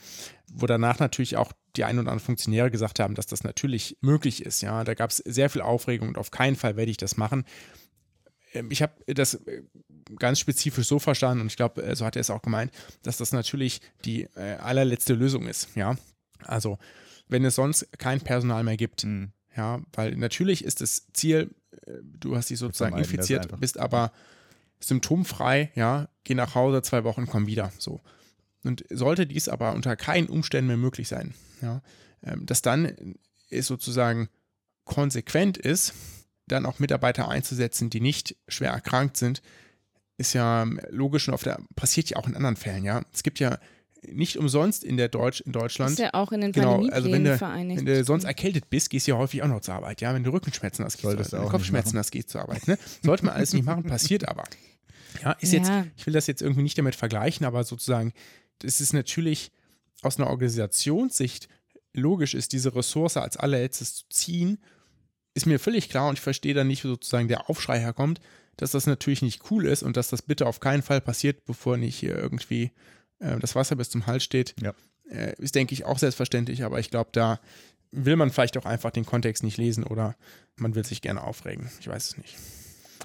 Wo 0.52 0.65
danach 0.65 0.99
natürlich 0.99 1.38
auch 1.38 1.54
die 1.76 1.84
ein 1.84 1.95
oder 1.97 2.12
anderen 2.12 2.19
Funktionäre 2.19 2.71
gesagt 2.71 2.99
haben, 2.99 3.15
dass 3.15 3.28
das 3.28 3.43
natürlich 3.43 3.97
möglich 4.02 4.45
ist. 4.45 4.62
Ja, 4.62 4.84
da 4.84 4.93
gab 4.93 5.12
es 5.12 5.17
sehr 5.17 5.49
viel 5.49 5.62
Aufregung 5.62 6.10
und 6.10 6.17
auf 6.17 6.32
keinen 6.32 6.56
Fall 6.56 6.76
werde 6.76 6.91
ich 6.91 6.97
das 6.97 7.17
machen. 7.17 7.45
Ähm, 8.54 8.69
ich 8.71 8.82
habe 8.82 8.93
das 9.08 9.36
äh, 9.36 9.63
ganz 10.17 10.39
spezifisch 10.39 10.88
so 10.88 10.99
verstanden 10.99 11.41
und 11.41 11.47
ich 11.47 11.56
glaube, 11.56 11.84
äh, 11.84 11.95
so 11.95 12.06
hat 12.06 12.15
er 12.15 12.21
es 12.21 12.30
auch 12.30 12.41
gemeint, 12.41 12.71
dass 13.04 13.17
das 13.17 13.32
natürlich 13.32 13.82
die 14.06 14.23
äh, 14.36 14.56
allerletzte 14.60 15.13
Lösung 15.13 15.47
ist. 15.47 15.69
Ja, 15.76 15.95
also 16.43 16.78
wenn 17.34 17.43
es 17.43 17.56
sonst 17.56 17.89
kein 17.98 18.22
Personal 18.22 18.63
mehr 18.63 18.78
gibt. 18.78 19.04
Mhm. 19.04 19.34
Ja, 19.58 19.82
weil 19.91 20.15
natürlich 20.15 20.63
ist 20.63 20.82
das 20.82 21.08
Ziel, 21.13 21.54
du 22.02 22.38
hast 22.38 22.50
dich 22.50 22.60
sozusagen 22.60 22.98
infiziert, 22.98 23.60
bist 23.60 23.78
aber 23.78 24.12
symptomfrei, 24.80 25.72
ja, 25.76 26.10
geh 26.24 26.36
nach 26.36 26.56
Hause, 26.56 26.82
zwei 26.82 27.04
Wochen, 27.04 27.26
komm 27.26 27.48
wieder. 27.48 27.72
So. 27.78 28.02
Und 28.63 28.86
sollte 28.89 29.28
dies 29.28 29.50
aber 29.50 29.74
unter 29.74 29.96
keinen 29.96 30.28
Umständen 30.28 30.67
mehr 30.67 30.78
möglich 30.78 31.08
sein, 31.08 31.34
ja, 31.62 31.82
ähm, 32.24 32.46
dass 32.46 32.62
dann 32.62 33.15
es 33.50 33.67
sozusagen 33.67 34.30
konsequent 34.86 35.58
ist, 35.58 35.93
dann 36.48 36.65
auch 36.65 36.80
Mitarbeiter 36.80 37.30
einzusetzen, 37.30 37.89
die 37.89 38.02
nicht 38.02 38.36
schwer 38.48 38.72
erkrankt 38.72 39.17
sind, 39.17 39.41
ist 40.17 40.34
ja 40.34 40.65
logisch 40.89 41.28
und 41.28 41.34
auf 41.34 41.43
der, 41.43 41.60
passiert 41.76 42.10
ja 42.10 42.17
auch 42.17 42.28
in 42.28 42.36
anderen 42.36 42.56
Fällen, 42.56 42.84
ja. 42.84 43.04
Es 43.13 43.24
gibt 43.24 43.39
ja 43.39 43.60
nicht 44.12 44.38
umsonst 44.38 44.84
in 44.84 44.98
der 44.98 45.10
Deutsch, 45.10 45.42
in 45.42 45.52
Deutschland. 45.52 45.92
Ist 45.92 46.00
ja 46.00 46.13
auch 46.13 46.32
in 46.32 46.42
den 46.42 46.52
genau, 46.52 46.86
also 46.88 47.12
wenn 47.12 47.24
du, 47.24 47.38
vereinigt. 47.38 47.80
Wenn 47.80 47.86
du 47.86 48.04
sonst 48.04 48.24
erkältet 48.24 48.70
bist, 48.70 48.89
gehst 48.89 49.08
du 49.08 49.12
ja 49.12 49.18
häufig 49.18 49.44
auch 49.44 49.48
noch 49.48 49.62
zur 49.62 49.76
Arbeit. 49.76 50.02
Ja, 50.02 50.13
wenn 50.13 50.24
du 50.24 50.32
Rückenschmerzen 50.32 50.84
hast, 50.84 50.98
gehst 50.98 51.06
du 51.06 51.10
zur 51.10 51.18
Arbeit. 51.20 51.32
Wenn 51.32 51.42
du 51.42 51.50
Kopfschmerzen 51.50 51.98
hast, 51.98 52.12
gehst 52.12 52.30
du 52.30 52.32
zur 52.34 52.42
Arbeit. 52.42 52.68
Ne? 52.68 52.78
Sollte 53.02 53.26
man 53.26 53.36
alles 53.36 53.54
nicht 53.54 53.66
machen, 53.66 53.84
passiert 53.84 54.28
aber. 54.28 54.44
Ja, 55.24 55.32
ist 55.34 55.54
ja. 55.54 55.60
jetzt, 55.60 55.72
ich 55.98 56.06
will 56.06 56.13
das 56.13 56.28
jetzt 56.28 56.42
irgendwie 56.42 56.63
nicht 56.63 56.78
damit 56.78 56.96
vergleichen, 56.96 57.46
aber 57.46 57.63
sozusagen, 57.63 58.13
das 58.60 58.82
ist 58.82 58.94
natürlich 58.94 59.52
aus 60.02 60.18
einer 60.18 60.30
Organisationssicht 60.30 61.48
logisch 61.94 62.34
ist, 62.34 62.52
diese 62.54 62.76
Ressource 62.76 63.18
als 63.18 63.38
allerletztes 63.38 63.96
zu 63.96 64.04
ziehen 64.10 64.58
ist 65.34 65.46
mir 65.46 65.60
völlig 65.60 65.89
klar 65.89 66.10
und 66.10 66.16
ich 66.16 66.22
verstehe 66.22 66.54
dann 66.54 66.68
nicht, 66.68 66.84
wo 66.84 66.89
sozusagen 66.89 67.28
der 67.28 67.50
Aufschrei 67.50 67.80
herkommt, 67.80 68.20
dass 68.58 68.72
das 68.72 68.86
natürlich 68.86 69.22
nicht 69.22 69.50
cool 69.50 69.66
ist 69.66 69.84
und 69.84 69.98
dass 69.98 70.10
das 70.10 70.22
bitte 70.22 70.46
auf 70.46 70.60
keinen 70.60 70.84
Fall 70.84 71.02
passiert, 71.02 71.46
bevor 71.46 71.78
nicht 71.78 71.96
hier 71.96 72.16
irgendwie 72.16 72.72
äh, 73.24 73.40
das 73.40 73.56
Wasser 73.56 73.76
bis 73.76 73.90
zum 73.90 74.06
Hals 74.06 74.24
steht. 74.24 74.56
Ja. 74.62 74.74
Äh, 75.10 75.34
ist, 75.38 75.56
denke 75.56 75.74
ich, 75.74 75.86
auch 75.86 76.00
selbstverständlich, 76.00 76.64
aber 76.64 76.80
ich 76.80 76.90
glaube, 76.90 77.10
da 77.12 77.40
will 77.92 78.16
man 78.16 78.32
vielleicht 78.32 78.58
auch 78.58 78.66
einfach 78.66 78.92
den 78.92 79.06
Kontext 79.06 79.44
nicht 79.44 79.58
lesen 79.58 79.84
oder 79.84 80.16
man 80.56 80.76
will 80.76 80.86
sich 80.86 81.02
gerne 81.02 81.24
aufregen. 81.24 81.70
Ich 81.80 81.88
weiß 81.88 82.06
es 82.06 82.18
nicht. 82.18 82.36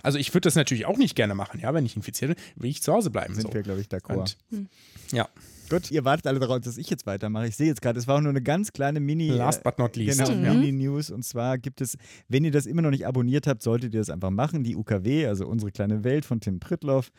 Also 0.02 0.18
ich 0.18 0.32
würde 0.32 0.46
das 0.46 0.54
natürlich 0.54 0.86
auch 0.86 0.96
nicht 0.96 1.16
gerne 1.16 1.34
machen, 1.34 1.60
ja, 1.60 1.74
wenn 1.74 1.84
ich 1.84 1.96
infiziert 1.96 2.36
bin, 2.36 2.44
will 2.56 2.70
ich 2.70 2.82
zu 2.82 2.92
Hause 2.92 3.10
bleiben. 3.10 3.34
Sind 3.34 3.48
so. 3.48 3.54
wir, 3.54 3.62
glaube 3.62 3.80
ich, 3.80 3.88
d'accord. 3.88 4.36
hm. 4.50 4.68
Ja. 5.12 5.28
Gut, 5.70 5.90
ihr 5.90 6.04
wartet 6.04 6.26
alle 6.26 6.38
darauf, 6.38 6.60
dass 6.60 6.78
ich 6.78 6.88
jetzt 6.88 7.06
weitermache. 7.06 7.48
Ich 7.48 7.56
sehe 7.56 7.66
jetzt 7.66 7.82
gerade, 7.82 7.98
es 7.98 8.06
war 8.06 8.16
auch 8.16 8.20
nur 8.20 8.30
eine 8.30 8.40
ganz 8.40 8.72
kleine 8.72 9.00
Mini. 9.00 9.28
Last 9.28 9.62
but 9.62 9.78
not 9.78 9.96
least. 9.96 10.18
Genau, 10.18 10.34
mhm. 10.34 10.60
Mini-News. 10.60 11.10
Und 11.10 11.24
zwar 11.24 11.58
gibt 11.58 11.82
es, 11.82 11.96
wenn 12.28 12.44
ihr 12.44 12.50
das 12.50 12.64
immer 12.64 12.80
noch 12.80 12.90
nicht 12.90 13.06
abonniert 13.06 13.46
habt, 13.46 13.62
solltet 13.62 13.92
ihr 13.92 14.00
das 14.00 14.08
einfach 14.08 14.30
machen. 14.30 14.64
Die 14.64 14.76
UKW, 14.76 15.26
also 15.26 15.46
unsere 15.46 15.70
kleine 15.70 16.04
Welt 16.04 16.24
von 16.24 16.40
Tim 16.40 16.58
Pritloff, 16.58 17.10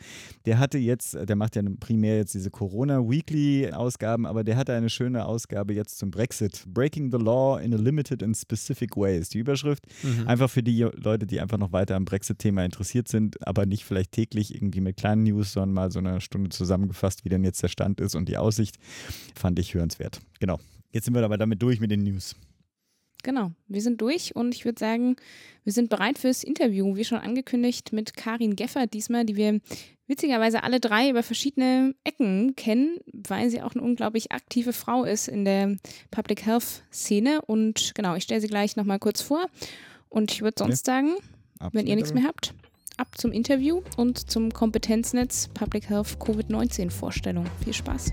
der 0.46 0.58
hatte 0.58 0.78
jetzt, 0.78 1.14
der 1.14 1.36
macht 1.36 1.54
ja 1.54 1.62
primär 1.78 2.16
jetzt 2.16 2.34
diese 2.34 2.50
Corona-Weekly-Ausgaben, 2.50 4.26
aber 4.26 4.42
der 4.42 4.56
hatte 4.56 4.72
eine 4.72 4.90
schöne 4.90 5.26
Ausgabe 5.26 5.72
jetzt 5.74 5.98
zum 5.98 6.10
Brexit. 6.10 6.64
Breaking 6.66 7.12
the 7.12 7.18
Law 7.18 7.58
in 7.58 7.72
a 7.72 7.76
Limited 7.76 8.22
and 8.22 8.36
Specific 8.36 8.96
Ways. 8.96 9.28
Die 9.28 9.38
Überschrift. 9.38 9.84
Mhm. 10.02 10.26
Einfach 10.26 10.50
für 10.50 10.64
die 10.64 10.88
Leute, 10.94 11.26
die 11.26 11.40
einfach 11.40 11.58
noch 11.58 11.72
weiter 11.72 11.94
am 11.94 12.04
Brexit-Thema 12.04 12.64
interessiert 12.64 13.06
sind, 13.06 13.46
aber 13.46 13.64
nicht 13.64 13.84
vielleicht 13.84 14.10
täglich 14.10 14.54
irgendwie 14.54 14.80
mit 14.80 14.96
kleinen 14.96 15.22
News, 15.22 15.52
sondern 15.52 15.72
mal 15.72 15.92
so 15.92 16.00
eine 16.00 16.20
Stunde 16.20 16.50
zusammengefasst, 16.50 17.24
wie 17.24 17.28
denn 17.28 17.44
jetzt 17.44 17.62
der 17.62 17.68
Stand 17.68 18.00
ist 18.00 18.16
und 18.16 18.28
die 18.28 18.39
Aussicht. 18.40 18.76
Fand 19.34 19.58
ich 19.58 19.74
hörenswert. 19.74 20.20
Genau. 20.40 20.58
Jetzt 20.92 21.04
sind 21.04 21.14
wir 21.14 21.24
aber 21.24 21.38
damit 21.38 21.62
durch 21.62 21.80
mit 21.80 21.90
den 21.90 22.02
News. 22.02 22.36
Genau, 23.22 23.52
wir 23.68 23.82
sind 23.82 24.00
durch 24.00 24.34
und 24.34 24.54
ich 24.54 24.64
würde 24.64 24.78
sagen, 24.78 25.16
wir 25.64 25.72
sind 25.72 25.90
bereit 25.90 26.18
fürs 26.18 26.42
Interview, 26.42 26.96
wie 26.96 27.04
schon 27.04 27.18
angekündigt, 27.18 27.92
mit 27.92 28.16
Karin 28.16 28.56
Geffert 28.56 28.94
diesmal, 28.94 29.26
die 29.26 29.36
wir 29.36 29.60
witzigerweise 30.06 30.62
alle 30.62 30.80
drei 30.80 31.10
über 31.10 31.22
verschiedene 31.22 31.94
Ecken 32.02 32.56
kennen, 32.56 32.98
weil 33.12 33.50
sie 33.50 33.62
auch 33.62 33.74
eine 33.74 33.82
unglaublich 33.82 34.32
aktive 34.32 34.72
Frau 34.72 35.04
ist 35.04 35.28
in 35.28 35.44
der 35.44 35.76
Public 36.10 36.44
Health 36.46 36.82
Szene. 36.92 37.42
Und 37.42 37.92
genau, 37.94 38.16
ich 38.16 38.24
stelle 38.24 38.40
sie 38.40 38.48
gleich 38.48 38.76
nochmal 38.76 38.98
kurz 38.98 39.22
vor. 39.22 39.46
Und 40.08 40.32
ich 40.32 40.42
würde 40.42 40.56
sonst 40.58 40.86
ja. 40.86 40.94
sagen, 40.94 41.14
Absolut. 41.58 41.74
wenn 41.74 41.86
ihr 41.86 41.96
nichts 41.96 42.12
mehr 42.12 42.24
habt, 42.24 42.54
ab 42.96 43.16
zum 43.16 43.32
Interview 43.32 43.82
und 43.96 44.30
zum 44.30 44.52
Kompetenznetz 44.52 45.48
Public 45.54 45.88
Health 45.88 46.16
Covid-19 46.18 46.90
Vorstellung. 46.90 47.46
Viel 47.64 47.74
Spaß. 47.74 48.12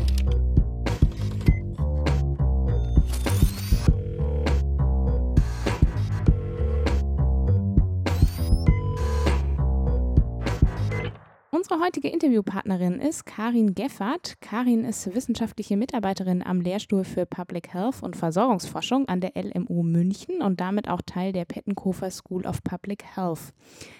Unsere 11.61 11.79
heutige 11.79 12.07
Interviewpartnerin 12.07 12.99
ist 12.99 13.27
Karin 13.27 13.75
Geffert. 13.75 14.41
Karin 14.41 14.83
ist 14.83 15.13
wissenschaftliche 15.13 15.77
Mitarbeiterin 15.77 16.41
am 16.41 16.59
Lehrstuhl 16.59 17.03
für 17.03 17.27
Public 17.27 17.71
Health 17.71 18.01
und 18.01 18.17
Versorgungsforschung 18.17 19.07
an 19.07 19.21
der 19.21 19.33
LMU 19.35 19.83
München 19.83 20.41
und 20.41 20.59
damit 20.59 20.89
auch 20.89 21.03
Teil 21.05 21.33
der 21.33 21.45
Pettenkofer 21.45 22.09
School 22.09 22.47
of 22.47 22.63
Public 22.63 23.03
Health. 23.15 23.53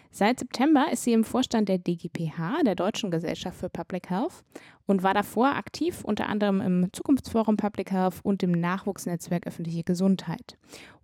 Seit 0.09 0.39
September 0.39 0.87
ist 0.91 1.03
sie 1.03 1.13
im 1.13 1.23
Vorstand 1.23 1.69
der 1.69 1.77
DGPH, 1.77 2.63
der 2.65 2.73
Deutschen 2.73 3.11
Gesellschaft 3.11 3.59
für 3.59 3.69
Public 3.69 4.09
Health, 4.09 4.43
und 4.87 5.03
war 5.03 5.13
davor 5.13 5.55
aktiv 5.55 6.03
unter 6.03 6.27
anderem 6.27 6.61
im 6.61 6.87
Zukunftsforum 6.91 7.57
Public 7.57 7.91
Health 7.91 8.21
und 8.23 8.41
im 8.41 8.53
Nachwuchsnetzwerk 8.53 9.45
Öffentliche 9.45 9.83
Gesundheit. 9.83 10.57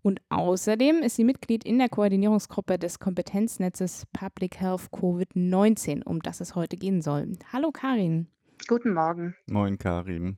Und 0.07 0.21
außerdem 0.29 1.01
ist 1.03 1.17
sie 1.17 1.25
Mitglied 1.25 1.65
in 1.65 1.79
der 1.79 1.89
Koordinierungsgruppe 1.89 2.79
des 2.79 2.99
Kompetenznetzes 2.99 4.05
Public 4.13 4.57
Health 4.57 4.83
Covid-19, 4.93 6.03
um 6.05 6.21
das 6.21 6.39
es 6.39 6.55
heute 6.55 6.77
gehen 6.77 7.01
soll. 7.01 7.33
Hallo 7.51 7.73
Karin. 7.73 8.27
Guten 8.69 8.93
Morgen. 8.93 9.35
Moin 9.47 9.77
Karin. 9.77 10.37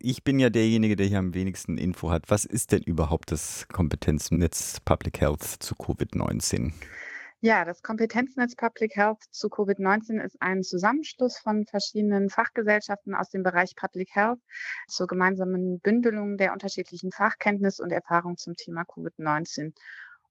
Ich 0.00 0.22
bin 0.22 0.38
ja 0.38 0.50
derjenige, 0.50 0.96
der 0.96 1.06
hier 1.06 1.18
am 1.18 1.32
wenigsten 1.32 1.78
Info 1.78 2.10
hat. 2.10 2.24
Was 2.28 2.44
ist 2.44 2.72
denn 2.72 2.82
überhaupt 2.82 3.32
das 3.32 3.66
Kompetenznetz 3.68 4.80
Public 4.84 5.18
Health 5.22 5.44
zu 5.44 5.74
Covid-19? 5.76 6.74
Ja, 7.46 7.64
das 7.64 7.80
Kompetenznetz 7.80 8.56
Public 8.56 8.96
Health 8.96 9.22
zu 9.30 9.46
Covid-19 9.46 10.20
ist 10.20 10.36
ein 10.40 10.64
Zusammenschluss 10.64 11.38
von 11.38 11.64
verschiedenen 11.64 12.28
Fachgesellschaften 12.28 13.14
aus 13.14 13.30
dem 13.30 13.44
Bereich 13.44 13.76
Public 13.76 14.08
Health 14.16 14.40
zur 14.88 15.06
gemeinsamen 15.06 15.78
Bündelung 15.78 16.38
der 16.38 16.52
unterschiedlichen 16.52 17.12
Fachkenntnis 17.12 17.78
und 17.78 17.92
Erfahrung 17.92 18.36
zum 18.36 18.56
Thema 18.56 18.82
Covid-19. 18.82 19.74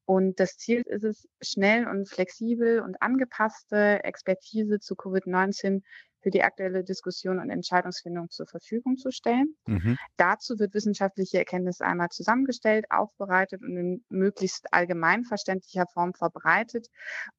Und 0.03 0.41
das 0.41 0.57
Ziel 0.57 0.81
ist 0.81 1.05
es, 1.05 1.25
schnell 1.41 1.87
und 1.87 2.09
flexibel 2.09 2.81
und 2.81 3.01
angepasste 3.01 4.03
Expertise 4.03 4.81
zu 4.81 4.95
Covid-19 4.95 5.83
für 6.25 6.31
die 6.31 6.41
aktuelle 6.41 6.83
Diskussion 6.83 7.37
und 7.37 7.51
Entscheidungsfindung 7.51 8.31
zur 8.31 8.47
Verfügung 8.47 8.97
zu 8.97 9.11
stellen. 9.11 9.55
Mhm. 9.67 9.95
Dazu 10.17 10.57
wird 10.57 10.73
wissenschaftliche 10.73 11.37
Erkenntnis 11.37 11.81
einmal 11.81 12.09
zusammengestellt, 12.09 12.89
aufbereitet 12.89 13.61
und 13.61 13.77
in 13.77 14.03
möglichst 14.09 14.73
allgemein 14.73 15.23
verständlicher 15.23 15.85
Form 15.93 16.15
verbreitet, 16.15 16.87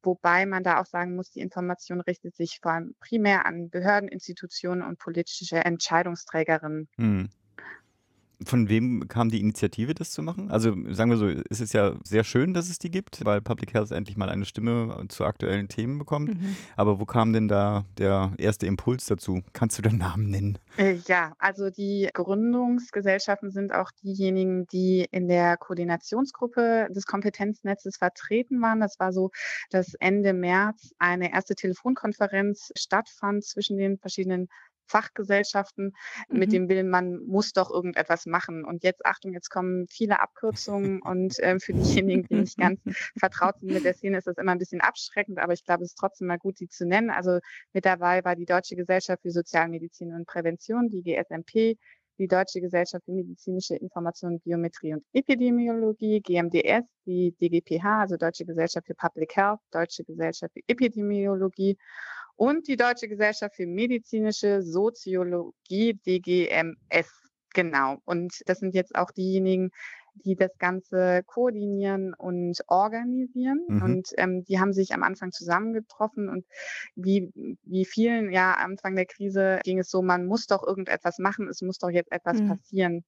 wobei 0.05 0.47
man 0.47 0.63
da 0.63 0.81
auch 0.81 0.87
sagen 0.87 1.17
muss, 1.17 1.33
die 1.33 1.41
Information 1.41 2.01
richtet 2.01 2.37
sich 2.37 2.61
vor 2.63 2.71
allem 2.71 2.95
primär 3.01 3.45
an 3.45 3.71
Behörden, 3.71 4.09
Institutionen 4.09 4.83
und 4.83 5.01
politische 5.01 5.57
Entscheidungsträgerinnen. 5.57 6.89
Mhm. 6.97 7.29
Von 8.45 8.69
wem 8.69 9.09
kam 9.09 9.31
die 9.31 9.41
Initiative, 9.41 9.95
das 9.95 10.11
zu 10.11 10.23
machen? 10.23 10.51
Also 10.51 10.75
sagen 10.91 11.11
wir 11.11 11.17
so, 11.17 11.27
es 11.27 11.61
ist 11.61 11.73
ja 11.73 11.95
sehr 12.05 12.23
schön, 12.23 12.53
dass 12.53 12.69
es 12.69 12.79
die 12.79 12.91
gibt, 12.91 13.25
weil 13.25 13.41
Public 13.41 13.73
Health 13.73 13.93
endlich 13.93 14.17
mal 14.17 14.29
eine 14.29 14.45
Stimme 14.45 15.05
zu 15.09 15.25
aktuellen 15.25 15.69
Themen 15.69 15.99
bekommt. 15.99 16.35
Mhm. 16.35 16.57
Aber 16.77 17.01
wo 17.01 17.07
kam 17.07 17.33
denn 17.33 17.49
da 17.49 17.87
der 17.97 18.33
erste 18.37 18.67
Impuls 18.67 19.07
dazu? 19.07 19.43
Kannst 19.55 19.79
du 19.79 19.83
den 19.83 19.97
Namen 19.97 20.29
nennen? 20.29 20.59
Äh, 20.77 20.99
ja, 21.07 21.33
also 21.39 21.71
die 21.71 22.11
Gründungsgesellschaften 22.13 23.51
sind 23.51 23.73
auch 23.73 23.91
diejenigen, 24.03 24.67
die 24.67 25.07
in 25.11 25.29
der 25.29 25.57
Koordinationsgruppe 25.57 26.89
des 26.91 27.07
Kompetenznetzes 27.07 27.97
vertreten 27.97 28.61
waren. 28.61 28.81
Das 28.81 29.01
war 29.01 29.13
so, 29.13 29.31
dass 29.71 29.95
Ende 29.95 30.35
März 30.35 30.93
eine 30.99 31.33
erste 31.33 31.55
Telefonkonferenz 31.55 32.73
stattfand 32.77 33.45
zwischen 33.45 33.79
den 33.79 33.99
verschiedenen 33.99 34.49
Fachgesellschaften 34.87 35.93
mhm. 36.29 36.39
mit 36.39 36.53
dem 36.53 36.69
Willen, 36.69 36.89
man 36.89 37.25
muss 37.27 37.53
doch 37.53 37.71
irgendetwas 37.71 38.27
machen. 38.27 38.65
Und 38.65 38.85
jetzt, 38.85 39.05
Achtung, 39.05 39.33
jetzt 39.33 39.51
kommen 39.51 39.87
viele 39.89 40.21
Abkürzungen 40.21 41.03
und 41.03 41.39
äh, 41.41 41.59
für 41.59 41.73
diejenigen, 41.73 42.27
die 42.29 42.37
nicht 42.37 42.59
ganz 42.59 42.81
vertraut 43.19 43.59
sind 43.61 43.73
mit 43.73 43.85
der 43.85 43.95
Szene, 43.95 44.19
ist 44.19 44.27
das 44.27 44.39
immer 44.39 44.53
ein 44.53 44.59
bisschen 44.59 44.81
abschreckend, 44.81 45.39
aber 45.39 45.53
ich 45.53 45.65
glaube, 45.65 45.85
es 45.85 45.91
ist 45.91 45.99
trotzdem 45.99 46.29
mal 46.29 46.39
gut, 46.39 46.59
sie 46.59 46.69
zu 46.69 46.87
nennen. 46.87 47.11
Also 47.11 47.39
mit 47.73 47.85
dabei 47.85 48.25
war 48.25 48.37
die 48.37 48.47
Deutsche 48.47 48.77
Gesellschaft 48.77 49.23
für 49.23 49.31
Sozialmedizin 49.31 50.13
und 50.13 50.27
Prävention, 50.27 50.89
die 50.89 51.03
GSMP, 51.03 51.79
die 52.19 52.29
Deutsche 52.29 52.61
Gesellschaft 52.61 53.05
für 53.05 53.13
medizinische 53.13 53.77
Information, 53.77 54.41
Biometrie 54.41 54.95
und 54.95 55.05
Epidemiologie, 55.13 56.21
GMDS, 56.21 56.87
die 57.05 57.33
DGPH, 57.41 58.01
also 58.01 58.17
Deutsche 58.17 58.45
Gesellschaft 58.45 58.87
für 58.87 58.95
Public 58.95 59.37
Health, 59.37 59.61
Deutsche 59.71 60.05
Gesellschaft 60.05 60.53
für 60.55 60.61
Epidemiologie 60.67 61.77
und 62.37 62.69
die 62.69 62.77
Deutsche 62.77 63.09
Gesellschaft 63.09 63.57
für 63.57 63.67
medizinische 63.67 64.63
Soziologie, 64.63 65.95
DGMS. 66.07 67.11
Genau. 67.55 67.97
Und 68.05 68.35
das 68.47 68.59
sind 68.59 68.75
jetzt 68.75 68.95
auch 68.95 69.11
diejenigen, 69.11 69.71
die 70.25 70.37
das 70.37 70.57
Ganze 70.59 71.23
koordinieren 71.27 72.15
und 72.15 72.61
organisieren. 72.69 73.65
Mhm. 73.69 73.83
Und 73.83 74.09
ähm, 74.17 74.45
die 74.45 74.61
haben 74.61 74.73
sich 74.73 74.93
am 74.93 75.03
Anfang 75.03 75.33
zusammengetroffen 75.33 76.29
und 76.29 76.45
wie, 76.95 77.33
wie 77.63 77.85
vielen, 77.85 78.31
ja, 78.33 78.55
am 78.57 78.73
Anfang 78.73 78.97
der 78.97 79.07
Krise 79.07 79.61
ging 79.65 79.79
es 79.79 79.91
so, 79.91 80.03
man 80.03 80.27
muss 80.27 80.47
doch 80.47 80.67
irgendetwas 80.67 81.19
machen, 81.19 81.49
es 81.49 81.63
muss 81.63 81.79
doch 81.79 81.91
jetzt 81.91 82.13
etwas 82.13 82.41
mhm. 82.41 82.49
passieren. 82.49 83.05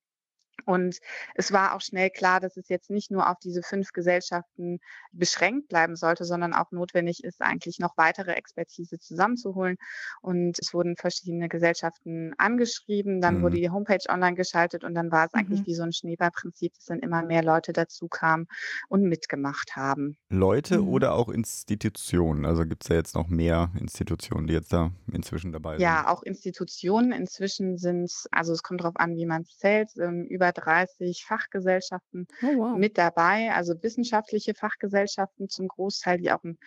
Und 0.65 0.99
es 1.35 1.53
war 1.53 1.75
auch 1.75 1.81
schnell 1.81 2.11
klar, 2.11 2.41
dass 2.41 2.57
es 2.57 2.69
jetzt 2.69 2.91
nicht 2.91 3.11
nur 3.11 3.29
auf 3.31 3.39
diese 3.39 3.63
fünf 3.63 3.93
Gesellschaften 3.93 4.81
beschränkt 5.13 5.69
bleiben 5.69 5.97
sollte, 5.97 6.25
sondern 6.25 6.53
auch 6.53 6.73
notwendig 6.73 7.25
ist, 7.25 7.41
eigentlich 7.41 7.79
noch 7.79 7.97
weitere 7.97 8.33
Expertise 8.33 8.99
zusammenzuholen. 8.99 9.77
Und 10.21 10.59
es 10.59 10.75
wurden 10.75 10.97
verschiedene 10.97 11.49
Gesellschaften 11.49 12.35
angeschrieben, 12.39 13.21
dann 13.21 13.39
mhm. 13.39 13.43
wurde 13.43 13.57
die 13.57 13.71
Homepage 13.71 14.05
online 14.09 14.35
geschaltet 14.35 14.85
und 14.85 14.95
dann 14.95 15.11
war 15.11 15.27
es 15.27 15.35
eigentlich 15.35 15.61
mhm. 15.61 15.67
wie 15.67 15.75
so 15.75 15.83
ein 15.83 15.93
Schneeballprinzip, 15.93 16.75
dass 16.75 16.85
dann 16.87 17.01
immer 17.01 17.23
mehr 17.23 17.43
Leute 17.43 17.73
dazu 17.73 18.09
kamen 18.09 18.47
und 18.89 19.03
mitgemacht 19.03 19.77
haben. 19.77 20.17
Leute 20.29 20.81
mhm. 20.81 20.89
oder 20.89 21.15
auch 21.15 21.29
Institutionen? 21.29 22.45
Also 22.45 22.65
gibt 22.65 22.85
es 22.85 22.89
ja 22.89 22.97
jetzt 22.97 23.15
noch 23.15 23.29
mehr 23.29 23.71
Institutionen, 23.79 24.47
die 24.47 24.55
jetzt 24.55 24.73
da 24.73 24.91
inzwischen 25.13 25.53
dabei 25.53 25.77
sind? 25.77 25.83
Ja, 25.83 26.09
auch 26.09 26.23
Institutionen. 26.23 27.13
Inzwischen 27.13 27.79
sind 27.79 28.05
es, 28.05 28.27
also 28.33 28.53
es 28.53 28.63
kommt 28.63 28.81
darauf 28.81 28.97
an, 28.97 29.17
wie 29.17 29.27
man 29.27 29.43
es 29.43 29.57
zählt, 29.57 29.91
ähm, 29.99 30.25
über 30.25 30.48
über 30.49 30.53
30 30.53 31.25
Fachgesellschaften 31.25 32.27
oh, 32.43 32.57
wow. 32.57 32.79
mit 32.79 32.99
dabei, 32.99 33.53
also 33.53 33.75
wissenschaftliche 33.83 34.55
Fachgesellschaften 34.55 35.49
zum 35.49 35.69
Großteil, 35.69 36.19
die 36.19 36.31
auch 36.31 36.43
ein, 36.45 36.59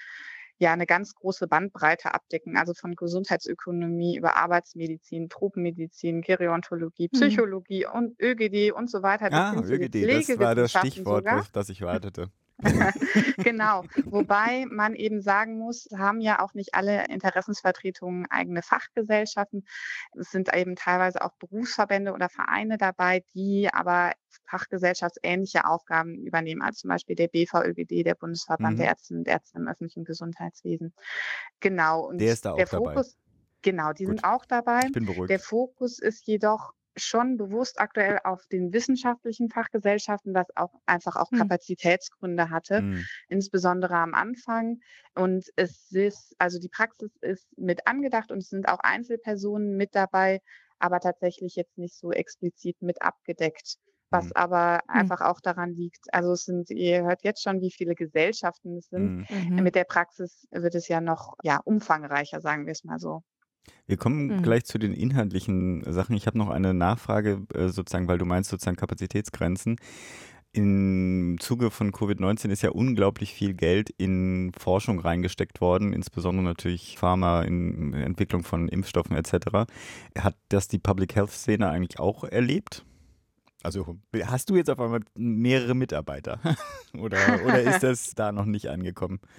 ja, 0.58 0.74
eine 0.74 0.86
ganz 0.86 1.16
große 1.16 1.48
Bandbreite 1.48 2.14
abdecken, 2.14 2.56
also 2.58 2.74
von 2.74 2.96
Gesundheitsökonomie 2.96 4.18
über 4.18 4.36
Arbeitsmedizin, 4.36 5.30
Tropenmedizin, 5.30 6.22
Gerontologie, 6.22 7.10
mhm. 7.12 7.18
Psychologie 7.18 7.86
mhm. 7.88 7.98
und 7.98 8.22
ÖGD 8.22 8.72
und 8.72 8.90
so 8.90 9.02
weiter. 9.02 9.30
Ah, 9.32 9.56
ÖGD, 9.56 10.08
das 10.08 10.40
war 10.40 10.56
das 10.56 10.72
Stichwort, 10.72 11.26
sogar. 11.26 11.46
das 11.52 11.70
ich 11.70 11.82
wartete. 11.82 12.30
genau. 13.38 13.84
Wobei 14.06 14.66
man 14.70 14.96
eben 14.96 15.22
sagen 15.22 15.58
muss, 15.58 15.88
haben 15.96 16.22
ja 16.22 16.42
auch 16.42 16.54
nicht 16.54 16.74
alle 16.74 17.06
Interessensvertretungen 17.08 18.26
eigene 18.30 18.62
Fachgesellschaften. 18.62 19.66
Es 20.18 20.32
sind 20.32 20.54
eben 20.56 20.76
teilweise 20.76 21.22
auch 21.24 21.34
Berufsverbände 21.34 22.14
oder 22.14 22.30
Vereine 22.30 22.78
dabei, 22.78 23.24
die 23.34 23.70
aber 23.72 24.14
fachgesellschaftsähnliche 24.46 25.66
Aufgaben 25.66 26.16
übernehmen, 26.26 26.62
als 26.62 26.80
zum 26.80 26.90
Beispiel 26.90 27.16
der 27.16 27.28
BVÖGD, 27.28 28.06
der 28.06 28.16
Bundesverband 28.16 28.76
mhm. 28.76 28.80
der 28.80 28.88
Ärztinnen 28.90 29.22
und 29.22 29.28
Ärzte 29.28 29.58
im 29.58 29.68
öffentlichen 29.68 30.06
Gesundheitswesen. 30.06 30.94
Genau. 31.60 32.08
Und 32.08 32.20
der 32.20 32.34
ist 32.34 32.46
da 32.46 32.54
auch 32.54 32.58
der 32.58 32.68
Fokus, 32.68 32.94
dabei. 32.94 33.22
Genau, 33.62 33.94
die 33.94 34.06
Gut. 34.06 34.18
sind 34.18 34.26
auch 34.26 34.46
dabei. 34.46 34.82
Ich 34.86 34.92
bin 34.92 35.06
beruhigt. 35.06 35.30
Der 35.30 35.40
Fokus 35.40 36.00
ist 36.00 36.26
jedoch 36.26 36.74
schon 36.98 37.38
bewusst 37.38 37.80
aktuell 37.80 38.20
auf 38.24 38.46
den 38.48 38.74
wissenschaftlichen 38.74 39.50
Fachgesellschaften, 39.50 40.34
was 40.34 40.48
auch 40.56 40.74
einfach 40.86 41.16
auch 41.16 41.32
hm. 41.32 41.40
Kapazitätsgründe 41.40 42.50
hatte, 42.50 42.82
mhm. 42.82 43.06
insbesondere 43.30 43.96
am 43.96 44.14
Anfang. 44.14 44.80
Und 45.16 45.46
es 45.56 45.92
ist, 45.92 46.36
also 46.38 46.60
die 46.60 46.70
Praxis 46.70 47.16
ist 47.22 47.48
mit 47.58 47.88
angedacht 47.88 48.32
und 48.32 48.40
es 48.40 48.50
sind 48.50 48.68
auch 48.68 48.80
Einzelpersonen 48.80 49.78
mit 49.78 49.96
dabei, 49.96 50.42
aber 50.80 51.00
tatsächlich 51.00 51.56
jetzt 51.56 51.78
nicht 51.78 51.96
so 51.96 52.12
explizit 52.12 52.82
mit 52.82 53.02
abgedeckt. 53.02 53.78
Was 54.10 54.26
mhm. 54.26 54.32
aber 54.36 54.82
mhm. 54.88 54.94
einfach 55.00 55.22
auch 55.22 55.40
daran 55.40 55.74
liegt, 55.74 56.14
also 56.14 56.34
es 56.34 56.44
sind, 56.44 56.70
ihr 56.70 57.04
hört 57.04 57.24
jetzt 57.24 57.42
schon, 57.42 57.62
wie 57.62 57.72
viele 57.72 57.96
Gesellschaften 57.96 58.78
es 58.78 58.90
sind. 58.90 59.26
Mhm. 59.30 59.64
Mit 59.64 59.76
der 59.76 59.86
Praxis 59.86 60.48
wird 60.52 60.76
es 60.76 60.90
ja 60.90 61.00
noch 61.00 61.36
ja, 61.44 61.62
umfangreicher, 61.64 62.42
sagen 62.42 62.66
wir 62.66 62.74
es 62.74 62.84
mal 62.84 63.00
so. 63.00 63.24
Wir 63.88 63.98
kommen 63.98 64.28
mhm. 64.28 64.42
gleich 64.42 64.66
zu 64.66 64.78
den 64.78 64.94
inhaltlichen 64.94 65.84
Sachen. 65.92 66.16
Ich 66.16 66.28
habe 66.28 66.38
noch 66.38 66.50
eine 66.50 66.74
Nachfrage, 66.74 67.42
äh, 67.54 67.68
sozusagen, 67.68 68.08
weil 68.08 68.18
du 68.18 68.26
meinst 68.26 68.50
sozusagen 68.50 68.78
Kapazitätsgrenzen. 68.78 69.78
Im 70.54 71.38
Zuge 71.40 71.72
von 71.72 71.94
Covid-19 71.94 72.50
ist 72.50 72.62
ja 72.62 72.72
unglaublich 72.72 73.34
viel 73.34 73.54
Geld 73.54 73.90
in 73.90 74.52
Forschung 74.58 75.00
reingesteckt 75.00 75.62
worden, 75.62 75.94
insbesondere 75.94 76.44
natürlich 76.44 76.98
Pharma 76.98 77.44
in 77.44 77.94
Entwicklung 77.94 78.44
von 78.44 78.68
Impfstoffen 78.68 79.16
etc. 79.16 79.72
Hat 80.18 80.36
das 80.50 80.68
die 80.68 80.80
Public 80.80 81.16
Health 81.16 81.32
Szene 81.32 81.70
eigentlich 81.70 82.00
auch 82.00 82.26
erlebt? 82.26 82.84
Also 83.64 83.98
hast 84.26 84.50
du 84.50 84.56
jetzt 84.56 84.70
auf 84.70 84.80
einmal 84.80 85.02
mehrere 85.16 85.76
Mitarbeiter 85.76 86.40
oder, 86.98 87.18
oder 87.46 87.62
ist 87.62 87.84
das 87.84 88.16
da 88.16 88.32
noch 88.32 88.46
nicht 88.46 88.68
angekommen? 88.68 89.20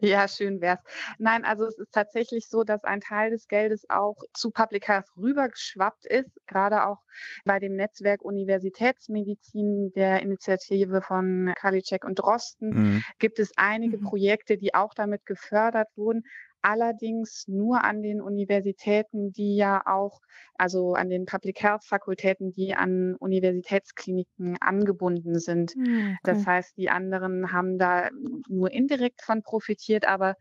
Ja, 0.00 0.28
schön 0.28 0.60
wär's. 0.60 0.80
Nein, 1.18 1.44
also 1.44 1.64
es 1.64 1.78
ist 1.78 1.92
tatsächlich 1.92 2.48
so, 2.48 2.62
dass 2.62 2.84
ein 2.84 3.00
Teil 3.00 3.30
des 3.30 3.48
Geldes 3.48 3.88
auch 3.88 4.16
zu 4.32 4.50
Public 4.50 4.88
Health 4.88 5.06
rübergeschwappt 5.16 6.06
ist, 6.06 6.30
gerade 6.46 6.86
auch 6.86 6.98
bei 7.44 7.58
dem 7.58 7.74
Netzwerk 7.74 8.22
Universitätsmedizin 8.22 9.92
der 9.94 10.22
Initiative 10.22 11.02
von 11.02 11.52
Karliczek 11.56 12.04
und 12.04 12.18
Drosten 12.18 12.68
mhm. 12.68 13.04
gibt 13.18 13.38
es 13.38 13.52
einige 13.56 13.98
mhm. 13.98 14.04
Projekte, 14.04 14.56
die 14.58 14.74
auch 14.74 14.94
damit 14.94 15.26
gefördert 15.26 15.88
wurden 15.96 16.24
allerdings 16.62 17.44
nur 17.46 17.84
an 17.84 18.02
den 18.02 18.20
Universitäten, 18.20 19.32
die 19.32 19.56
ja 19.56 19.82
auch, 19.86 20.20
also 20.54 20.94
an 20.94 21.08
den 21.08 21.24
Public 21.24 21.62
Health 21.62 21.84
Fakultäten, 21.84 22.52
die 22.52 22.74
an 22.74 23.14
Universitätskliniken 23.16 24.56
angebunden 24.60 25.38
sind. 25.38 25.72
Hm, 25.72 25.84
okay. 25.84 26.16
Das 26.22 26.46
heißt, 26.46 26.76
die 26.76 26.90
anderen 26.90 27.52
haben 27.52 27.78
da 27.78 28.08
nur 28.48 28.70
indirekt 28.70 29.22
von 29.22 29.42
profitiert, 29.42 30.06
aber 30.06 30.34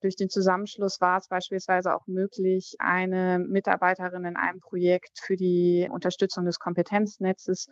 durch 0.00 0.16
den 0.16 0.28
Zusammenschluss 0.28 1.00
war 1.00 1.18
es 1.18 1.28
beispielsweise 1.28 1.94
auch 1.94 2.06
möglich, 2.06 2.74
eine 2.78 3.38
Mitarbeiterin 3.38 4.26
in 4.26 4.36
einem 4.36 4.60
Projekt 4.60 5.18
für 5.18 5.34
die 5.34 5.88
Unterstützung 5.90 6.44
des 6.44 6.58
Kompetenznetzes 6.58 7.68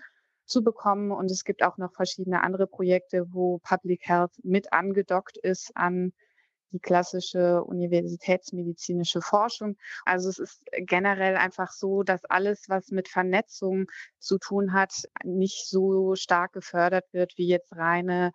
zu 0.47 0.65
bekommen. 0.65 1.13
Und 1.13 1.31
es 1.31 1.45
gibt 1.45 1.63
auch 1.63 1.77
noch 1.77 1.93
verschiedene 1.93 2.43
andere 2.43 2.67
Projekte, 2.67 3.27
wo 3.29 3.59
Public 3.59 4.09
Health 4.09 4.33
mit 4.43 4.73
angedockt 4.73 5.37
ist 5.37 5.73
an 5.75 6.13
die 6.73 6.81
klassische 6.81 7.63
universitätsmedizinische 7.65 9.21
Forschung. 9.23 9.77
Also 10.05 10.29
es 10.31 10.39
ist 10.39 10.63
generell 10.77 11.37
einfach 11.37 11.71
so, 11.73 12.03
dass 12.03 12.25
alles, 12.25 12.69
was 12.69 12.89
mit 12.91 13.09
Vernetzung 13.09 13.87
zu 14.19 14.39
tun 14.39 14.73
hat, 14.73 14.93
nicht 15.25 15.69
so 15.69 16.15
stark 16.17 16.53
gefördert 16.53 17.05
wird 17.13 17.33
wie 17.37 17.47
jetzt 17.49 17.73
reine 17.77 18.33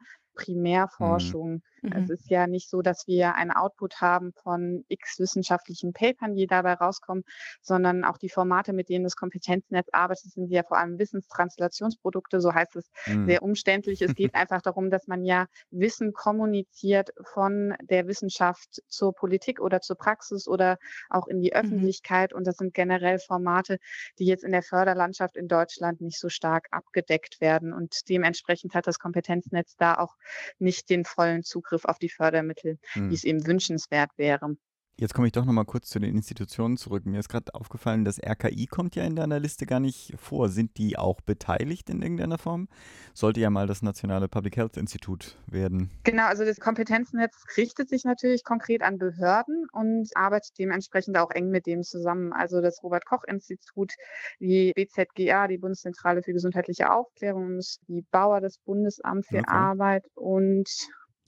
Mhm. 1.00 1.38
Primärforschung. 1.38 1.62
Mhm. 1.77 1.77
Es 1.82 2.10
ist 2.10 2.30
ja 2.30 2.48
nicht 2.48 2.70
so, 2.70 2.82
dass 2.82 3.08
wir 3.08 3.36
einen 3.36 3.52
Output 3.52 4.02
haben 4.02 4.34
von 4.34 4.84
x 4.88 5.20
wissenschaftlichen 5.20 5.94
Papern, 5.94 6.36
die 6.36 6.48
dabei 6.48 6.74
rauskommen, 6.74 7.24
sondern 7.62 8.04
auch 8.04 8.18
die 8.18 8.30
Formate, 8.30 8.74
mit 8.74 8.90
denen 8.90 9.04
das 9.04 9.16
Kompetenznetz 9.16 9.88
arbeitet, 9.92 10.32
sind 10.32 10.52
ja 10.52 10.64
vor 10.64 10.78
allem 10.78 11.00
Wissenstranslationsprodukte, 11.00 12.42
so 12.42 12.54
heißt 12.54 12.76
es 12.76 12.90
mhm. 13.06 13.28
sehr 13.28 13.44
umständlich. 13.44 14.02
Es 14.02 14.16
geht 14.16 14.34
einfach 14.36 14.62
darum, 14.62 14.90
dass 14.90 15.08
man 15.08 15.24
ja 15.24 15.48
Wissen 15.72 16.14
kommuniziert 16.14 17.12
von 17.34 17.76
der 17.82 18.08
Wissenschaft 18.08 18.82
zur 18.88 19.14
Politik 19.14 19.60
oder 19.60 19.82
zur 19.82 19.98
Praxis 19.98 20.48
oder 20.48 20.78
auch 21.10 21.28
in 21.28 21.42
die 21.42 21.52
mhm. 21.54 21.60
Öffentlichkeit. 21.60 22.32
Mhm. 22.32 22.38
Und 22.38 22.48
das 22.48 22.58
sind 22.58 22.74
generell 22.74 23.20
Formate, 23.20 23.78
die 24.20 24.26
jetzt 24.26 24.44
in 24.44 24.52
der 24.52 24.64
Förderlandschaft 24.64 25.38
in 25.38 25.48
Deutschland 25.48 26.02
nicht 26.02 26.20
so 26.20 26.30
stark 26.30 26.68
abgedeckt 26.72 27.40
werden. 27.42 27.74
Und 27.74 28.10
dementsprechend 28.10 28.74
hat 28.74 28.88
das 28.88 29.00
Kompetenznetz 29.00 29.76
da 29.78 29.96
auch 29.96 30.16
nicht 30.60 30.90
den 30.90 31.06
vollen 31.06 31.44
Zugriff 31.44 31.77
auf 31.86 32.00
die 32.00 32.10
Fördermittel, 32.10 32.80
hm. 32.94 33.10
wie 33.10 33.16
es 33.16 33.24
eben 33.24 33.46
wünschenswert 33.46 34.12
wäre. 34.18 34.56
Jetzt 35.00 35.14
komme 35.14 35.28
ich 35.28 35.34
doch 35.34 35.46
nochmal 35.46 35.66
kurz 35.66 35.90
zu 35.90 36.00
den 36.00 36.16
Institutionen 36.16 36.76
zurück. 36.76 37.06
Mir 37.06 37.20
ist 37.20 37.30
gerade 37.30 37.54
aufgefallen, 37.54 38.04
das 38.04 38.20
RKI 38.20 38.66
kommt 38.66 38.96
ja 38.96 39.04
in 39.04 39.16
deiner 39.16 39.40
Liste 39.40 39.68
gar 39.68 39.80
nicht 39.80 40.16
vor. 40.18 40.50
Sind 40.50 40.76
die 40.80 40.98
auch 40.98 41.22
beteiligt 41.22 41.92
in 41.92 42.02
irgendeiner 42.02 42.40
Form? 42.40 42.68
Sollte 43.14 43.40
ja 43.40 43.52
mal 43.52 43.68
das 43.68 43.84
Nationale 43.84 44.28
Public 44.28 44.58
Health 44.58 44.76
Institut 44.76 45.38
werden. 45.46 45.92
Genau, 46.04 46.26
also 46.26 46.46
das 46.46 46.60
Kompetenznetz 46.60 47.44
richtet 47.58 47.90
sich 47.90 48.06
natürlich 48.06 48.44
konkret 48.44 48.82
an 48.82 48.98
Behörden 48.98 49.68
und 49.72 50.10
arbeitet 50.16 50.58
dementsprechend 50.58 51.16
auch 51.20 51.30
eng 51.30 51.50
mit 51.50 51.68
dem 51.68 51.84
zusammen. 51.84 52.34
Also 52.34 52.60
das 52.60 52.82
Robert 52.82 53.06
Koch 53.06 53.24
Institut, 53.28 53.94
die 54.40 54.74
BZGA, 54.76 55.48
die 55.48 55.60
Bundeszentrale 55.60 56.24
für 56.24 56.34
gesundheitliche 56.34 56.92
Aufklärung, 56.92 57.60
die 57.88 58.04
Bauer, 58.10 58.42
das 58.42 58.58
Bundesamt 58.66 59.28
für 59.28 59.38
okay. 59.38 59.48
Arbeit 59.48 60.06
und 60.16 60.68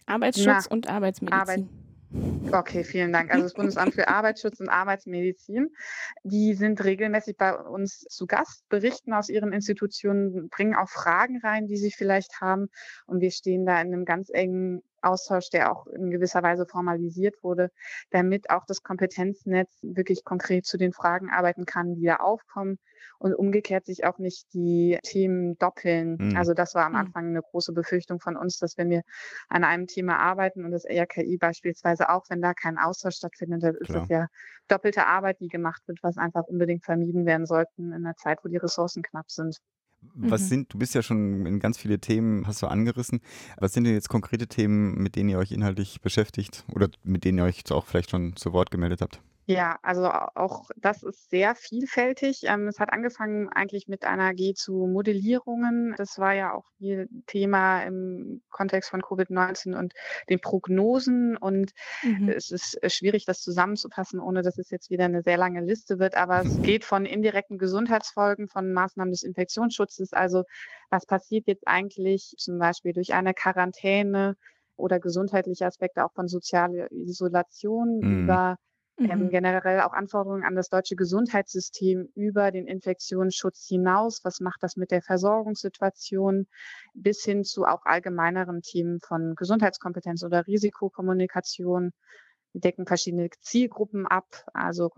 Arbeitsschutz 0.09 0.67
na, 0.69 0.71
und 0.71 0.89
Arbeitsmedizin. 0.89 1.39
Arbeit 1.39 1.65
Okay, 2.51 2.83
vielen 2.83 3.13
Dank. 3.13 3.29
Also 3.29 3.43
das 3.43 3.53
Bundesamt 3.53 3.93
für 3.93 4.07
Arbeitsschutz 4.07 4.59
und 4.59 4.69
Arbeitsmedizin, 4.69 5.69
die 6.23 6.55
sind 6.55 6.83
regelmäßig 6.83 7.37
bei 7.37 7.55
uns 7.55 7.99
zu 7.99 8.25
Gast, 8.25 8.67
berichten 8.69 9.13
aus 9.13 9.29
ihren 9.29 9.53
Institutionen, 9.53 10.49
bringen 10.49 10.75
auch 10.75 10.89
Fragen 10.89 11.39
rein, 11.43 11.67
die 11.67 11.77
sie 11.77 11.91
vielleicht 11.91 12.41
haben. 12.41 12.69
Und 13.05 13.21
wir 13.21 13.29
stehen 13.29 13.65
da 13.65 13.79
in 13.79 13.93
einem 13.93 14.05
ganz 14.05 14.29
engen 14.31 14.81
Austausch, 15.01 15.49
der 15.49 15.71
auch 15.71 15.87
in 15.87 16.09
gewisser 16.09 16.43
Weise 16.43 16.65
formalisiert 16.65 17.35
wurde, 17.43 17.71
damit 18.11 18.49
auch 18.49 18.65
das 18.65 18.83
Kompetenznetz 18.83 19.79
wirklich 19.81 20.23
konkret 20.23 20.65
zu 20.65 20.77
den 20.77 20.93
Fragen 20.93 21.29
arbeiten 21.29 21.65
kann, 21.65 21.95
die 21.95 22.05
da 22.05 22.17
aufkommen 22.17 22.77
und 23.19 23.33
umgekehrt 23.33 23.85
sich 23.85 24.05
auch 24.05 24.17
nicht 24.17 24.53
die 24.53 24.97
Themen 25.03 25.57
doppeln. 25.57 26.17
Mhm. 26.19 26.37
Also 26.37 26.53
das 26.53 26.73
war 26.73 26.85
am 26.85 26.93
mhm. 26.93 26.97
Anfang 26.99 27.27
eine 27.27 27.41
große 27.41 27.73
Befürchtung 27.73 28.19
von 28.19 28.37
uns, 28.37 28.57
dass 28.57 28.77
wenn 28.77 28.89
wir 28.89 29.01
an 29.49 29.63
einem 29.63 29.87
Thema 29.87 30.17
arbeiten 30.17 30.65
und 30.65 30.71
das 30.71 30.85
RKI 30.85 31.37
beispielsweise 31.37 32.09
auch, 32.09 32.25
wenn 32.29 32.41
da 32.41 32.53
kein 32.53 32.77
Austausch 32.77 33.15
stattfindet, 33.15 33.63
dann 33.63 33.75
ist 33.75 33.93
das 33.93 34.07
ja 34.09 34.27
doppelte 34.67 35.07
Arbeit, 35.07 35.39
die 35.41 35.47
gemacht 35.47 35.81
wird, 35.87 35.99
was 36.01 36.17
einfach 36.17 36.43
unbedingt 36.45 36.85
vermieden 36.85 37.25
werden 37.25 37.45
sollten 37.45 37.91
in 37.91 38.05
einer 38.05 38.15
Zeit, 38.15 38.39
wo 38.43 38.49
die 38.49 38.57
Ressourcen 38.57 39.03
knapp 39.03 39.29
sind. 39.29 39.57
Was 40.15 40.43
mhm. 40.43 40.47
sind, 40.47 40.73
du 40.73 40.79
bist 40.79 40.95
ja 40.95 41.01
schon 41.01 41.45
in 41.45 41.59
ganz 41.59 41.77
viele 41.77 41.99
Themen, 41.99 42.47
hast 42.47 42.61
du 42.61 42.67
angerissen. 42.67 43.21
Was 43.57 43.73
sind 43.73 43.85
denn 43.85 43.93
jetzt 43.93 44.09
konkrete 44.09 44.47
Themen, 44.47 44.95
mit 44.95 45.15
denen 45.15 45.29
ihr 45.29 45.37
euch 45.37 45.51
inhaltlich 45.51 46.01
beschäftigt 46.01 46.65
oder 46.73 46.89
mit 47.03 47.23
denen 47.23 47.37
ihr 47.37 47.43
euch 47.45 47.63
auch 47.71 47.85
vielleicht 47.85 48.11
schon 48.11 48.35
zu 48.35 48.53
Wort 48.53 48.71
gemeldet 48.71 49.01
habt? 49.01 49.21
Ja, 49.49 49.79
also 49.81 50.05
auch 50.05 50.69
das 50.77 51.01
ist 51.01 51.31
sehr 51.31 51.55
vielfältig. 51.55 52.41
Ähm, 52.43 52.67
es 52.67 52.79
hat 52.79 52.93
angefangen 52.93 53.49
eigentlich 53.49 53.87
mit 53.87 54.05
einer 54.05 54.35
G 54.35 54.53
zu 54.53 54.85
Modellierungen. 54.85 55.95
Das 55.97 56.19
war 56.19 56.33
ja 56.35 56.53
auch 56.53 56.65
viel 56.77 57.09
Thema 57.25 57.81
im 57.81 58.43
Kontext 58.51 58.91
von 58.91 59.01
Covid-19 59.01 59.75
und 59.75 59.95
den 60.29 60.39
Prognosen. 60.39 61.35
Und 61.35 61.71
mhm. 62.03 62.29
es 62.29 62.51
ist 62.51 62.77
äh, 62.83 62.91
schwierig, 62.91 63.25
das 63.25 63.41
zusammenzufassen, 63.41 64.19
ohne 64.19 64.43
dass 64.43 64.59
es 64.59 64.69
jetzt 64.69 64.91
wieder 64.91 65.05
eine 65.05 65.23
sehr 65.23 65.37
lange 65.37 65.61
Liste 65.61 65.97
wird. 65.97 66.15
Aber 66.15 66.43
es 66.43 66.61
geht 66.61 66.85
von 66.85 67.07
indirekten 67.07 67.57
Gesundheitsfolgen, 67.57 68.49
von 68.49 68.71
Maßnahmen 68.71 69.11
des 69.11 69.23
Infektionsschutzes. 69.23 70.13
Also 70.13 70.43
was 70.91 71.07
passiert 71.07 71.47
jetzt 71.47 71.67
eigentlich 71.67 72.35
zum 72.37 72.59
Beispiel 72.59 72.93
durch 72.93 73.15
eine 73.15 73.33
Quarantäne 73.33 74.35
oder 74.75 74.99
gesundheitliche 74.99 75.65
Aspekte 75.65 76.05
auch 76.05 76.13
von 76.13 76.27
sozialer 76.27 76.91
Isolation 76.91 77.97
mhm. 77.97 78.23
über 78.23 78.57
ähm, 78.99 79.23
mhm. 79.25 79.29
generell 79.29 79.81
auch 79.81 79.93
Anforderungen 79.93 80.43
an 80.43 80.55
das 80.55 80.69
deutsche 80.69 80.95
Gesundheitssystem 80.95 82.09
über 82.15 82.51
den 82.51 82.67
Infektionsschutz 82.67 83.65
hinaus. 83.67 84.21
Was 84.23 84.39
macht 84.39 84.61
das 84.61 84.75
mit 84.75 84.91
der 84.91 85.01
Versorgungssituation 85.01 86.47
bis 86.93 87.23
hin 87.23 87.43
zu 87.43 87.65
auch 87.65 87.85
allgemeineren 87.85 88.61
Themen 88.61 88.99
von 88.99 89.35
Gesundheitskompetenz 89.35 90.23
oder 90.23 90.47
Risikokommunikation? 90.47 91.91
Wir 92.51 92.61
decken 92.61 92.87
verschiedene 92.87 93.29
Zielgruppen 93.41 94.07
ab, 94.07 94.25
also 94.53 94.89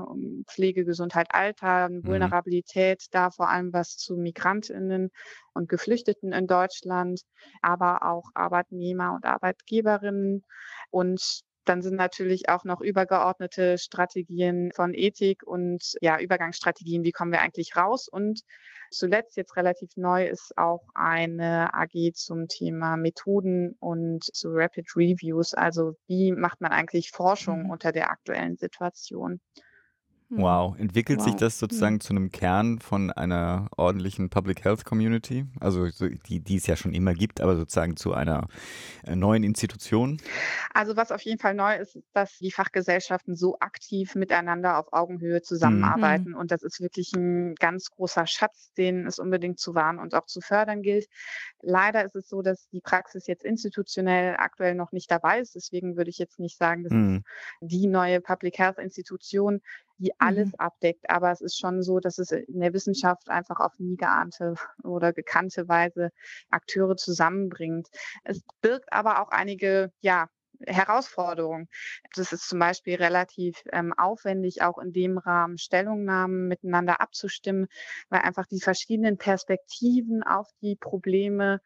Pflege, 0.47 0.86
Gesundheit, 0.86 1.28
Alter, 1.32 1.89
mhm. 1.89 2.06
Vulnerabilität, 2.06 3.08
da 3.12 3.30
vor 3.30 3.49
allem 3.49 3.74
was 3.74 3.97
zu 3.97 4.16
Migrantinnen 4.16 5.12
und 5.54 5.68
Geflüchteten 5.68 6.32
in 6.32 6.47
Deutschland, 6.47 7.22
aber 7.62 8.04
auch 8.04 8.30
Arbeitnehmer 8.34 9.14
und 9.14 9.26
Arbeitgeberinnen 9.26 10.45
und 10.91 11.43
dann 11.66 11.82
sind 11.82 11.95
natürlich 11.95 12.49
auch 12.49 12.64
noch 12.64 12.82
übergeordnete 12.82 13.78
Strategien 13.78 14.72
von 14.74 14.93
Ethik 14.93 15.43
und 15.43 15.95
ja, 16.01 16.20
Übergangsstrategien, 16.20 17.03
wie 17.03 17.12
kommen 17.12 17.32
wir 17.32 17.41
eigentlich 17.41 17.76
raus. 17.76 18.07
Und 18.07 18.41
zuletzt 18.89 19.38
jetzt 19.38 19.55
relativ 19.55 19.95
neu 19.95 20.28
ist 20.28 20.57
auch 20.57 20.88
eine 20.95 21.74
AG 21.74 22.14
zum 22.14 22.47
Thema 22.47 22.97
Methoden 22.97 23.76
und 23.80 24.24
zu 24.24 24.49
Rapid 24.51 24.95
Reviews. 24.95 25.53
Also 25.53 25.95
wie 26.07 26.32
macht 26.32 26.62
man 26.62 26.72
eigentlich 26.72 27.12
Forschung 27.12 27.64
mhm. 27.64 27.70
unter 27.70 27.91
der 27.91 28.09
aktuellen 28.09 28.57
Situation? 28.57 29.39
Wow, 30.34 30.79
entwickelt 30.79 31.19
wow. 31.19 31.25
sich 31.25 31.36
das 31.36 31.59
sozusagen 31.59 31.95
mhm. 31.95 31.99
zu 31.99 32.13
einem 32.13 32.32
Kern 32.32 32.79
von 32.79 33.11
einer 33.11 33.67
ordentlichen 33.75 34.29
Public 34.29 34.63
Health 34.63 34.86
Community? 34.86 35.45
Also 35.59 35.89
die, 36.27 36.39
die 36.39 36.55
es 36.55 36.67
ja 36.67 36.77
schon 36.77 36.93
immer 36.93 37.13
gibt, 37.13 37.41
aber 37.41 37.57
sozusagen 37.57 37.97
zu 37.97 38.13
einer 38.13 38.47
äh, 39.03 39.15
neuen 39.15 39.43
Institution? 39.43 40.21
Also 40.73 40.95
was 40.95 41.11
auf 41.11 41.21
jeden 41.21 41.39
Fall 41.39 41.53
neu 41.53 41.75
ist, 41.75 41.99
dass 42.13 42.38
die 42.38 42.51
Fachgesellschaften 42.51 43.36
so 43.36 43.59
aktiv 43.59 44.15
miteinander 44.15 44.77
auf 44.77 44.93
Augenhöhe 44.93 45.41
zusammenarbeiten. 45.41 46.29
Mhm. 46.29 46.38
Und 46.38 46.51
das 46.51 46.63
ist 46.63 46.79
wirklich 46.79 47.11
ein 47.13 47.55
ganz 47.55 47.89
großer 47.91 48.25
Schatz, 48.25 48.71
den 48.77 49.05
es 49.07 49.19
unbedingt 49.19 49.59
zu 49.59 49.75
wahren 49.75 49.99
und 49.99 50.15
auch 50.15 50.27
zu 50.27 50.39
fördern 50.39 50.82
gilt. 50.82 51.07
Leider 51.61 52.05
ist 52.05 52.15
es 52.15 52.29
so, 52.29 52.41
dass 52.41 52.69
die 52.69 52.79
Praxis 52.79 53.27
jetzt 53.27 53.43
institutionell 53.43 54.36
aktuell 54.38 54.75
noch 54.75 54.93
nicht 54.93 55.11
dabei 55.11 55.41
ist. 55.41 55.55
Deswegen 55.55 55.97
würde 55.97 56.09
ich 56.09 56.19
jetzt 56.19 56.39
nicht 56.39 56.57
sagen, 56.57 56.84
das 56.84 56.93
mhm. 56.93 57.17
ist 57.17 57.25
die 57.61 57.88
neue 57.88 58.21
Public 58.21 58.57
Health 58.57 58.77
Institution 58.77 59.61
die 60.02 60.20
alles 60.20 60.49
mhm. 60.49 60.56
abdeckt. 60.58 61.10
Aber 61.10 61.32
es 61.32 61.41
ist 61.41 61.58
schon 61.58 61.84
so, 61.84 61.99
dass 61.99 62.18
es 62.18 62.32
in 62.32 62.60
der 62.60 62.74
Wissenschaft 62.74 63.30
einfach 63.30 63.60
auf 63.60 63.80
nie 63.80 63.95
geahnte 63.95 64.56
oder 64.84 65.14
gekannte 65.14 65.68
Weise 65.68 66.12
Akteure 66.49 66.97
zusammenbringt. 66.97 67.88
Es 68.24 68.41
birgt 68.62 68.91
aber 68.91 69.22
auch 69.22 69.30
einige, 69.30 69.91
ja, 70.02 70.28
Herausforderungen. 70.68 71.68
Das 72.16 72.32
ist 72.32 72.47
zum 72.47 72.60
Beispiel 72.60 72.95
relativ 72.95 73.64
ähm, 73.72 73.93
aufwendig, 73.97 74.62
auch 74.62 74.78
in 74.78 74.93
dem 74.93 75.18
Rahmen 75.18 75.58
Stellungnahmen 75.58 76.47
miteinander 76.47 77.02
abzustimmen, 77.02 77.68
weil 78.10 78.22
einfach 78.22 78.45
die 78.45 78.62
verschiedenen 78.62 79.18
Perspektiven 79.18 80.24
auf 80.24 80.47
die 80.62 80.76
Probleme 80.76 81.62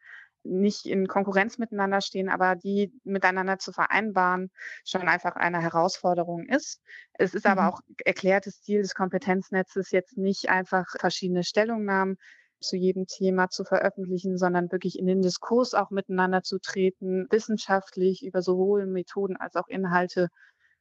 nicht 0.48 0.86
in 0.86 1.06
Konkurrenz 1.08 1.58
miteinander 1.58 2.00
stehen, 2.00 2.28
aber 2.28 2.56
die 2.56 2.92
miteinander 3.04 3.58
zu 3.58 3.72
vereinbaren, 3.72 4.50
schon 4.84 5.08
einfach 5.08 5.36
eine 5.36 5.60
Herausforderung 5.60 6.46
ist. 6.46 6.80
Es 7.14 7.34
ist 7.34 7.44
mhm. 7.44 7.52
aber 7.52 7.68
auch 7.68 7.80
erklärtes 8.04 8.62
Ziel 8.62 8.82
des 8.82 8.94
Kompetenznetzes, 8.94 9.90
jetzt 9.90 10.16
nicht 10.16 10.48
einfach 10.48 10.86
verschiedene 10.98 11.44
Stellungnahmen 11.44 12.16
zu 12.60 12.76
jedem 12.76 13.06
Thema 13.06 13.48
zu 13.48 13.64
veröffentlichen, 13.64 14.38
sondern 14.38 14.72
wirklich 14.72 14.98
in 14.98 15.06
den 15.06 15.22
Diskurs 15.22 15.74
auch 15.74 15.90
miteinander 15.90 16.42
zu 16.42 16.58
treten, 16.58 17.26
wissenschaftlich 17.30 18.24
über 18.24 18.42
sowohl 18.42 18.86
Methoden 18.86 19.36
als 19.36 19.56
auch 19.56 19.68
Inhalte 19.68 20.28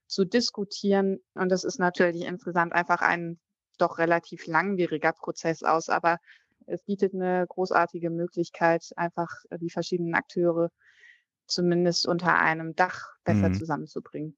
zu 0.08 0.26
diskutieren. 0.26 1.20
Und 1.34 1.50
das 1.50 1.64
ist 1.64 1.80
natürlich 1.80 2.26
insgesamt 2.26 2.74
einfach 2.74 3.02
ein 3.02 3.40
doch 3.78 3.98
relativ 3.98 4.48
langwieriger 4.48 5.12
Prozess 5.12 5.64
aus, 5.64 5.90
aber 5.90 6.18
es 6.68 6.84
bietet 6.84 7.14
eine 7.14 7.46
großartige 7.48 8.10
Möglichkeit, 8.10 8.92
einfach 8.96 9.30
äh, 9.50 9.58
die 9.58 9.70
verschiedenen 9.70 10.16
Akteure 10.16 10.70
zumindest 11.48 12.08
unter 12.08 12.38
einem 12.38 12.76
Dach 12.76 13.10
besser 13.24 13.50
mhm. 13.50 13.54
zusammenzubringen. 13.56 14.38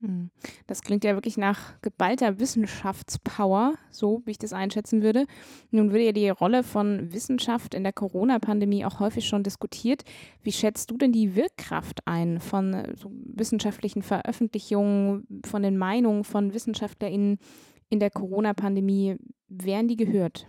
Mhm. 0.00 0.30
Das 0.66 0.82
klingt 0.82 1.04
ja 1.04 1.14
wirklich 1.14 1.36
nach 1.36 1.80
geballter 1.80 2.38
Wissenschaftspower, 2.38 3.74
so 3.90 4.22
wie 4.24 4.32
ich 4.32 4.38
das 4.38 4.52
einschätzen 4.52 5.02
würde. 5.02 5.26
Nun 5.70 5.92
wird 5.92 6.04
ja 6.04 6.12
die 6.12 6.28
Rolle 6.28 6.62
von 6.62 7.12
Wissenschaft 7.12 7.74
in 7.74 7.82
der 7.82 7.92
Corona-Pandemie 7.92 8.84
auch 8.84 9.00
häufig 9.00 9.26
schon 9.26 9.42
diskutiert. 9.42 10.04
Wie 10.42 10.52
schätzt 10.52 10.90
du 10.90 10.96
denn 10.96 11.12
die 11.12 11.36
Wirkkraft 11.36 12.06
ein 12.06 12.40
von 12.40 12.74
äh, 12.74 12.96
so 12.96 13.10
wissenschaftlichen 13.12 14.02
Veröffentlichungen, 14.02 15.26
von 15.44 15.62
den 15.62 15.76
Meinungen 15.76 16.24
von 16.24 16.54
WissenschaftlerInnen 16.54 17.38
in 17.88 18.00
der 18.00 18.10
Corona-Pandemie? 18.10 19.16
Werden 19.48 19.88
die 19.88 19.96
gehört? 19.96 20.46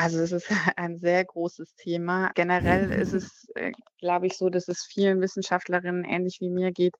Also 0.00 0.20
es 0.20 0.32
ist 0.32 0.48
ein 0.76 0.96
sehr 0.96 1.22
großes 1.26 1.74
Thema. 1.74 2.30
Generell 2.34 2.90
ist 2.90 3.12
es, 3.12 3.50
äh, 3.54 3.72
glaube 3.98 4.26
ich, 4.26 4.38
so, 4.38 4.48
dass 4.48 4.66
es 4.68 4.82
vielen 4.82 5.20
Wissenschaftlerinnen 5.20 6.04
ähnlich 6.04 6.38
wie 6.40 6.48
mir 6.48 6.72
geht, 6.72 6.94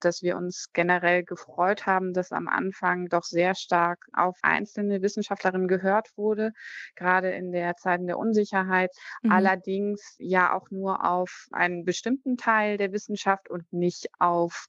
dass 0.00 0.22
wir 0.22 0.38
uns 0.38 0.68
generell 0.72 1.22
gefreut 1.22 1.84
haben, 1.84 2.14
dass 2.14 2.32
am 2.32 2.48
Anfang 2.48 3.08
doch 3.08 3.24
sehr 3.24 3.54
stark 3.54 4.06
auf 4.14 4.38
einzelne 4.40 5.02
Wissenschaftlerinnen 5.02 5.68
gehört 5.68 6.08
wurde, 6.16 6.52
gerade 6.94 7.30
in 7.32 7.52
der 7.52 7.76
Zeit 7.76 8.00
der 8.00 8.18
Unsicherheit. 8.18 8.90
Mhm. 9.22 9.32
Allerdings 9.32 10.16
ja 10.18 10.54
auch 10.54 10.70
nur 10.70 11.04
auf 11.04 11.48
einen 11.52 11.84
bestimmten 11.84 12.38
Teil 12.38 12.78
der 12.78 12.90
Wissenschaft 12.92 13.50
und 13.50 13.70
nicht 13.70 14.08
auf 14.18 14.66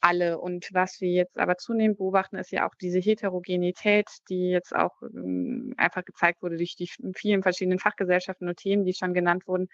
alle. 0.00 0.38
Und 0.38 0.68
was 0.72 1.00
wir 1.00 1.10
jetzt 1.10 1.38
aber 1.38 1.56
zunehmend 1.56 1.98
beobachten, 1.98 2.36
ist 2.36 2.52
ja 2.52 2.68
auch 2.68 2.74
diese 2.74 2.98
Heterogenität, 2.98 4.06
die 4.28 4.50
jetzt 4.50 4.74
auch 4.74 4.92
ähm, 5.02 5.74
einfach 5.76 6.04
gezeigt 6.04 6.42
wurde 6.42 6.56
durch 6.56 6.76
die 6.76 6.88
vielen 7.14 7.42
verschiedenen 7.42 7.78
Fachgesellschaften 7.78 8.48
und 8.48 8.56
Themen, 8.56 8.84
die 8.84 8.94
schon 8.94 9.14
genannt 9.14 9.46
wurden. 9.46 9.68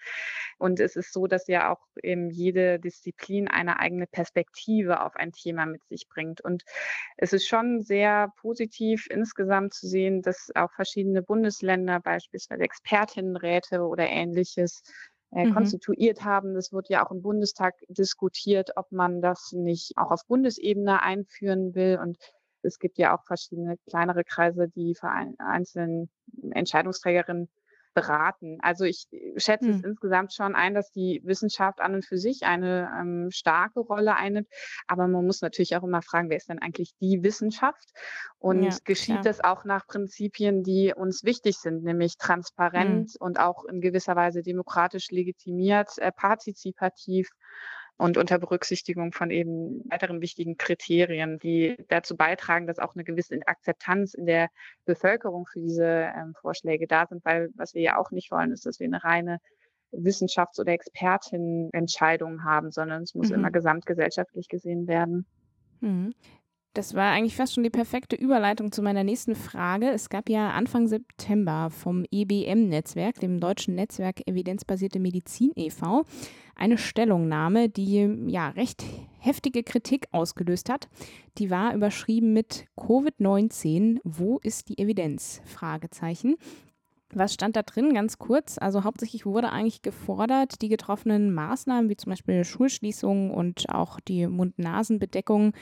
Und 0.59 0.81
es 0.81 0.97
ist 0.97 1.13
so, 1.13 1.27
dass 1.27 1.47
ja 1.49 1.73
auch 1.73 1.81
eben 2.03 2.31
jede 2.31 2.79
Disziplin 2.79 3.49
eine 3.49 3.81
eigene 3.81 4.07
Perspektive 4.07 5.03
auf 5.03 5.17
ein 5.17 5.33
Thema 5.33 5.67
mit 5.67 5.85
sich 5.89 6.09
bringt. 6.09 6.41
Und 6.41 6.65
es 7.17 7.33
ist 7.33 7.47
schon 7.47 7.83
sehr 7.83 8.33
positiv 8.41 9.07
insgesamt 9.11 9.75
zu 9.75 9.87
sehen, 9.87 10.23
dass 10.23 10.51
auch 10.55 10.73
verschiedene 10.73 11.23
Bundesländer, 11.23 12.01
beispielsweise 12.01 12.63
Expertinnenräte 12.63 13.83
oder 13.83 14.09
ähnliches, 14.09 14.83
äh, 15.35 15.47
mhm. 15.47 15.55
konstituiert 15.55 16.25
haben. 16.25 16.55
Das 16.55 16.73
wird 16.73 16.89
ja 16.89 17.05
auch 17.05 17.11
im 17.11 17.23
Bundestag 17.23 17.75
diskutiert, 17.89 18.71
ob 18.77 18.93
man 18.93 19.21
das 19.21 19.53
nicht 19.53 19.97
auch 19.97 20.11
auf 20.11 20.27
Bundesebene 20.27 21.03
einführen 21.03 21.75
will. 21.75 21.99
Und 22.01 22.19
es 22.63 22.79
gibt 22.79 22.99
ja 22.99 23.17
auch 23.17 23.25
verschiedene 23.25 23.77
kleinere 23.89 24.25
Kreise, 24.25 24.69
die 24.69 24.95
für 24.95 25.11
einzelne 25.39 26.09
Entscheidungsträgerinnen 26.53 27.49
beraten. 27.95 28.59
Also 28.61 28.85
ich 28.85 29.07
äh, 29.13 29.39
schätze 29.39 29.69
hm. 29.69 29.75
es 29.77 29.83
insgesamt 29.83 30.35
schon 30.35 30.55
ein, 30.55 30.75
dass 30.75 30.91
die 30.91 31.23
Wissenschaft 31.25 31.81
an 31.81 31.95
und 31.95 32.05
für 32.05 32.19
sich 32.19 32.43
eine 32.43 32.91
ähm, 33.01 33.31
starke 33.31 33.81
Rolle 33.81 34.17
einnimmt. 34.17 34.49
Aber 34.87 35.07
man 35.09 35.25
muss 35.25 35.41
natürlich 35.41 35.77
auch 35.77 35.85
immer 35.85 36.03
fragen, 36.03 36.29
wer 36.29 36.37
ist 36.37 36.49
denn 36.49 36.61
eigentlich 36.61 36.95
die 37.01 37.23
Wissenschaft? 37.23 37.91
Und 38.39 38.63
ja, 38.63 38.77
geschieht 38.85 39.21
klar. 39.21 39.25
das 39.25 39.43
auch 39.43 39.65
nach 39.65 39.87
Prinzipien, 39.87 40.63
die 40.63 40.93
uns 40.95 41.25
wichtig 41.25 41.57
sind, 41.57 41.85
nämlich 41.85 42.13
hm. 42.13 42.19
transparent 42.19 43.11
hm. 43.11 43.17
und 43.21 43.41
auch 43.41 43.65
in 43.65 43.81
gewisser 43.81 44.17
Weise 44.17 44.43
demokratisch 44.43 45.11
legitimiert, 45.11 45.99
äh, 45.99 46.13
partizipativ 46.13 47.31
und 47.97 48.17
unter 48.17 48.39
Berücksichtigung 48.39 49.13
von 49.13 49.31
eben 49.31 49.83
weiteren 49.89 50.21
wichtigen 50.21 50.57
Kriterien, 50.57 51.39
die 51.39 51.77
dazu 51.89 52.17
beitragen, 52.17 52.67
dass 52.67 52.79
auch 52.79 52.95
eine 52.95 53.05
gewisse 53.05 53.39
Akzeptanz 53.47 54.15
in 54.15 54.27
der 54.27 54.49
Bevölkerung 54.85 55.47
für 55.47 55.61
diese 55.61 55.85
ähm, 55.85 56.35
Vorschläge 56.41 56.87
da 56.87 57.07
sind, 57.07 57.25
weil 57.25 57.51
was 57.55 57.75
wir 57.75 57.83
ja 57.83 57.97
auch 57.97 58.11
nicht 58.11 58.31
wollen, 58.31 58.53
ist, 58.53 58.67
dass 58.67 58.81
wir 58.81 58.87
eine 58.87 59.05
reine 59.05 59.39
Wissenschafts- 59.93 60.61
oder 60.61 60.73
Expertinnenentscheidung 60.73 62.45
haben, 62.45 62.73
sondern 62.73 63.03
es 63.05 63.15
muss 63.15 63.29
mhm. 63.29 63.37
immer 63.37 63.51
gesamtgesellschaftlich 63.51 64.49
gesehen 64.49 64.89
werden. 64.89 65.27
Das 66.75 66.95
war 66.95 67.13
eigentlich 67.13 67.37
fast 67.37 67.55
schon 67.55 67.63
die 67.63 67.71
perfekte 67.71 68.17
Überleitung 68.17 68.73
zu 68.73 68.83
meiner 68.83 69.05
nächsten 69.05 69.37
Frage. 69.37 69.91
Es 69.91 70.09
gab 70.09 70.29
ja 70.29 70.51
Anfang 70.51 70.89
September 70.89 71.71
vom 71.71 72.05
EBM-Netzwerk, 72.11 73.21
dem 73.21 73.39
deutschen 73.39 73.77
Netzwerk 73.77 74.27
Evidenzbasierte 74.27 74.99
Medizin 74.99 75.53
e.V., 75.55 76.05
eine 76.57 76.77
Stellungnahme, 76.77 77.69
die 77.69 78.27
ja 78.27 78.49
recht 78.49 78.83
heftige 79.21 79.63
Kritik 79.63 80.09
ausgelöst 80.11 80.69
hat. 80.69 80.89
Die 81.39 81.49
war 81.49 81.75
überschrieben 81.75 82.33
mit 82.33 82.67
Covid-19, 82.77 84.01
wo 84.03 84.39
ist 84.43 84.69
die 84.69 84.79
Evidenz? 84.79 85.43
Fragezeichen. 85.45 86.35
Was 87.17 87.35
stand 87.35 87.57
da 87.57 87.63
drin? 87.63 87.95
Ganz 87.95 88.19
kurz. 88.19 88.59
Also 88.59 88.85
hauptsächlich 88.85 89.27
wurde 89.27 89.51
eigentlich 89.51 89.83
gefordert, 89.83 90.63
die 90.63 90.69
getroffenen 90.69 91.33
Maßnahmen, 91.33 91.89
wie 91.89 91.97
zum 91.97 92.11
Beispiel 92.11 92.45
Schulschließungen 92.45 93.31
und 93.31 93.69
auch 93.69 94.01
die 94.01 94.27
Mund-Nasen-Bedeckung, 94.27 95.53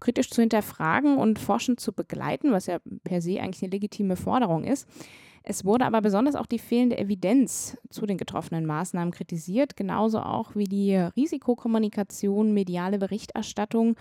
kritisch 0.00 0.30
zu 0.30 0.40
hinterfragen 0.40 1.16
und 1.16 1.38
forschend 1.38 1.80
zu 1.80 1.92
begleiten, 1.92 2.52
was 2.52 2.66
ja 2.66 2.78
per 3.04 3.20
se 3.20 3.40
eigentlich 3.40 3.62
eine 3.62 3.70
legitime 3.70 4.16
Forderung 4.16 4.64
ist. 4.64 4.86
Es 5.42 5.64
wurde 5.64 5.86
aber 5.86 6.02
besonders 6.02 6.34
auch 6.34 6.44
die 6.44 6.58
fehlende 6.58 6.98
Evidenz 6.98 7.78
zu 7.88 8.04
den 8.04 8.18
getroffenen 8.18 8.66
Maßnahmen 8.66 9.12
kritisiert, 9.12 9.76
genauso 9.76 10.20
auch 10.20 10.54
wie 10.54 10.64
die 10.64 10.94
Risikokommunikation, 10.94 12.52
mediale 12.52 12.98
Berichterstattung 12.98 13.96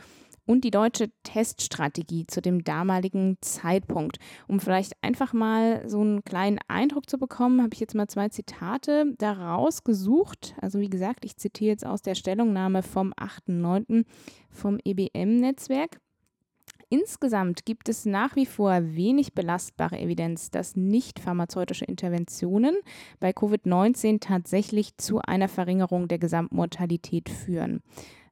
und 0.47 0.63
die 0.63 0.71
deutsche 0.71 1.11
Teststrategie 1.21 2.25
zu 2.25 2.41
dem 2.41 2.63
damaligen 2.63 3.37
Zeitpunkt. 3.41 4.17
Um 4.47 4.59
vielleicht 4.59 4.93
einfach 5.03 5.33
mal 5.33 5.87
so 5.87 6.01
einen 6.01 6.23
kleinen 6.23 6.57
Eindruck 6.67 7.07
zu 7.07 7.19
bekommen, 7.19 7.61
habe 7.61 7.73
ich 7.73 7.79
jetzt 7.79 7.93
mal 7.93 8.07
zwei 8.07 8.29
Zitate 8.29 9.13
daraus 9.19 9.83
gesucht. 9.83 10.55
Also 10.59 10.79
wie 10.79 10.89
gesagt, 10.89 11.25
ich 11.25 11.37
zitiere 11.37 11.71
jetzt 11.71 11.85
aus 11.85 12.01
der 12.01 12.15
Stellungnahme 12.15 12.81
vom 12.81 13.13
8.9. 13.13 14.05
vom 14.49 14.79
EBM-Netzwerk. 14.83 15.99
Insgesamt 16.89 17.65
gibt 17.65 17.89
es 17.89 18.05
nach 18.05 18.37
wie 18.37 18.45
vor 18.45 18.95
wenig 18.95 19.33
belastbare 19.33 19.99
Evidenz, 19.99 20.51
dass 20.51 20.77
nicht 20.77 21.19
pharmazeutische 21.19 21.83
Interventionen 21.83 22.77
bei 23.19 23.31
Covid-19 23.31 24.21
tatsächlich 24.21 24.95
zu 24.95 25.19
einer 25.19 25.49
Verringerung 25.49 26.07
der 26.07 26.17
Gesamtmortalität 26.17 27.29
führen. 27.29 27.81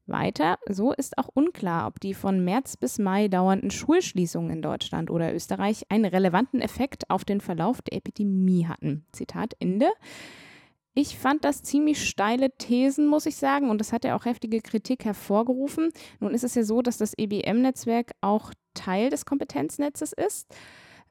Weiter, 0.07 0.57
so 0.69 0.91
ist 0.93 1.17
auch 1.17 1.29
unklar, 1.33 1.87
ob 1.87 1.99
die 1.99 2.13
von 2.13 2.43
März 2.43 2.77
bis 2.77 2.99
Mai 2.99 3.27
dauernden 3.27 3.71
Schulschließungen 3.71 4.51
in 4.51 4.61
Deutschland 4.61 5.09
oder 5.09 5.33
Österreich 5.33 5.83
einen 5.89 6.05
relevanten 6.05 6.61
Effekt 6.61 7.09
auf 7.09 7.25
den 7.25 7.41
Verlauf 7.41 7.81
der 7.81 7.97
Epidemie 7.97 8.67
hatten. 8.67 9.05
Zitat 9.11 9.55
Ende. 9.59 9.89
Ich 10.93 11.17
fand 11.17 11.43
das 11.43 11.61
ziemlich 11.61 12.07
steile 12.07 12.51
Thesen, 12.57 13.07
muss 13.07 13.25
ich 13.25 13.35
sagen, 13.35 13.69
und 13.69 13.79
das 13.79 13.91
hat 13.91 14.05
ja 14.05 14.15
auch 14.15 14.23
heftige 14.23 14.61
Kritik 14.61 15.03
hervorgerufen. 15.03 15.89
Nun 16.21 16.33
ist 16.33 16.45
es 16.45 16.55
ja 16.55 16.63
so, 16.63 16.81
dass 16.81 16.97
das 16.97 17.13
EBM-Netzwerk 17.17 18.13
auch 18.21 18.53
Teil 18.73 19.09
des 19.09 19.25
Kompetenznetzes 19.25 20.13
ist. 20.13 20.47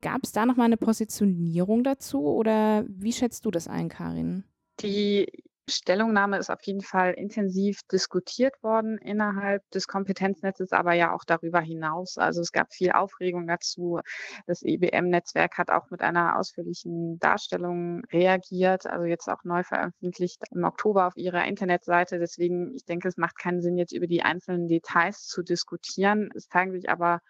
Gab 0.01 0.23
es 0.23 0.33
da 0.33 0.47
nochmal 0.47 0.67
eine 0.67 0.79
Positionierung 0.79 1.85
dazu 1.85 2.27
oder 2.27 2.85
wie 2.89 3.13
schätzt 3.13 3.45
du 3.45 3.51
das 3.51 3.69
ein, 3.69 3.91
Karin? 3.91 4.45
Die 4.81 5.27
Stellungnahme 5.69 6.39
ist 6.39 6.51
auf 6.51 6.63
jeden 6.63 6.83
Fall 6.83 7.13
intensiv 7.13 7.81
diskutiert 7.91 8.63
worden 8.63 8.99
innerhalb 8.99 9.63
des 9.71 9.87
Kompetenznetzes, 9.87 10.73
aber 10.73 10.93
ja 10.93 11.15
auch 11.15 11.25
darüber 11.25 11.61
hinaus. 11.61 12.19
Also 12.19 12.43
es 12.43 12.53
gab 12.53 12.73
viel 12.73 12.93
Aufregung 12.93 13.47
dazu. 13.47 14.01
Das 14.47 14.63
EBM-Netzwerk 14.63 15.57
hat 15.57 15.71
auch 15.71 15.91
mit 15.91 16.03
einer 16.03 16.39
ausführlichen 16.39 17.19
Darstellung 17.19 18.05
reagiert, 18.13 18.87
also 18.87 19.07
jetzt 19.07 19.29
auch 19.29 19.43
neu 19.45 19.63
veröffentlicht 19.63 20.43
im 20.51 20.65
Oktober 20.65 21.07
auf 21.07 21.17
ihrer 21.17 21.47
Internetseite. 21.47 22.19
Deswegen, 22.19 22.75
ich 22.75 22.85
denke, 22.85 23.09
es 23.09 23.17
macht 23.17 23.39
keinen 23.39 23.63
Sinn, 23.63 23.79
jetzt 23.79 23.93
über 23.93 24.07
die 24.07 24.23
einzelnen 24.23 24.69
Details 24.69 25.27
zu 25.27 25.43
diskutieren. 25.43 26.29
Es 26.35 26.49
zeigen 26.49 26.73
sich 26.73 26.91
aber 26.91 27.21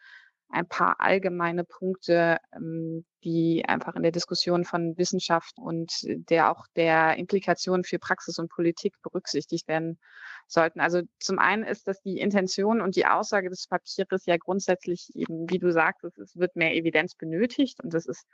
ein 0.54 0.68
paar 0.68 1.00
allgemeine 1.00 1.64
Punkte, 1.64 2.38
ähm, 2.54 3.04
die 3.24 3.64
einfach 3.66 3.96
in 3.96 4.02
der 4.02 4.12
Diskussion 4.12 4.64
von 4.64 4.96
Wissenschaft 4.96 5.54
und 5.58 5.92
der 6.04 6.50
auch 6.50 6.66
der 6.76 7.16
Implikationen 7.16 7.84
für 7.84 7.98
Praxis 7.98 8.38
und 8.38 8.50
Politik 8.50 8.94
berücksichtigt 9.02 9.66
werden 9.66 9.98
sollten. 10.46 10.80
Also 10.80 11.02
zum 11.18 11.38
einen 11.38 11.64
ist 11.64 11.88
das 11.88 12.00
die 12.02 12.18
Intention 12.18 12.80
und 12.80 12.96
die 12.96 13.06
Aussage 13.06 13.50
des 13.50 13.66
Papiers 13.66 14.26
ja 14.26 14.36
grundsätzlich 14.36 15.10
eben, 15.14 15.50
wie 15.50 15.58
du 15.58 15.72
sagst, 15.72 16.04
es 16.04 16.36
wird 16.36 16.54
mehr 16.54 16.74
Evidenz 16.74 17.14
benötigt 17.14 17.82
und 17.82 17.92
das 17.92 18.06
ist 18.06 18.26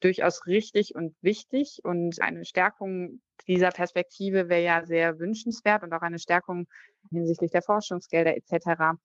durchaus 0.00 0.46
richtig 0.46 0.94
und 0.94 1.14
wichtig 1.22 1.80
und 1.84 2.20
eine 2.20 2.44
Stärkung 2.44 3.22
dieser 3.46 3.70
Perspektive 3.70 4.48
wäre 4.48 4.62
ja 4.62 4.84
sehr 4.84 5.18
wünschenswert 5.18 5.82
und 5.82 5.92
auch 5.92 6.02
eine 6.02 6.18
Stärkung 6.18 6.66
hinsichtlich 7.10 7.50
der 7.50 7.62
Forschungsgelder 7.62 8.36
etc. 8.36 8.98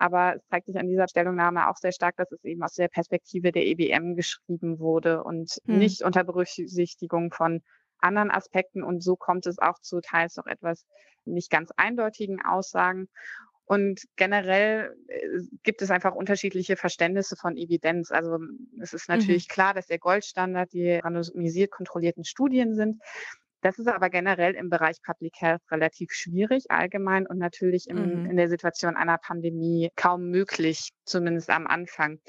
Aber 0.00 0.36
es 0.36 0.46
zeigt 0.48 0.66
sich 0.66 0.78
an 0.78 0.88
dieser 0.88 1.08
Stellungnahme 1.08 1.68
auch 1.68 1.76
sehr 1.76 1.92
stark, 1.92 2.16
dass 2.16 2.32
es 2.32 2.42
eben 2.42 2.62
aus 2.62 2.72
der 2.72 2.88
Perspektive 2.88 3.52
der 3.52 3.66
EBM 3.66 4.16
geschrieben 4.16 4.78
wurde 4.78 5.22
und 5.22 5.60
hm. 5.66 5.78
nicht 5.78 6.02
unter 6.02 6.24
Berücksichtigung 6.24 7.32
von 7.32 7.62
anderen 7.98 8.30
Aspekten. 8.30 8.82
Und 8.82 9.02
so 9.02 9.14
kommt 9.14 9.46
es 9.46 9.58
auch 9.58 9.78
zu 9.78 10.00
teils 10.00 10.38
auch 10.38 10.46
etwas 10.46 10.86
nicht 11.26 11.50
ganz 11.50 11.70
eindeutigen 11.76 12.40
Aussagen. 12.40 13.08
Und 13.66 14.00
generell 14.16 14.96
äh, 15.08 15.20
gibt 15.64 15.82
es 15.82 15.90
einfach 15.90 16.14
unterschiedliche 16.14 16.76
Verständnisse 16.76 17.36
von 17.36 17.58
Evidenz. 17.58 18.10
Also 18.10 18.38
es 18.80 18.94
ist 18.94 19.06
mhm. 19.08 19.16
natürlich 19.16 19.48
mhm. 19.48 19.52
klar, 19.52 19.74
dass 19.74 19.86
der 19.86 19.98
Goldstandard 19.98 20.72
die 20.72 20.94
randomisiert 20.94 21.70
kontrollierten 21.70 22.24
Studien 22.24 22.74
sind. 22.74 23.02
Das 23.62 23.78
ist 23.78 23.88
aber 23.88 24.10
generell 24.10 24.54
im 24.54 24.70
Bereich 24.70 25.02
Public 25.02 25.34
Health 25.38 25.62
relativ 25.70 26.12
schwierig, 26.12 26.70
allgemein 26.70 27.26
und 27.26 27.38
natürlich 27.38 27.88
im, 27.88 28.22
mhm. 28.22 28.30
in 28.30 28.36
der 28.36 28.48
Situation 28.48 28.96
einer 28.96 29.18
Pandemie 29.18 29.90
kaum 29.96 30.30
möglich, 30.30 30.90
zumindest 31.04 31.50
am 31.50 31.66
Anfang. 31.66 32.20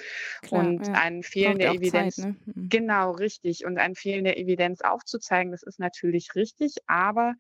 Klar, 0.42 0.66
und 0.66 0.88
ja. 0.88 0.94
ein 0.94 1.24
Fehlen 1.24 1.60
der 1.60 1.72
Evidenz, 1.72 2.18
Zeit, 2.18 2.26
ne? 2.26 2.36
mhm. 2.46 2.70
genau 2.70 3.12
richtig, 3.12 3.66
und 3.66 3.78
ein 3.78 3.96
Fehlen 3.96 4.26
der 4.26 4.38
Evidenz 4.38 4.82
aufzuzeigen, 4.82 5.52
das 5.52 5.64
ist 5.64 5.80
natürlich 5.80 6.36
richtig, 6.36 6.76
aber 6.88 7.36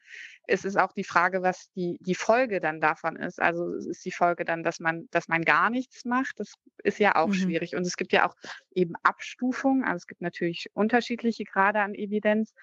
es 0.47 0.65
ist 0.65 0.77
auch 0.77 0.91
die 0.91 1.03
Frage, 1.03 1.41
was 1.41 1.71
die, 1.75 1.97
die 2.01 2.15
Folge 2.15 2.59
dann 2.59 2.81
davon 2.81 3.15
ist. 3.15 3.41
Also 3.41 3.73
es 3.73 3.85
ist 3.85 4.05
die 4.05 4.11
Folge 4.11 4.43
dann, 4.43 4.63
dass 4.63 4.79
man, 4.79 5.07
dass 5.11 5.27
man 5.27 5.43
gar 5.43 5.69
nichts 5.69 6.03
macht. 6.03 6.39
Das 6.39 6.53
ist 6.83 6.99
ja 6.99 7.15
auch 7.15 7.27
mhm. 7.27 7.33
schwierig. 7.33 7.75
Und 7.75 7.85
es 7.85 7.95
gibt 7.95 8.11
ja 8.11 8.27
auch 8.27 8.35
eben 8.73 8.93
Abstufungen. 9.03 9.83
Also 9.83 9.97
es 9.97 10.07
gibt 10.07 10.21
natürlich 10.21 10.67
unterschiedliche 10.73 11.45
Grade 11.45 11.79
an 11.79 11.93
Evidenz. 11.93 12.53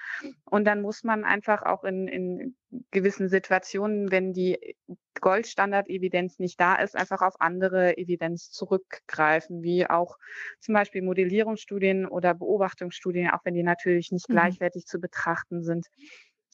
Und 0.44 0.64
dann 0.64 0.82
muss 0.82 1.04
man 1.04 1.17
einfach 1.24 1.62
auch 1.62 1.84
in, 1.84 2.08
in 2.08 2.56
gewissen 2.90 3.28
Situationen, 3.28 4.10
wenn 4.10 4.32
die 4.32 4.76
Goldstandard-Evidenz 5.20 6.38
nicht 6.38 6.60
da 6.60 6.76
ist, 6.76 6.96
einfach 6.96 7.22
auf 7.22 7.40
andere 7.40 7.96
Evidenz 7.96 8.50
zurückgreifen, 8.50 9.62
wie 9.62 9.88
auch 9.88 10.16
zum 10.60 10.74
Beispiel 10.74 11.02
Modellierungsstudien 11.02 12.06
oder 12.06 12.34
Beobachtungsstudien, 12.34 13.30
auch 13.30 13.44
wenn 13.44 13.54
die 13.54 13.62
natürlich 13.62 14.12
nicht 14.12 14.28
mhm. 14.28 14.34
gleichwertig 14.34 14.86
zu 14.86 15.00
betrachten 15.00 15.62
sind. 15.62 15.86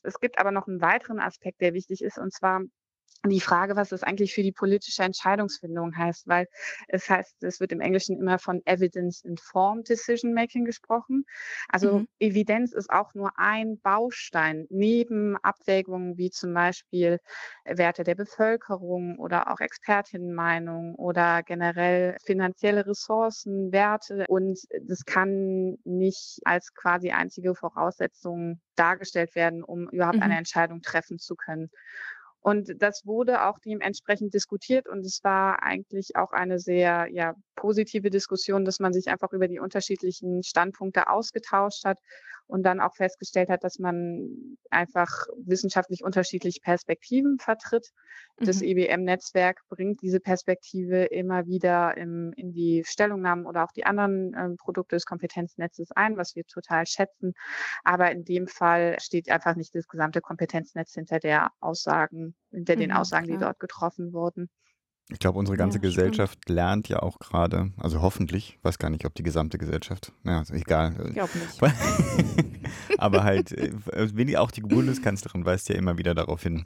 Es 0.02 0.20
gibt 0.20 0.38
aber 0.38 0.50
noch 0.50 0.68
einen 0.68 0.80
weiteren 0.80 1.18
Aspekt, 1.18 1.60
der 1.60 1.74
wichtig 1.74 2.02
ist, 2.02 2.18
und 2.18 2.32
zwar 2.32 2.62
die 3.30 3.40
Frage, 3.40 3.76
was 3.76 3.90
das 3.90 4.02
eigentlich 4.02 4.34
für 4.34 4.42
die 4.42 4.52
politische 4.52 5.02
Entscheidungsfindung 5.02 5.96
heißt, 5.96 6.26
weil 6.26 6.46
es 6.88 7.08
heißt, 7.08 7.42
es 7.42 7.60
wird 7.60 7.72
im 7.72 7.80
Englischen 7.80 8.18
immer 8.18 8.38
von 8.38 8.62
Evidence-Informed 8.64 9.88
Decision 9.88 10.34
Making 10.34 10.64
gesprochen. 10.64 11.24
Also 11.68 12.00
mhm. 12.00 12.08
Evidenz 12.18 12.72
ist 12.72 12.90
auch 12.90 13.14
nur 13.14 13.32
ein 13.36 13.78
Baustein 13.80 14.66
neben 14.70 15.36
Abwägungen 15.38 16.16
wie 16.18 16.30
zum 16.30 16.52
Beispiel 16.54 17.18
Werte 17.64 18.04
der 18.04 18.14
Bevölkerung 18.14 19.18
oder 19.18 19.52
auch 19.52 19.60
Expertinnenmeinung 19.60 20.94
oder 20.96 21.42
generell 21.42 22.16
finanzielle 22.24 22.86
Ressourcen, 22.86 23.72
Werte. 23.72 24.24
Und 24.28 24.58
das 24.82 25.04
kann 25.04 25.78
nicht 25.84 26.40
als 26.44 26.74
quasi 26.74 27.10
einzige 27.10 27.54
Voraussetzung 27.54 28.60
dargestellt 28.76 29.34
werden, 29.34 29.62
um 29.62 29.88
überhaupt 29.88 30.16
mhm. 30.16 30.22
eine 30.22 30.38
Entscheidung 30.38 30.82
treffen 30.82 31.18
zu 31.18 31.36
können. 31.36 31.70
Und 32.44 32.74
das 32.82 33.06
wurde 33.06 33.46
auch 33.46 33.58
dementsprechend 33.58 34.34
diskutiert 34.34 34.86
und 34.86 34.98
es 35.06 35.24
war 35.24 35.62
eigentlich 35.62 36.14
auch 36.14 36.32
eine 36.32 36.58
sehr 36.58 37.08
ja, 37.10 37.34
positive 37.56 38.10
Diskussion, 38.10 38.66
dass 38.66 38.80
man 38.80 38.92
sich 38.92 39.08
einfach 39.08 39.32
über 39.32 39.48
die 39.48 39.60
unterschiedlichen 39.60 40.42
Standpunkte 40.42 41.08
ausgetauscht 41.08 41.86
hat 41.86 41.98
und 42.46 42.62
dann 42.62 42.80
auch 42.80 42.94
festgestellt 42.94 43.48
hat, 43.48 43.64
dass 43.64 43.78
man 43.78 44.56
einfach 44.70 45.26
wissenschaftlich 45.36 46.04
unterschiedliche 46.04 46.60
Perspektiven 46.60 47.38
vertritt. 47.38 47.90
Mhm. 48.38 48.44
Das 48.44 48.62
EBM-Netzwerk 48.62 49.62
bringt 49.68 50.02
diese 50.02 50.20
Perspektive 50.20 51.04
immer 51.04 51.46
wieder 51.46 51.96
im, 51.96 52.32
in 52.36 52.52
die 52.52 52.82
Stellungnahmen 52.86 53.46
oder 53.46 53.64
auch 53.64 53.72
die 53.72 53.86
anderen 53.86 54.34
äh, 54.34 54.56
Produkte 54.56 54.96
des 54.96 55.06
Kompetenznetzes 55.06 55.90
ein, 55.92 56.16
was 56.16 56.36
wir 56.36 56.44
total 56.44 56.86
schätzen. 56.86 57.32
Aber 57.82 58.10
in 58.10 58.24
dem 58.24 58.46
Fall 58.46 58.96
steht 59.00 59.30
einfach 59.30 59.56
nicht 59.56 59.74
das 59.74 59.88
gesamte 59.88 60.20
Kompetenznetz 60.20 60.92
hinter 60.94 61.18
der 61.18 61.50
Aussagen, 61.60 62.34
hinter 62.50 62.76
mhm, 62.76 62.80
den 62.80 62.92
Aussagen, 62.92 63.26
klar. 63.26 63.38
die 63.38 63.44
dort 63.44 63.58
getroffen 63.58 64.12
wurden. 64.12 64.50
Ich 65.10 65.18
glaube, 65.18 65.38
unsere 65.38 65.58
ganze 65.58 65.78
ja, 65.78 65.82
Gesellschaft 65.82 66.38
stimmt. 66.44 66.56
lernt 66.56 66.88
ja 66.88 67.00
auch 67.02 67.18
gerade, 67.18 67.72
also 67.76 68.00
hoffentlich, 68.00 68.58
weiß 68.62 68.78
gar 68.78 68.88
nicht, 68.88 69.04
ob 69.04 69.14
die 69.14 69.22
gesamte 69.22 69.58
Gesellschaft, 69.58 70.12
naja, 70.22 70.40
ist 70.40 70.50
egal. 70.50 70.94
Ich 71.08 71.14
glaube 71.14 71.30
nicht. 71.38 72.60
Aber 72.98 73.22
halt, 73.22 73.52
äh, 73.52 74.36
auch 74.38 74.50
die 74.50 74.62
Bundeskanzlerin 74.62 75.44
weist 75.44 75.68
ja 75.68 75.74
immer 75.74 75.98
wieder 75.98 76.14
darauf 76.14 76.42
hin, 76.42 76.64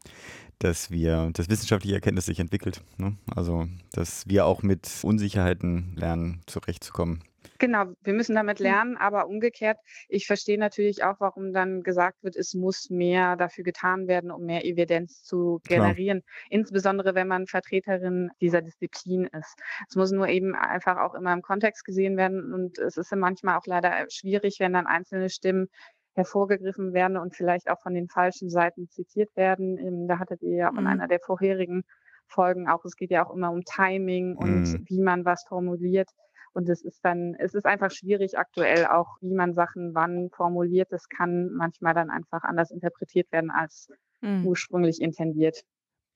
dass 0.61 0.91
wir, 0.93 1.31
dass 1.33 1.49
wissenschaftliche 1.49 1.97
Erkenntnis 1.97 2.27
sich 2.27 2.39
entwickelt. 2.39 2.83
Ne? 2.97 3.17
Also, 3.35 3.67
dass 3.91 4.29
wir 4.29 4.47
auch 4.47 4.63
mit 4.63 4.89
Unsicherheiten 5.03 5.95
lernen, 5.97 6.41
zurechtzukommen. 6.47 7.25
Genau, 7.59 7.87
wir 8.03 8.13
müssen 8.15 8.35
damit 8.35 8.59
hm. 8.59 8.65
lernen, 8.65 8.97
aber 8.97 9.27
umgekehrt, 9.27 9.79
ich 10.09 10.27
verstehe 10.27 10.59
natürlich 10.59 11.05
auch, 11.05 11.17
warum 11.19 11.53
dann 11.53 11.83
gesagt 11.83 12.23
wird, 12.23 12.37
es 12.37 12.55
muss 12.55 12.91
mehr 12.91 13.37
dafür 13.37 13.65
getan 13.65 14.07
werden, 14.07 14.31
um 14.31 14.45
mehr 14.45 14.65
Evidenz 14.65 15.23
zu 15.23 15.61
generieren, 15.67 16.23
Klar. 16.23 16.47
insbesondere 16.51 17.15
wenn 17.15 17.29
man 17.29 17.47
Vertreterin 17.47 18.31
dieser 18.41 18.63
Disziplin 18.63 19.25
ist. 19.27 19.57
Es 19.89 19.97
muss 19.97 20.13
nur 20.13 20.29
eben 20.29 20.55
einfach 20.55 20.99
auch 20.99 21.15
immer 21.15 21.33
im 21.33 21.43
Kontext 21.43 21.85
gesehen 21.85 22.17
werden 22.17 22.53
und 22.53 22.79
es 22.79 22.97
ist 22.97 23.15
manchmal 23.15 23.59
auch 23.59 23.67
leider 23.67 24.07
schwierig, 24.09 24.57
wenn 24.61 24.73
dann 24.73 24.87
einzelne 24.87 25.31
Stimmen 25.31 25.69
hervorgegriffen 26.15 26.93
werden 26.93 27.17
und 27.17 27.35
vielleicht 27.35 27.71
auch 27.71 27.81
von 27.81 27.95
den 27.95 28.09
falschen 28.09 28.51
Seiten 28.51 28.89
zitiert 28.89 29.35
werden. 29.37 29.79
Ähm, 29.79 30.09
da 30.09 30.19
hattet 30.19 30.43
ihr 30.43 30.57
ja 30.57 30.69
auch 30.69 30.77
in 30.77 30.81
mhm. 30.81 30.89
einer 30.89 31.09
der 31.09 31.21
vorherigen 31.21 31.85
Folgen 32.27 32.69
auch, 32.69 32.85
es 32.85 32.97
geht 32.97 33.11
ja 33.11 33.25
auch 33.25 33.35
immer 33.35 33.51
um 33.51 33.63
Timing 33.65 34.37
und 34.37 34.65
mhm. 34.65 34.85
wie 34.87 35.01
man 35.01 35.25
was 35.25 35.45
formuliert. 35.49 36.11
Und 36.59 36.69
es 36.69 36.83
ist 36.83 37.05
dann, 37.05 37.37
es 37.39 37.55
ist 37.55 37.67
einfach 37.67 37.93
schwierig 37.93 38.37
aktuell 38.37 38.87
auch, 38.87 39.19
wie 39.21 39.33
man 39.33 39.55
Sachen 39.55 39.95
wann 39.95 40.29
formuliert. 40.31 40.91
Das 40.91 41.09
kann 41.09 41.53
manchmal 41.53 41.95
dann 41.95 42.11
einfach 42.11 42.43
anders 42.43 42.73
interpretiert 42.73 43.31
werden 43.31 43.53
als 43.53 43.93
mhm. 44.23 44.45
ursprünglich 44.45 45.01
intendiert. 45.01 45.63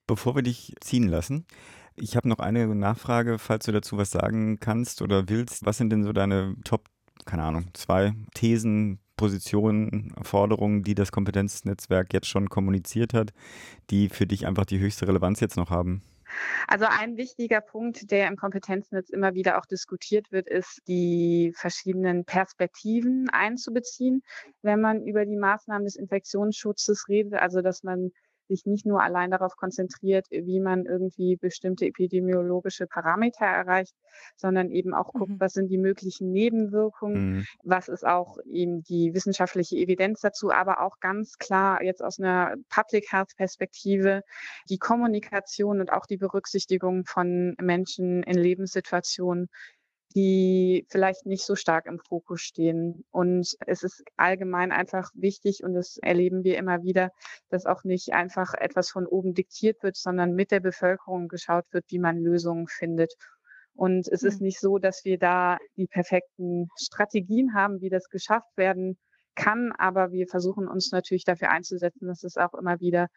Bevor 0.05 0.35
wir 0.35 0.41
dich 0.41 0.75
ziehen 0.81 1.07
lassen, 1.07 1.45
ich 1.95 2.17
habe 2.17 2.27
noch 2.27 2.39
eine 2.39 2.67
Nachfrage, 2.75 3.39
falls 3.39 3.63
du 3.63 3.71
dazu 3.71 3.97
was 3.97 4.11
sagen 4.11 4.59
kannst 4.59 5.01
oder 5.01 5.29
willst. 5.29 5.65
Was 5.65 5.77
sind 5.77 5.91
denn 5.91 6.03
so 6.03 6.11
deine 6.11 6.57
Top, 6.65 6.89
keine 7.23 7.43
Ahnung, 7.43 7.69
zwei 7.71 8.11
Thesen, 8.33 8.99
Positionen, 9.15 10.13
Forderungen, 10.23 10.83
die 10.83 10.93
das 10.93 11.13
Kompetenznetzwerk 11.13 12.13
jetzt 12.13 12.27
schon 12.27 12.49
kommuniziert 12.49 13.13
hat, 13.13 13.31
die 13.89 14.09
für 14.09 14.27
dich 14.27 14.45
einfach 14.45 14.65
die 14.65 14.79
höchste 14.79 15.07
Relevanz 15.07 15.39
jetzt 15.39 15.55
noch 15.55 15.69
haben? 15.69 16.03
Also 16.67 16.85
ein 16.89 17.17
wichtiger 17.17 17.61
Punkt, 17.61 18.11
der 18.11 18.27
im 18.27 18.35
Kompetenznetz 18.35 19.09
immer 19.09 19.33
wieder 19.33 19.57
auch 19.57 19.65
diskutiert 19.65 20.31
wird, 20.31 20.47
ist, 20.47 20.81
die 20.87 21.53
verschiedenen 21.55 22.25
Perspektiven 22.25 23.29
einzubeziehen, 23.29 24.23
wenn 24.61 24.81
man 24.81 25.03
über 25.03 25.25
die 25.25 25.37
Maßnahmen 25.37 25.85
des 25.85 25.95
Infektionsschutzes 25.95 27.07
redet. 27.09 27.33
Also 27.35 27.61
dass 27.61 27.83
man 27.83 28.11
sich 28.47 28.65
nicht 28.65 28.85
nur 28.85 29.01
allein 29.01 29.31
darauf 29.31 29.55
konzentriert, 29.55 30.27
wie 30.29 30.59
man 30.59 30.85
irgendwie 30.85 31.35
bestimmte 31.35 31.85
epidemiologische 31.85 32.87
Parameter 32.87 33.45
erreicht, 33.45 33.95
sondern 34.35 34.69
eben 34.69 34.93
auch 34.93 35.13
guckt, 35.13 35.31
mhm. 35.31 35.39
was 35.39 35.53
sind 35.53 35.69
die 35.69 35.77
möglichen 35.77 36.31
Nebenwirkungen, 36.31 37.37
mhm. 37.37 37.45
was 37.63 37.87
ist 37.87 38.05
auch 38.05 38.37
eben 38.45 38.83
die 38.83 39.13
wissenschaftliche 39.13 39.77
Evidenz 39.77 40.21
dazu, 40.21 40.51
aber 40.51 40.81
auch 40.81 40.99
ganz 40.99 41.37
klar 41.37 41.81
jetzt 41.83 42.03
aus 42.03 42.19
einer 42.19 42.55
Public 42.69 43.11
Health 43.11 43.35
Perspektive 43.35 44.21
die 44.69 44.77
Kommunikation 44.77 45.79
und 45.79 45.91
auch 45.91 46.05
die 46.05 46.17
Berücksichtigung 46.17 47.05
von 47.05 47.55
Menschen 47.61 48.23
in 48.23 48.37
Lebenssituationen, 48.37 49.49
die 50.15 50.85
vielleicht 50.89 51.25
nicht 51.25 51.45
so 51.45 51.55
stark 51.55 51.85
im 51.85 51.99
Fokus 51.99 52.41
stehen. 52.41 53.03
Und 53.11 53.55
es 53.65 53.83
ist 53.83 54.03
allgemein 54.15 54.71
einfach 54.71 55.11
wichtig 55.13 55.63
und 55.63 55.73
das 55.73 55.97
erleben 55.97 56.43
wir 56.43 56.57
immer 56.57 56.83
wieder, 56.83 57.11
dass 57.49 57.65
auch 57.65 57.83
nicht 57.83 58.13
einfach 58.13 58.53
etwas 58.53 58.89
von 58.89 59.05
oben 59.07 59.33
diktiert 59.33 59.81
wird, 59.83 59.95
sondern 59.95 60.33
mit 60.33 60.51
der 60.51 60.59
Bevölkerung 60.59 61.27
geschaut 61.27 61.65
wird, 61.71 61.85
wie 61.89 61.99
man 61.99 62.17
Lösungen 62.17 62.67
findet. 62.67 63.13
Und 63.75 64.07
es 64.07 64.23
ist 64.23 64.39
hm. 64.39 64.45
nicht 64.45 64.59
so, 64.59 64.77
dass 64.77 65.03
wir 65.03 65.17
da 65.17 65.57
die 65.77 65.87
perfekten 65.87 66.69
Strategien 66.77 67.53
haben, 67.55 67.81
wie 67.81 67.89
das 67.89 68.09
geschafft 68.09 68.55
werden 68.55 68.97
kann, 69.35 69.71
aber 69.77 70.11
wir 70.11 70.27
versuchen 70.27 70.67
uns 70.67 70.91
natürlich 70.91 71.23
dafür 71.23 71.49
einzusetzen, 71.49 72.07
dass 72.07 72.23
es 72.23 72.37
auch 72.37 72.53
immer 72.53 72.79
wieder 72.79 73.07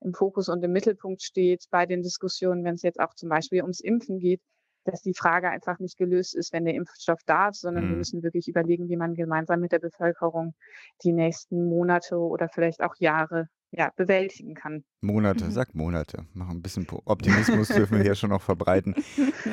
im 0.00 0.12
Fokus 0.12 0.48
und 0.48 0.62
im 0.62 0.72
Mittelpunkt 0.72 1.22
steht 1.22 1.64
bei 1.70 1.86
den 1.86 2.02
Diskussionen, 2.02 2.64
wenn 2.64 2.74
es 2.74 2.82
jetzt 2.82 3.00
auch 3.00 3.14
zum 3.14 3.30
Beispiel 3.30 3.62
ums 3.62 3.80
Impfen 3.80 4.18
geht, 4.18 4.42
dass 4.84 5.02
die 5.02 5.14
Frage 5.14 5.50
einfach 5.50 5.78
nicht 5.78 5.96
gelöst 5.96 6.34
ist, 6.34 6.52
wenn 6.52 6.64
der 6.64 6.74
Impfstoff 6.74 7.20
da 7.26 7.48
ist, 7.48 7.60
sondern 7.60 7.86
mhm. 7.86 7.90
wir 7.90 7.96
müssen 7.98 8.22
wirklich 8.22 8.48
überlegen, 8.48 8.88
wie 8.88 8.96
man 8.96 9.14
gemeinsam 9.14 9.60
mit 9.60 9.72
der 9.72 9.78
Bevölkerung 9.78 10.54
die 11.04 11.12
nächsten 11.12 11.68
Monate 11.68 12.16
oder 12.16 12.48
vielleicht 12.48 12.82
auch 12.82 12.94
Jahre 12.98 13.48
ja, 13.74 13.90
bewältigen 13.96 14.54
kann. 14.54 14.84
Monate, 15.00 15.46
mhm. 15.46 15.50
sag 15.50 15.74
Monate. 15.74 16.26
Mach 16.34 16.50
ein 16.50 16.60
bisschen 16.60 16.86
Optimismus 17.06 17.68
dürfen 17.68 17.96
wir 17.96 18.04
hier 18.04 18.14
schon 18.14 18.28
noch 18.30 18.42
verbreiten. 18.42 18.94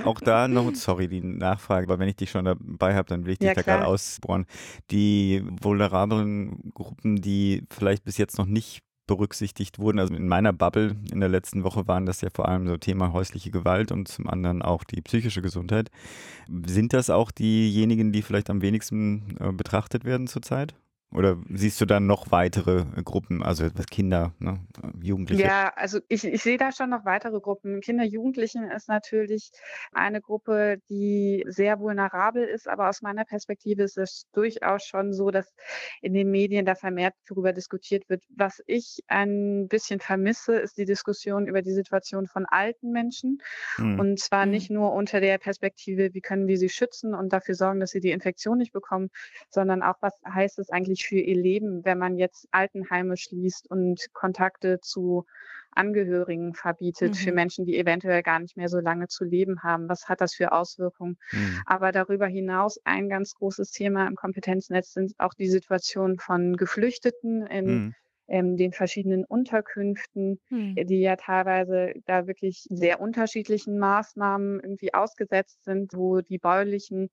Auch 0.04 0.20
da 0.20 0.48
noch, 0.50 0.76
sorry, 0.76 1.08
die 1.08 1.22
Nachfrage, 1.22 1.88
weil 1.88 2.00
wenn 2.00 2.10
ich 2.10 2.18
dich 2.18 2.30
schon 2.30 2.46
dabei 2.46 2.96
habe, 2.96 3.08
dann 3.08 3.26
will 3.26 3.34
ich 3.34 3.40
dich 3.40 3.48
ja, 3.48 3.54
da 3.54 3.62
gerade 3.62 3.88
ausbohren. 3.88 4.46
Die 4.92 5.42
vulnerablen 5.62 6.72
Gruppen, 6.74 7.22
die 7.22 7.66
vielleicht 7.70 8.04
bis 8.04 8.18
jetzt 8.18 8.38
noch 8.38 8.46
nicht 8.46 8.84
berücksichtigt 9.10 9.80
wurden. 9.80 9.97
Also 9.97 10.14
in 10.14 10.28
meiner 10.28 10.53
Bubble 10.53 10.95
in 11.12 11.20
der 11.20 11.30
letzten 11.30 11.64
Woche 11.64 11.88
waren 11.88 12.05
das 12.05 12.22
ja 12.22 12.30
vor 12.32 12.47
allem 12.47 12.68
so 12.68 12.78
Thema 12.78 13.12
häusliche 13.12 13.49
Gewalt 13.49 13.91
und 13.91 14.07
zum 14.07 14.30
anderen 14.30 14.62
auch 14.62 14.84
die 14.84 15.01
psychische 15.01 15.41
Gesundheit. 15.41 15.89
Sind 16.68 16.93
das 16.93 17.10
auch 17.10 17.32
diejenigen, 17.32 18.12
die 18.12 18.22
vielleicht 18.22 18.51
am 18.51 18.62
wenigsten 18.62 19.36
äh, 19.39 19.51
betrachtet 19.51 20.05
werden 20.05 20.28
zurzeit? 20.28 20.76
Oder 21.12 21.38
siehst 21.49 21.82
du 21.82 21.86
dann 21.86 22.05
noch 22.05 22.30
weitere 22.30 22.86
Gruppen, 23.03 23.41
also 23.41 23.68
Kinder, 23.89 24.32
ne, 24.38 24.60
Jugendliche? 25.01 25.41
Ja, 25.41 25.74
also 25.76 25.99
ich, 26.07 26.24
ich 26.24 26.43
sehe 26.43 26.57
da 26.57 26.72
schon 26.72 26.91
noch 26.91 27.03
weitere 27.03 27.39
Gruppen. 27.39 27.82
Kinder, 27.82 28.03
Jugendlichen 28.03 28.70
ist 28.70 28.88
natürlich 28.88 29.49
eine 29.91 30.22
Gruppe, 30.22 30.80
die 30.88 31.43
sehr 31.47 31.80
vulnerabel 31.80 32.43
ist, 32.43 32.68
aber 32.68 32.89
aus 32.89 33.01
meiner 33.01 33.26
Perspektive 33.26 33.82
ist 33.82 33.97
es 33.97 34.28
durchaus 34.34 34.84
schon 34.84 35.12
so, 35.12 35.32
dass 35.32 35.51
in 36.03 36.14
den 36.14 36.30
Medien 36.30 36.64
da 36.68 36.76
vermehrt 36.76 37.16
darüber 37.28 37.53
diskutiert 37.53 38.07
wird. 38.07 38.24
Was 38.30 38.62
ich 38.68 38.99
ein 39.07 39.68
bisschen 39.68 39.99
vermisse, 39.99 40.57
ist 40.57 40.78
die 40.78 40.86
Diskussion 40.86 41.47
über 41.47 41.64
die 41.64 41.74
Situation 41.74 42.28
von 42.28 42.45
alten 42.45 42.91
Menschen. 42.91 43.41
Mhm. 43.80 43.99
Und 43.99 44.20
zwar 44.20 44.45
mhm. 44.45 44.51
nicht 44.51 44.70
nur 44.70 44.93
unter 44.93 45.22
der 45.22 45.39
Perspektive, 45.39 46.14
wie 46.14 46.22
können 46.22 46.47
wir 46.47 46.60
sie 46.60 46.70
schützen 46.70 47.16
und 47.16 47.34
dafür 47.34 47.55
sorgen, 47.55 47.80
dass 47.80 47.89
sie 47.89 47.99
die 47.99 48.12
Infektion 48.12 48.60
nicht 48.60 48.74
bekommen, 48.74 49.10
sondern 49.49 49.82
auch, 49.82 49.95
was 50.01 50.14
heißt 50.24 50.60
es 50.60 50.70
eigentlich, 50.70 50.99
wichtig 51.00 51.08
für 51.08 51.20
ihr 51.20 51.36
Leben, 51.36 51.86
wenn 51.86 51.97
man 51.97 52.18
jetzt 52.18 52.47
Altenheime 52.52 53.18
schließt 53.18 53.70
und 53.70 54.08
Kontakte 54.14 54.80
zu 54.82 55.26
Angehörigen 55.72 56.56
verbietet, 56.56 57.12
mhm. 57.12 57.16
für 57.16 57.32
Menschen, 57.32 57.66
die 57.66 57.78
eventuell 57.78 58.24
gar 58.24 58.39
nicht 58.39 58.58
mehr 58.58 58.70
so 58.70 58.80
lange 58.80 59.08
zu 59.08 59.24
leben 59.24 59.62
haben. 59.62 59.88
Was 59.88 60.10
hat 60.10 60.20
das 60.20 60.34
für 60.34 60.52
Auswirkungen? 60.52 61.18
Mhm. 61.32 61.62
Aber 61.66 61.91
darüber 61.91 62.26
hinaus 62.26 62.80
ein 62.86 63.08
ganz 63.08 63.36
großes 63.36 63.72
Thema 63.72 64.08
im 64.08 64.16
Kompetenznetz 64.16 64.93
sind 64.93 65.14
auch 65.20 65.34
die 65.34 65.50
Situation 65.50 66.18
von 66.18 66.58
Geflüchteten 66.58 67.45
in 67.47 67.66
mhm 67.66 67.95
ähm, 68.30 68.58
den 68.58 68.72
verschiedenen 68.72 69.26
Unterkünften, 69.26 70.39
hm. 70.50 70.76
die 70.76 71.02
ja 71.02 71.16
teilweise 71.16 71.93
da 72.06 72.28
wirklich 72.28 72.68
sehr 72.70 73.02
unterschiedlichen 73.02 73.80
Maßnahmen 73.80 74.60
irgendwie 74.60 74.93
ausgesetzt 74.93 75.64
sind, 75.64 75.93
wo 75.95 76.22
die 76.22 76.38
baulichen 76.38 77.10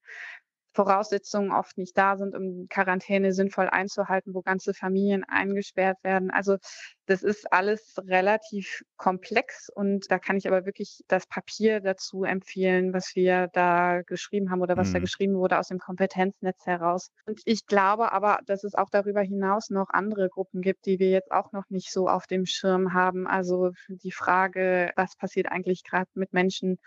Voraussetzungen 0.77 1.53
oft 1.53 1.79
nicht 1.79 1.97
da 1.99 2.17
sind, 2.17 2.35
um 2.37 2.67
Quarantäne 2.69 3.33
sinnvoll 3.33 3.69
einzuhalten, 3.69 4.35
wo 4.35 4.43
ganze 4.43 4.75
Familien 4.75 5.25
eingesperrt 5.25 5.99
werden. 6.05 6.31
Also 6.31 6.59
Das 7.07 7.23
ist 7.23 7.53
alles 7.53 7.97
relativ 8.07 8.83
komplex 8.97 9.69
und 9.75 10.11
da 10.11 10.19
kann 10.19 10.37
ich 10.37 10.47
aber 10.47 10.67
wirklich 10.67 11.05
das 11.09 11.27
Papier 11.27 11.81
dazu 11.81 12.25
empfehlen, 12.25 12.93
was 12.93 13.15
wir 13.15 13.49
da 13.53 14.03
geschrieben 14.03 14.51
haben 14.51 14.61
oder 14.61 14.77
was 14.77 14.89
mhm. 14.89 14.95
da 14.95 14.99
geschrieben 15.01 15.35
wurde 15.35 15.59
aus 15.59 15.69
dem 15.69 15.79
Kompetenznetz 15.79 16.67
heraus. 16.67 17.11
Und 17.27 17.41
ich 17.45 17.67
glaube 17.67 18.13
aber, 18.13 18.41
dass 18.47 18.65
es 18.65 18.75
auch 18.75 18.91
darüber 18.91 19.21
hinaus 19.21 19.71
noch 19.71 19.91
andere 19.91 20.29
Gruppen 20.29 20.63
gibt, 20.63 20.87
die 20.87 20.99
wir 20.99 21.11
jetzt 21.11 21.31
auch 21.33 21.53
noch 21.53 21.65
nicht 21.69 21.93
so 21.93 22.09
auf 22.09 22.27
dem 22.27 22.47
Schirm 22.47 22.93
haben. 22.93 23.27
Also 23.27 23.73
die 23.89 24.13
Frage, 24.13 24.93
was 24.97 25.17
passiert 25.17 25.51
eigentlich 25.51 25.85
gerade 25.85 26.11
mit 26.15 26.33
Menschen 26.33 26.79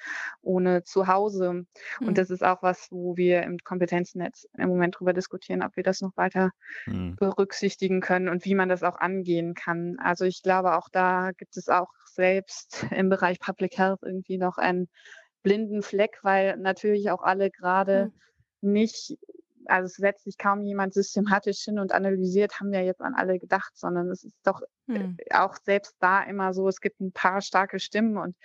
ohne 0.41 0.83
Zuhause? 0.83 1.53
Mhm. 1.99 2.07
Und 2.07 2.17
das 2.17 2.29
ist 2.29 2.43
auch 2.43 2.61
was, 2.63 2.87
wo 2.91 3.17
wir 3.17 3.43
im 3.43 3.57
Kompetenznetz 3.59 4.47
im 4.57 4.69
Moment 4.69 4.99
drüber 4.99 5.13
diskutieren, 5.13 5.63
ob 5.63 5.75
wir 5.75 5.83
das 5.83 6.01
noch 6.01 6.15
weiter 6.17 6.51
mhm. 6.85 7.15
berücksichtigen 7.15 8.01
können 8.01 8.29
und 8.29 8.45
wie 8.45 8.55
man 8.55 8.69
das 8.69 8.83
auch 8.83 8.97
angehen 8.97 9.53
kann. 9.53 9.97
Also 10.09 10.25
ich 10.25 10.41
glaube, 10.41 10.75
auch 10.75 10.89
da 10.89 11.31
gibt 11.37 11.55
es 11.55 11.69
auch 11.69 11.89
selbst 12.05 12.83
im 12.91 13.09
Bereich 13.09 13.39
Public 13.39 13.77
Health 13.77 13.99
irgendwie 14.01 14.39
noch 14.39 14.57
einen 14.57 14.89
blinden 15.43 15.83
Fleck, 15.83 16.17
weil 16.23 16.57
natürlich 16.57 17.11
auch 17.11 17.21
alle 17.21 17.51
gerade 17.51 18.11
mhm. 18.61 18.71
nicht 18.71 19.17
also 19.69 19.85
es 19.85 19.95
setzt 19.95 20.23
sich 20.23 20.37
kaum 20.37 20.63
jemand 20.63 20.93
systematisch 20.93 21.59
hin 21.59 21.79
und 21.79 21.91
analysiert, 21.91 22.59
haben 22.59 22.71
wir 22.71 22.83
jetzt 22.83 23.01
an 23.01 23.13
alle 23.15 23.39
gedacht, 23.39 23.71
sondern 23.75 24.09
es 24.09 24.23
ist 24.23 24.37
doch 24.43 24.61
hm. 24.87 25.17
auch 25.31 25.55
selbst 25.63 25.95
da 25.99 26.23
immer 26.23 26.53
so, 26.53 26.67
es 26.67 26.81
gibt 26.81 26.99
ein 26.99 27.11
paar 27.11 27.41
starke 27.41 27.79
Stimmen 27.79 28.17
und 28.17 28.35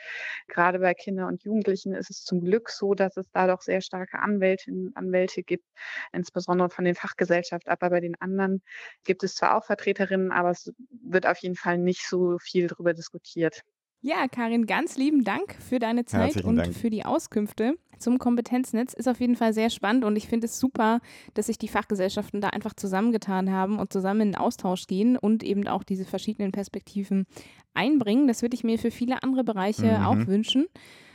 gerade 0.48 0.78
bei 0.78 0.94
Kindern 0.94 1.28
und 1.28 1.42
Jugendlichen 1.42 1.94
ist 1.94 2.10
es 2.10 2.22
zum 2.22 2.40
Glück 2.40 2.70
so, 2.70 2.94
dass 2.94 3.16
es 3.16 3.30
da 3.32 3.46
doch 3.46 3.62
sehr 3.62 3.80
starke 3.80 4.18
Anwältinnen 4.18 4.88
und 4.88 4.96
Anwälte 4.96 5.42
gibt, 5.42 5.66
insbesondere 6.12 6.70
von 6.70 6.84
den 6.84 6.94
Fachgesellschaften, 6.94 7.70
aber 7.70 7.90
bei 7.90 8.00
den 8.00 8.14
anderen 8.20 8.62
gibt 9.04 9.24
es 9.24 9.34
zwar 9.34 9.56
auch 9.56 9.64
Vertreterinnen, 9.64 10.32
aber 10.32 10.50
es 10.50 10.72
wird 10.90 11.26
auf 11.26 11.38
jeden 11.38 11.56
Fall 11.56 11.78
nicht 11.78 12.06
so 12.06 12.38
viel 12.38 12.68
darüber 12.68 12.92
diskutiert. 12.94 13.62
Ja, 14.07 14.28
Karin, 14.28 14.66
ganz 14.66 14.98
lieben 14.98 15.24
Dank 15.24 15.57
für 15.66 15.78
deine 15.78 16.05
Zeit 16.05 16.34
Herzlichen 16.34 16.46
und 16.46 16.57
Dank. 16.57 16.74
für 16.74 16.90
die 16.90 17.07
Auskünfte 17.07 17.78
zum 17.98 18.18
Kompetenznetz. 18.18 18.92
Ist 18.92 19.09
auf 19.09 19.18
jeden 19.18 19.34
Fall 19.34 19.55
sehr 19.55 19.70
spannend 19.70 20.05
und 20.05 20.14
ich 20.14 20.28
finde 20.28 20.44
es 20.44 20.61
super, 20.61 21.00
dass 21.32 21.46
sich 21.46 21.57
die 21.57 21.68
Fachgesellschaften 21.68 22.42
da 22.42 22.50
einfach 22.50 22.74
zusammengetan 22.74 23.50
haben 23.50 23.78
und 23.78 23.94
zusammen 23.94 24.20
in 24.20 24.32
den 24.32 24.36
Austausch 24.36 24.88
gehen 24.88 25.16
und 25.16 25.42
eben 25.42 25.66
auch 25.68 25.84
diese 25.84 26.05
verschiedenen 26.05 26.52
Perspektiven 26.52 27.24
einbringen. 27.72 28.28
Das 28.28 28.42
würde 28.42 28.55
ich 28.55 28.62
mir 28.62 28.78
für 28.78 28.90
viele 28.90 29.22
andere 29.22 29.42
Bereiche 29.42 29.86
mhm. 29.86 30.05
auch 30.05 30.26
wünschen. 30.26 30.66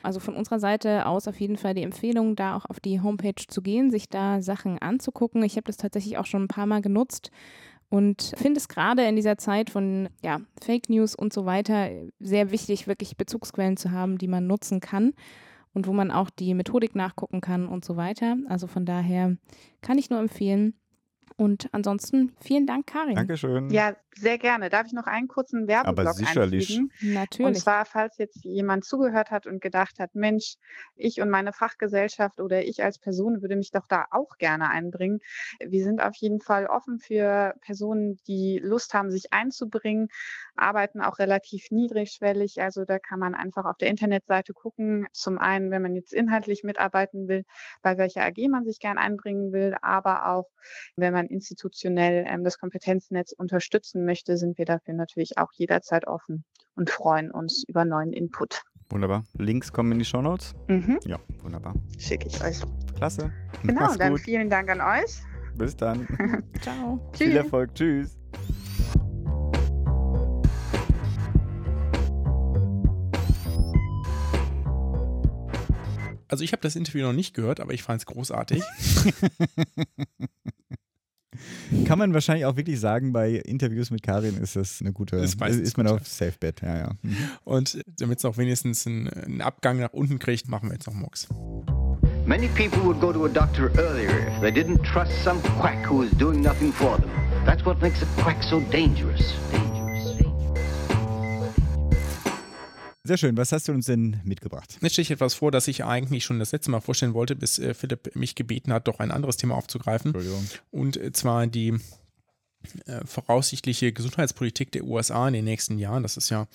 Also 0.02 0.20
von 0.20 0.36
unserer 0.36 0.60
Seite 0.60 1.06
aus 1.06 1.28
auf 1.28 1.40
jeden 1.40 1.58
Fall 1.58 1.76
die 1.76 1.84
Empfehlung, 1.84 2.36
da 2.36 2.56
auch 2.56 2.66
auf 2.66 2.80
die 2.80 3.02
Homepage 3.02 3.46
zu 3.48 3.62
gehen, 3.62 3.92
sich 3.92 4.10
da 4.10 4.42
Sachen 4.42 4.80
anzugucken. 4.80 5.44
Ich 5.44 5.58
habe 5.58 5.66
das 5.66 5.78
tatsächlich 5.78 6.18
auch 6.18 6.26
schon 6.26 6.46
ein 6.46 6.48
paar 6.48 6.66
Mal 6.66 6.82
genutzt 6.82 7.30
und 7.90 8.34
finde 8.38 8.60
es 8.60 8.68
gerade 8.68 9.04
in 9.04 9.16
dieser 9.16 9.38
Zeit 9.38 9.70
von 9.70 10.10
ja, 10.24 10.42
Fake 10.62 10.90
News 10.90 11.16
und 11.16 11.34
so 11.34 11.46
weiter 11.46 11.90
sehr 12.20 12.52
wichtig, 12.52 12.88
wirklich 12.88 13.18
Bezugsquellen 13.18 13.78
zu 13.78 13.92
haben, 13.92 14.18
die 14.18 14.28
man 14.28 14.48
nutzen 14.48 14.80
kann 14.80 15.14
und 15.74 15.88
wo 15.88 15.94
man 15.94 16.12
auch 16.12 16.30
die 16.30 16.54
Methodik 16.54 16.96
nachgucken 16.96 17.42
kann 17.42 17.68
und 17.68 17.84
so 17.84 17.98
weiter. 17.98 18.38
Also 18.48 18.68
von 18.68 18.86
daher 18.86 19.38
kann 19.82 19.98
ich 19.98 20.10
nur 20.10 20.20
empfehlen, 20.20 20.76
und 21.40 21.70
ansonsten 21.72 22.34
vielen 22.42 22.68
Dank, 22.68 22.88
Karin. 22.88 23.16
Dankeschön. 23.16 23.70
Ja, 23.70 23.96
sehr 24.20 24.38
gerne. 24.38 24.70
Darf 24.70 24.88
ich 24.88 24.94
noch 24.94 25.08
einen 25.08 25.28
kurzen 25.28 25.68
Werbeblock 25.68 26.00
Aber 26.00 26.14
sicherlich. 26.14 26.70
einfügen? 26.70 26.92
Natürlich. 27.02 27.48
Und 27.48 27.56
zwar, 27.56 27.86
falls 27.86 28.18
jetzt 28.18 28.44
jemand 28.44 28.86
zugehört 28.86 29.32
hat 29.32 29.48
und 29.48 29.62
gedacht 29.62 30.00
hat, 30.00 30.16
Mensch, 30.16 30.56
ich 30.96 31.22
und 31.22 31.30
meine 31.30 31.54
Fachgesellschaft 31.54 32.40
oder 32.40 32.64
ich 32.64 32.84
als 32.84 33.00
Person 33.00 33.42
würde 33.42 33.56
mich 33.56 33.72
doch 33.72 33.88
da 33.88 34.06
auch 34.12 34.38
gerne 34.38 34.70
einbringen. 34.70 35.20
Wir 35.60 35.84
sind 35.84 36.02
auf 36.02 36.16
jeden 36.16 36.42
Fall 36.42 36.66
offen 36.66 37.00
für 37.00 37.56
Personen, 37.62 38.20
die 38.28 38.60
Lust 38.62 38.94
haben, 38.94 39.12
sich 39.12 39.32
einzubringen, 39.32 40.10
arbeiten 40.56 41.02
auch 41.02 41.20
relativ 41.20 41.72
niedrigschwellig. 41.72 42.62
Also 42.62 42.86
da 42.86 43.00
kann 43.00 43.20
man 43.20 43.36
einfach 43.36 43.66
auf 43.66 43.78
der 43.78 43.90
Internetseite 43.90 44.54
gucken. 44.54 45.08
Zum 45.14 45.38
einen, 45.38 45.72
wenn 45.72 45.82
man 45.82 45.96
jetzt 45.96 46.14
inhaltlich 46.14 46.64
mitarbeiten 46.64 47.28
will, 47.28 47.46
bei 47.82 47.98
welcher 47.98 48.24
AG 48.26 48.48
man 48.50 48.66
sich 48.66 48.80
gern 48.80 48.98
einbringen 48.98 49.52
will, 49.52 49.76
aber 49.82 50.28
auch, 50.28 50.50
wenn 50.96 51.14
man 51.14 51.28
institutionell 51.28 52.26
ähm, 52.28 52.44
das 52.44 52.60
Kompetenznetz 52.60 53.32
unterstützen 53.32 54.06
möchte, 54.10 54.38
sind 54.38 54.58
wir 54.58 54.66
dafür 54.66 54.96
natürlich 54.96 55.38
auch 55.38 55.52
jederzeit 55.54 56.08
offen 56.08 56.44
und 56.76 56.90
freuen 56.90 57.30
uns 57.30 57.64
über 57.68 57.86
neuen 57.86 58.12
Input. 58.12 58.64
Wunderbar. 58.90 59.24
Links 59.38 59.72
kommen 59.72 59.92
in 59.92 60.00
die 60.00 60.06
Show 60.06 60.20
Notes. 60.24 60.56
Mhm. 60.68 61.00
Ja, 61.06 61.20
wunderbar. 61.44 61.76
Schicke 62.00 62.28
ich 62.28 62.44
euch. 62.44 62.58
Klasse. 62.96 63.32
Genau, 63.62 63.82
Mach's 63.82 64.00
dann 64.00 64.14
gut. 64.14 64.22
vielen 64.22 64.50
Dank 64.50 64.68
an 64.72 64.82
euch. 64.82 65.22
Bis 65.56 65.76
dann. 65.76 66.08
Ciao. 66.62 67.00
Viel 67.14 67.38
Erfolg. 67.38 67.76
Tschüss. 67.76 68.18
Also 76.28 76.44
ich 76.44 76.52
habe 76.52 76.62
das 76.64 76.76
Interview 76.76 77.06
noch 77.06 77.14
nicht 77.14 77.36
gehört, 77.36 77.60
aber 77.60 77.74
ich 77.74 77.84
fand 77.84 78.02
es 78.02 78.08
großartig. 78.08 78.64
Kann 81.90 81.98
man 81.98 82.14
wahrscheinlich 82.14 82.46
auch 82.46 82.56
wirklich 82.56 82.80
sagen, 82.80 83.14
bei 83.14 83.32
Interviews 83.32 83.90
mit 83.90 84.04
Karin 84.04 84.38
ist 84.38 84.56
das 84.56 84.80
eine 84.80 84.94
gute, 84.94 85.16
ist, 85.16 85.42
ist 85.42 85.76
man 85.76 85.88
auf 85.88 86.08
Safe 86.08 86.36
Bet, 86.40 86.62
ja, 86.62 86.78
ja. 86.78 86.92
Mhm. 87.02 87.18
Und 87.46 87.84
damit 87.98 88.20
es 88.20 88.26
auch 88.26 88.38
wenigstens 88.38 88.86
einen, 88.86 89.08
einen, 89.08 89.42
Abgang 89.42 89.80
nach 89.80 89.92
unten 89.92 90.20
kriegt, 90.20 90.48
machen 90.50 90.70
wir 90.70 90.74
jetzt 90.74 90.86
noch 90.86 90.94
Mux. 90.94 91.28
Many 92.28 92.48
people 92.50 92.84
would 92.84 93.02
go 93.02 93.12
to 93.12 93.26
a 93.26 93.28
doctor 93.28 93.72
earlier 93.80 94.28
if 94.28 94.40
they 94.40 94.52
didn't 94.52 94.84
trust 94.84 95.12
some 95.24 95.42
quack 95.58 95.84
who 95.90 96.04
is 96.04 96.12
doing 96.12 96.44
nothing 96.44 96.72
for 96.72 96.96
them. 96.98 97.10
That's 97.44 97.66
what 97.66 97.82
makes 97.82 98.04
a 98.04 98.22
quack 98.22 98.44
so 98.44 98.60
dangerous. 98.72 99.34
dangerous. 99.52 99.69
Sehr 103.10 103.18
schön. 103.18 103.38
Was 103.38 103.52
hast 103.52 103.68
du 103.68 103.72
uns 103.72 103.88
denn 103.88 104.22
mitgebracht? 104.24 104.78
Jetzt 104.82 104.94
stehe 104.94 105.02
ich 105.02 105.10
etwas 105.10 105.34
vor, 105.34 105.50
das 105.50 105.68
ich 105.68 105.84
eigentlich 105.84 106.24
schon 106.24 106.38
das 106.38 106.52
letzte 106.52 106.70
Mal 106.70 106.80
vorstellen 106.80 107.16
wollte, 107.16 107.36
bis 107.36 107.58
äh, 107.58 107.74
Philipp 107.74 108.16
mich 108.16 108.36
gebeten 108.36 108.72
hat, 108.72 108.88
doch 108.88 109.00
ein 109.00 109.10
anderes 109.10 109.36
Thema 109.36 109.56
aufzugreifen. 109.56 110.14
Entschuldigung. 110.14 110.48
Und 110.70 110.96
äh, 110.96 111.12
zwar 111.12 111.48
die 111.48 111.70
äh, 112.86 113.04
voraussichtliche 113.06 113.94
Gesundheitspolitik 113.94 114.72
der 114.74 114.84
USA 114.84 115.28
in 115.28 115.34
den 115.34 115.46
nächsten 115.46 115.80
Jahren. 115.80 116.04
Das 116.04 116.18
ist 116.18 116.30
ja 116.30 116.48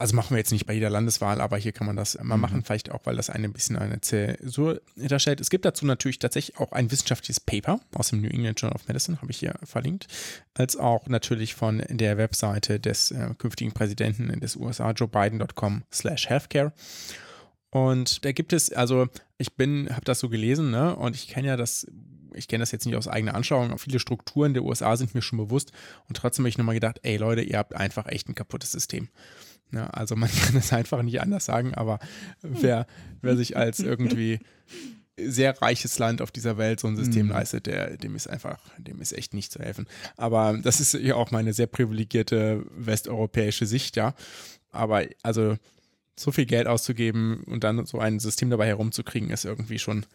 also 0.00 0.14
machen 0.14 0.30
wir 0.30 0.38
jetzt 0.38 0.52
nicht 0.52 0.66
bei 0.66 0.74
jeder 0.74 0.90
Landeswahl, 0.90 1.40
aber 1.40 1.56
hier 1.56 1.72
kann 1.72 1.86
man 1.86 1.96
das 1.96 2.16
mal 2.22 2.36
mhm. 2.36 2.40
machen, 2.40 2.64
vielleicht 2.64 2.92
auch, 2.92 3.04
weil 3.04 3.16
das 3.16 3.30
eine 3.30 3.46
ein 3.46 3.52
bisschen 3.52 3.76
eine 3.76 4.00
Zäsur 4.00 4.80
darstellt. 4.96 5.40
Es 5.40 5.50
gibt 5.50 5.64
dazu 5.64 5.86
natürlich 5.86 6.20
tatsächlich 6.20 6.56
auch 6.58 6.70
ein 6.70 6.90
wissenschaftliches 6.92 7.40
Paper 7.40 7.80
aus 7.94 8.10
dem 8.10 8.20
New 8.20 8.28
England 8.28 8.60
Journal 8.60 8.76
of 8.76 8.86
Medicine, 8.86 9.20
habe 9.20 9.32
ich 9.32 9.38
hier 9.38 9.56
verlinkt, 9.64 10.06
als 10.54 10.76
auch 10.76 11.08
natürlich 11.08 11.54
von 11.54 11.82
der 11.88 12.16
Webseite 12.16 12.78
des 12.78 13.10
äh, 13.10 13.34
künftigen 13.38 13.72
Präsidenten 13.72 14.38
des 14.38 14.54
USA, 14.54 14.92
Joe 14.92 15.08
Biden.com 15.08 15.82
slash 15.92 16.28
healthcare. 16.28 16.72
Und 17.70 18.24
da 18.24 18.32
gibt 18.32 18.52
es, 18.52 18.72
also 18.72 19.08
ich 19.36 19.56
bin, 19.56 19.88
habe 19.90 20.04
das 20.04 20.20
so 20.20 20.28
gelesen, 20.28 20.70
ne, 20.70 20.94
und 20.94 21.16
ich 21.16 21.28
kenne 21.28 21.48
ja 21.48 21.56
das 21.56 21.86
ich 22.34 22.46
kenne 22.46 22.62
das 22.62 22.72
jetzt 22.72 22.86
nicht 22.86 22.94
aus 22.94 23.08
eigener 23.08 23.34
Anschauung, 23.34 23.70
aber 23.70 23.78
viele 23.78 23.98
Strukturen 23.98 24.54
der 24.54 24.62
USA 24.62 24.96
sind 24.96 25.14
mir 25.14 25.22
schon 25.22 25.38
bewusst 25.38 25.72
und 26.08 26.16
trotzdem 26.16 26.44
habe 26.44 26.50
ich 26.50 26.58
nochmal 26.58 26.74
gedacht, 26.74 27.00
ey 27.02 27.16
Leute, 27.16 27.40
ihr 27.40 27.58
habt 27.58 27.74
einfach 27.74 28.06
echt 28.06 28.28
ein 28.28 28.34
kaputtes 28.34 28.70
System. 28.70 29.08
Ja, 29.72 29.86
also 29.88 30.16
man 30.16 30.30
kann 30.46 30.56
es 30.56 30.72
einfach 30.72 31.02
nicht 31.02 31.20
anders 31.20 31.44
sagen, 31.44 31.74
aber 31.74 31.98
wer, 32.42 32.86
wer 33.20 33.36
sich 33.36 33.56
als 33.56 33.80
irgendwie 33.80 34.40
sehr 35.20 35.60
reiches 35.60 35.98
Land 35.98 36.22
auf 36.22 36.30
dieser 36.30 36.58
Welt 36.58 36.80
so 36.80 36.88
ein 36.88 36.96
System 36.96 37.26
mhm. 37.26 37.32
leistet, 37.32 37.66
der, 37.66 37.96
dem 37.96 38.14
ist 38.14 38.28
einfach, 38.28 38.58
dem 38.78 39.00
ist 39.00 39.12
echt 39.12 39.34
nicht 39.34 39.52
zu 39.52 39.58
helfen. 39.58 39.86
Aber 40.16 40.58
das 40.62 40.80
ist 40.80 40.94
ja 40.94 41.16
auch 41.16 41.30
meine 41.30 41.52
sehr 41.52 41.66
privilegierte 41.66 42.64
westeuropäische 42.70 43.66
Sicht, 43.66 43.96
ja. 43.96 44.14
Aber 44.70 45.04
also 45.22 45.56
so 46.16 46.32
viel 46.32 46.46
Geld 46.46 46.66
auszugeben 46.66 47.42
und 47.44 47.64
dann 47.64 47.84
so 47.86 47.98
ein 47.98 48.20
System 48.20 48.50
dabei 48.50 48.66
herumzukriegen, 48.66 49.30
ist 49.30 49.44
irgendwie 49.44 49.78
schon 49.78 50.06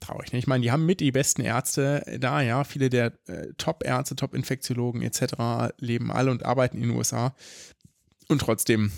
traurig. 0.00 0.32
Ne? 0.32 0.38
Ich 0.38 0.46
meine, 0.46 0.62
die 0.62 0.70
haben 0.70 0.86
mit 0.86 1.00
die 1.00 1.12
besten 1.12 1.42
Ärzte 1.42 2.04
da, 2.20 2.40
ja. 2.40 2.64
Viele 2.64 2.90
der 2.90 3.12
äh, 3.26 3.48
Top-Ärzte, 3.58 4.16
Top-Infektiologen 4.16 5.02
etc. 5.02 5.74
leben 5.78 6.12
alle 6.12 6.30
und 6.30 6.44
arbeiten 6.44 6.76
in 6.76 6.88
den 6.88 6.96
USA. 6.96 7.34
Und 8.28 8.40
trotzdem 8.40 8.92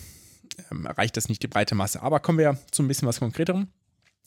ähm, 0.70 0.86
erreicht 0.86 1.16
das 1.16 1.28
nicht 1.28 1.42
die 1.42 1.48
breite 1.48 1.74
Masse. 1.74 2.02
Aber 2.02 2.20
kommen 2.20 2.38
wir 2.38 2.58
zu 2.70 2.82
ein 2.82 2.88
bisschen 2.88 3.08
was 3.08 3.20
Konkreterem. 3.20 3.68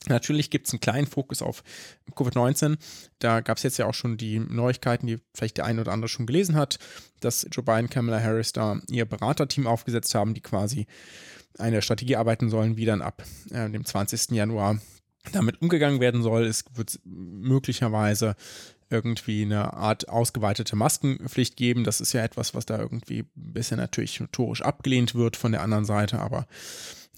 Natürlich 0.08 0.50
gibt 0.50 0.66
es 0.66 0.72
einen 0.72 0.80
kleinen 0.80 1.06
Fokus 1.06 1.42
auf 1.42 1.62
Covid-19. 2.14 2.76
Da 3.20 3.40
gab 3.40 3.58
es 3.58 3.62
jetzt 3.62 3.78
ja 3.78 3.86
auch 3.86 3.94
schon 3.94 4.16
die 4.16 4.40
Neuigkeiten, 4.40 5.06
die 5.06 5.18
vielleicht 5.32 5.58
der 5.58 5.64
eine 5.64 5.80
oder 5.80 5.92
andere 5.92 6.08
schon 6.08 6.26
gelesen 6.26 6.56
hat, 6.56 6.78
dass 7.20 7.46
Joe 7.52 7.64
Biden, 7.64 7.88
Kamala 7.88 8.20
Harris 8.20 8.52
da 8.52 8.80
ihr 8.90 9.04
Beraterteam 9.04 9.66
aufgesetzt 9.66 10.14
haben, 10.14 10.34
die 10.34 10.40
quasi 10.40 10.86
eine 11.58 11.82
Strategie 11.82 12.16
arbeiten 12.16 12.50
sollen, 12.50 12.76
wie 12.76 12.86
dann 12.86 13.02
ab 13.02 13.22
äh, 13.50 13.70
dem 13.70 13.84
20. 13.84 14.30
Januar 14.32 14.80
damit 15.32 15.62
umgegangen 15.62 16.00
werden 16.00 16.22
soll. 16.22 16.46
Es 16.46 16.64
wird 16.74 16.98
möglicherweise 17.04 18.34
irgendwie 18.92 19.42
eine 19.42 19.72
Art 19.72 20.08
ausgeweitete 20.08 20.76
Maskenpflicht 20.76 21.56
geben. 21.56 21.84
Das 21.84 22.00
ist 22.00 22.12
ja 22.12 22.22
etwas, 22.22 22.54
was 22.54 22.66
da 22.66 22.78
irgendwie 22.78 23.24
bisher 23.34 23.78
natürlich 23.78 24.20
notorisch 24.20 24.62
abgelehnt 24.62 25.14
wird 25.14 25.36
von 25.36 25.52
der 25.52 25.62
anderen 25.62 25.84
Seite, 25.84 26.20
aber 26.20 26.46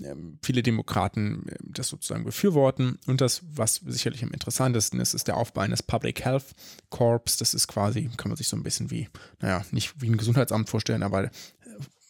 ähm, 0.03 0.39
viele 0.43 0.63
Demokraten 0.63 1.47
ähm, 1.49 1.73
das 1.73 1.89
sozusagen 1.89 2.25
befürworten. 2.25 2.99
Und 3.07 3.21
das, 3.21 3.43
was 3.45 3.77
sicherlich 3.87 4.23
am 4.23 4.31
interessantesten 4.31 5.01
ist, 5.01 5.15
ist 5.15 5.29
der 5.29 5.37
Aufbau 5.37 5.63
eines 5.63 5.83
Public 5.83 6.25
Health 6.25 6.55
Corps. 6.91 7.37
Das 7.39 7.55
ist 7.55 7.69
quasi, 7.69 8.11
kann 8.17 8.29
man 8.29 8.37
sich 8.37 8.49
so 8.49 8.57
ein 8.57 8.63
bisschen 8.63 8.91
wie, 8.91 9.09
naja, 9.41 9.65
nicht 9.71 10.01
wie 10.01 10.09
ein 10.09 10.17
Gesundheitsamt 10.17 10.69
vorstellen, 10.69 11.03
aber 11.03 11.31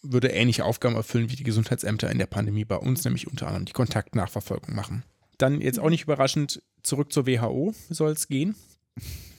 würde 0.02 0.28
ähnliche 0.28 0.64
Aufgaben 0.64 0.96
erfüllen 0.96 1.30
wie 1.30 1.36
die 1.36 1.44
Gesundheitsämter 1.44 2.10
in 2.10 2.18
der 2.18 2.26
Pandemie 2.26 2.64
bei 2.64 2.76
uns, 2.76 3.04
nämlich 3.04 3.26
unter 3.26 3.46
anderem 3.46 3.64
die 3.64 3.72
Kontaktnachverfolgung 3.72 4.74
machen. 4.74 5.02
Dann 5.38 5.60
jetzt 5.60 5.80
auch 5.80 5.90
nicht 5.90 6.04
überraschend, 6.04 6.62
zurück 6.82 7.12
zur 7.12 7.26
WHO 7.26 7.74
soll 7.88 8.12
es 8.12 8.28
gehen. 8.28 8.54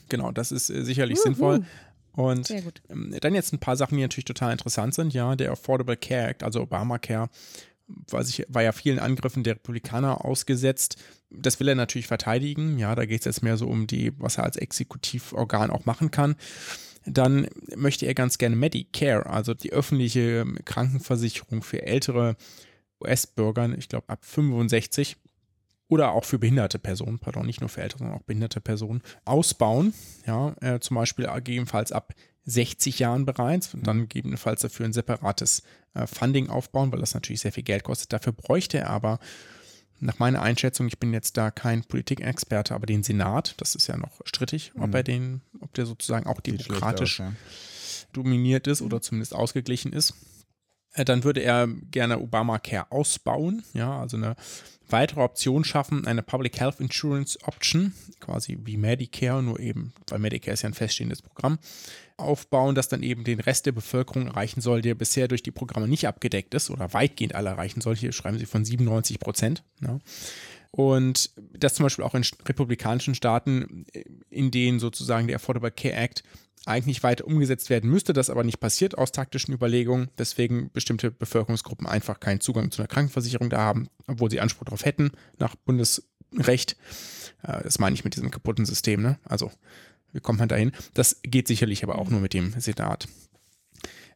Genau, 0.10 0.32
das 0.32 0.52
ist 0.52 0.70
äh, 0.70 0.84
sicherlich 0.84 1.18
Uhu. 1.20 1.24
sinnvoll. 1.24 1.66
Und 2.14 2.50
ähm, 2.90 3.16
dann 3.20 3.36
jetzt 3.36 3.54
ein 3.54 3.60
paar 3.60 3.76
Sachen, 3.76 3.98
die 3.98 4.02
natürlich 4.02 4.26
total 4.26 4.54
interessant 4.54 4.94
sind. 4.94 5.14
Ja, 5.14 5.36
der 5.36 5.52
Affordable 5.52 5.98
Care 5.98 6.30
Act, 6.30 6.44
also 6.44 6.62
Obamacare, 6.62 7.30
war, 7.88 8.24
sich, 8.24 8.46
war 8.48 8.64
ja 8.64 8.72
vielen 8.72 9.00
Angriffen 9.00 9.44
der 9.44 9.56
Republikaner 9.56 10.24
ausgesetzt. 10.24 10.98
Das 11.30 11.60
will 11.60 11.68
er 11.68 11.76
natürlich 11.76 12.08
verteidigen. 12.08 12.80
Ja, 12.80 12.96
da 12.96 13.06
geht 13.06 13.20
es 13.20 13.26
jetzt 13.26 13.44
mehr 13.44 13.58
so 13.58 13.68
um 13.68 13.86
die, 13.86 14.14
was 14.18 14.38
er 14.38 14.46
als 14.46 14.58
Exekutivorgan 14.58 15.70
auch 15.70 15.86
machen 15.86 16.10
kann. 16.10 16.36
Dann 17.06 17.48
möchte 17.76 18.06
er 18.06 18.16
ganz 18.16 18.38
gerne 18.38 18.56
Medicare, 18.56 19.28
also 19.28 19.54
die 19.54 19.72
öffentliche 19.72 20.46
Krankenversicherung 20.66 21.62
für 21.62 21.84
ältere 21.84 22.36
US-Bürger, 23.00 23.78
ich 23.78 23.90
glaube 23.90 24.10
ab 24.10 24.26
65 24.26 25.18
oder 25.88 26.12
auch 26.12 26.26
für 26.26 26.40
behinderte 26.40 26.80
Personen, 26.80 27.20
pardon, 27.20 27.46
nicht 27.46 27.62
nur 27.62 27.70
für 27.70 27.82
ältere, 27.82 28.00
sondern 28.00 28.18
auch 28.18 28.24
behinderte 28.24 28.62
Personen, 28.62 29.02
ausbauen. 29.24 29.94
Ja, 30.26 30.56
äh, 30.62 30.80
zum 30.80 30.96
Beispiel 30.96 31.28
gegebenenfalls 31.28 31.92
ab 31.92 32.14
60 32.46 33.00
Jahren 33.00 33.26
bereits 33.26 33.74
und 33.74 33.86
dann 33.86 34.02
gegebenenfalls 34.02 34.62
dafür 34.62 34.86
ein 34.86 34.94
separates 34.94 35.64
äh, 35.94 36.08
Funding 36.08 36.50
aufbauen, 36.50 36.92
weil 36.92 37.00
das 37.00 37.14
natürlich 37.14 37.42
sehr 37.42 37.52
viel 37.52 37.64
Geld 37.64 37.84
kostet. 37.84 38.14
Dafür 38.14 38.34
bräuchte 38.34 38.80
er 38.80 38.90
aber 38.90 39.20
nach 40.00 40.20
meiner 40.20 40.42
Einschätzung, 40.42 40.88
ich 40.88 41.00
bin 41.00 41.14
jetzt 41.14 41.38
da 41.38 41.52
kein 41.52 41.84
Politikexperte, 41.84 42.76
aber 42.76 42.86
den 42.86 43.04
Senat, 43.04 43.56
das 43.58 43.76
ist 43.76 43.88
ja 43.88 43.98
noch 43.98 44.22
strittig, 44.26 44.74
mhm. 44.76 44.84
ob 44.84 44.96
er 44.96 45.04
den, 45.04 45.42
ob 45.62 45.74
der 45.74 45.86
sozusagen 45.86 46.28
auch 46.28 46.42
demokratisch 46.42 47.22
aus, 47.22 47.28
ja. 47.28 47.34
dominiert 48.14 48.68
ist 48.68 48.82
oder 48.82 49.02
zumindest 49.02 49.34
ausgeglichen 49.34 49.94
ist. 49.94 50.14
Äh, 50.94 51.06
dann 51.06 51.24
würde 51.24 51.42
er 51.42 51.68
gerne 51.68 52.20
Obamacare 52.20 52.92
ausbauen, 52.92 53.64
ja, 53.74 54.00
also 54.00 54.18
eine 54.18 54.36
weitere 54.90 55.22
Option 55.22 55.64
schaffen, 55.64 56.06
eine 56.06 56.22
Public 56.22 56.60
Health 56.60 56.80
Insurance 56.80 57.38
Option, 57.46 57.94
quasi 58.20 58.58
wie 58.64 58.78
Medicare, 58.78 59.42
nur 59.42 59.60
eben, 59.60 59.94
weil 60.10 60.20
Medicare 60.20 60.54
ist 60.54 60.62
ja 60.62 60.70
ein 60.70 60.74
feststehendes 60.74 61.22
Programm, 61.22 61.60
aufbauen, 62.18 62.76
das 62.76 62.88
dann 62.88 63.04
eben 63.04 63.24
den 63.24 63.40
Rest 63.40 63.66
der 63.66 63.72
Bevölkerung 63.72 64.28
erreichen 64.28 64.62
soll, 64.62 64.82
der 64.82 64.96
bisher 64.96 65.28
durch 65.28 65.44
die 65.44 65.52
Programme 65.52 65.88
nicht 65.88 66.08
abgedeckt 66.08 66.54
ist 66.54 66.70
oder 66.70 66.94
weitgehend 66.94 67.36
alle 67.36 67.50
erreichen 67.50 67.82
soll. 67.82 67.96
Hier 67.96 68.12
schreiben 68.12 68.38
sie 68.38 68.46
von 68.46 68.64
97 68.64 69.20
Prozent. 69.20 69.64
Ja. 69.82 70.00
Und 70.72 71.32
das 71.54 71.76
zum 71.76 71.84
Beispiel 71.84 72.04
auch 72.04 72.16
in 72.16 72.26
republikanischen 72.46 73.16
Staaten, 73.16 73.86
in 74.30 74.52
denen 74.52 74.80
sozusagen 74.80 75.28
der 75.28 75.38
Affordable 75.38 75.72
Care 75.72 75.96
Act 75.96 76.24
eigentlich 76.66 77.04
weiter 77.04 77.26
umgesetzt 77.26 77.70
werden 77.70 77.90
müsste, 77.90 78.14
das 78.14 78.30
aber 78.30 78.44
nicht 78.44 78.60
passiert 78.60 78.98
aus 78.98 79.12
taktischen 79.12 79.54
Überlegungen, 79.54 80.10
weswegen 80.18 80.72
bestimmte 80.72 81.12
Bevölkerungsgruppen 81.12 81.86
einfach 81.86 82.20
keinen 82.20 82.42
Zugang 82.42 82.72
zu 82.72 82.82
einer 82.82 82.88
Krankenversicherung 82.88 83.50
da 83.50 83.60
haben, 83.60 83.90
obwohl 84.08 84.32
sie 84.32 84.40
Anspruch 84.40 84.66
darauf 84.66 84.86
hätten, 84.86 85.12
nach 85.38 85.56
Bundesrecht. 85.56 86.78
Äh, 87.44 87.64
das 87.64 87.80
meine 87.80 87.94
ich 87.94 88.04
mit 88.04 88.16
diesem 88.16 88.32
kaputten 88.32 88.66
System, 88.66 89.02
ne? 89.02 89.20
Also, 89.24 89.52
wie 90.12 90.22
kommt 90.22 90.40
man 90.40 90.50
dahin? 90.50 90.72
Das 90.94 91.20
geht 91.24 91.48
sicherlich 91.48 91.84
aber 91.84 92.00
auch 92.00 92.10
nur 92.10 92.22
mit 92.22 92.34
dem 92.34 92.60
Senat. 92.60 93.08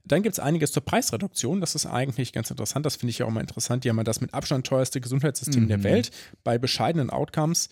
Dann 0.05 0.23
gibt 0.23 0.33
es 0.33 0.39
einiges 0.39 0.71
zur 0.71 0.83
Preisreduktion. 0.83 1.61
Das 1.61 1.75
ist 1.75 1.85
eigentlich 1.85 2.33
ganz 2.33 2.49
interessant. 2.49 2.85
Das 2.85 2.95
finde 2.95 3.11
ich 3.11 3.19
ja 3.19 3.25
auch 3.25 3.29
mal 3.29 3.41
interessant. 3.41 3.83
Die 3.83 3.89
haben 3.89 3.97
ja 3.97 4.03
das 4.03 4.21
mit 4.21 4.33
Abstand 4.33 4.65
teuerste 4.65 5.01
Gesundheitssystem 5.01 5.63
mhm. 5.63 5.67
der 5.67 5.83
Welt 5.83 6.11
bei 6.43 6.57
bescheidenen 6.57 7.09
Outcomes. 7.11 7.69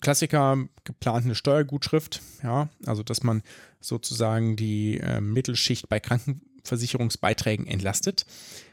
Klassiker 0.00 0.58
geplant 0.84 1.24
eine 1.24 1.34
Steuergutschrift. 1.34 2.20
Ja, 2.42 2.68
also 2.86 3.02
dass 3.02 3.22
man 3.24 3.42
sozusagen 3.80 4.56
die 4.56 4.98
äh, 4.98 5.20
Mittelschicht 5.20 5.88
bei 5.88 6.00
Krankenversicherungsbeiträgen 6.00 7.66
entlastet. 7.66 8.26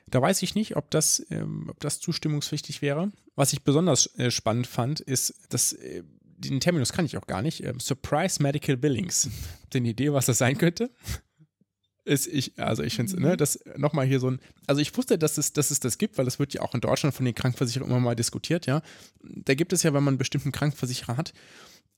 Da 0.08 0.22
weiß 0.22 0.42
ich 0.44 0.56
nicht, 0.56 0.76
ob 0.76 0.90
das, 0.92 1.26
ähm, 1.30 1.68
ob 1.70 1.80
das 1.80 2.00
zustimmungspflichtig 2.00 2.82
wäre. 2.82 3.12
Was 3.36 3.54
ich 3.54 3.64
besonders 3.64 4.08
äh, 4.18 4.32
spannend 4.32 4.68
fand, 4.68 5.00
ist, 5.00 5.34
dass 5.50 5.74
äh, 5.74 6.04
den 6.38 6.60
Terminus 6.60 6.94
kann 6.94 7.06
ich 7.06 7.18
auch 7.18 7.28
gar 7.28 7.42
nicht. 7.42 7.64
Ähm, 7.64 7.80
Surprise 7.80 8.42
Medical 8.42 8.78
Billings. 8.78 9.30
Habt 9.64 9.76
ihr 9.76 9.82
eine 9.82 9.90
Idee, 9.90 10.14
was 10.14 10.28
das 10.28 10.38
sein 10.38 10.58
könnte? 10.58 10.92
ist 12.08 12.28
ich, 12.28 12.58
also 12.58 12.84
ich 12.84 12.96
finde 12.96 13.14
es, 13.14 13.20
ne, 13.20 13.34
mhm. 13.34 13.38
das 13.38 13.60
nochmal 13.76 14.06
hier 14.08 14.20
so 14.20 14.32
ein, 14.32 14.40
also 14.66 14.82
ich 14.82 14.96
wusste, 14.98 15.18
dass 15.18 15.38
es, 15.38 15.54
dass 15.54 15.72
es 15.72 15.80
das 15.80 15.98
gibt, 15.98 16.18
weil 16.18 16.26
das 16.26 16.40
wird 16.40 16.54
ja 16.54 16.62
auch 16.62 16.74
in 16.74 16.82
Deutschland 16.82 17.14
von 17.14 17.26
den 17.26 17.36
Krankenversicherungen 17.36 17.96
immer 17.96 18.04
mal 18.04 18.16
diskutiert, 18.16 18.66
ja. 18.66 18.82
Da 19.22 19.54
gibt 19.54 19.74
es 19.74 19.84
ja, 19.84 19.94
wenn 19.94 20.04
man 20.04 20.14
einen 20.14 20.18
bestimmten 20.18 20.52
Krankenversicherer 20.52 21.18
hat, 21.18 21.34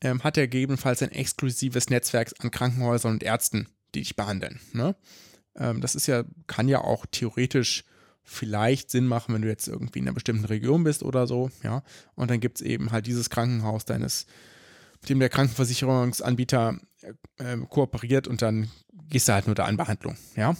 ähm, 0.01 0.23
hat 0.23 0.37
er 0.37 0.47
gegebenenfalls 0.47 1.01
ein 1.01 1.11
exklusives 1.11 1.89
Netzwerk 1.89 2.33
an 2.39 2.51
Krankenhäusern 2.51 3.13
und 3.13 3.23
Ärzten, 3.23 3.67
die 3.93 3.99
dich 3.99 4.15
behandeln, 4.15 4.59
ne? 4.73 4.95
Ähm, 5.55 5.81
das 5.81 5.95
ist 5.95 6.07
ja, 6.07 6.23
kann 6.47 6.67
ja 6.67 6.81
auch 6.81 7.05
theoretisch 7.09 7.83
vielleicht 8.23 8.91
Sinn 8.91 9.07
machen, 9.07 9.33
wenn 9.33 9.41
du 9.41 9.47
jetzt 9.47 9.67
irgendwie 9.67 9.99
in 9.99 10.05
einer 10.05 10.13
bestimmten 10.13 10.45
Region 10.45 10.83
bist 10.83 11.03
oder 11.03 11.27
so, 11.27 11.49
ja. 11.63 11.83
Und 12.15 12.29
dann 12.31 12.39
gibt 12.39 12.59
es 12.59 12.65
eben 12.65 12.91
halt 12.91 13.07
dieses 13.07 13.29
Krankenhaus 13.29 13.85
deines, 13.85 14.27
mit 15.01 15.09
dem 15.09 15.19
der 15.19 15.29
Krankenversicherungsanbieter 15.29 16.79
äh, 17.37 17.57
kooperiert 17.69 18.27
und 18.27 18.41
dann 18.41 18.69
gehst 19.09 19.27
du 19.27 19.33
halt 19.33 19.47
nur 19.47 19.55
da 19.55 19.67
in 19.67 19.77
Behandlung, 19.77 20.15
ja. 20.35 20.55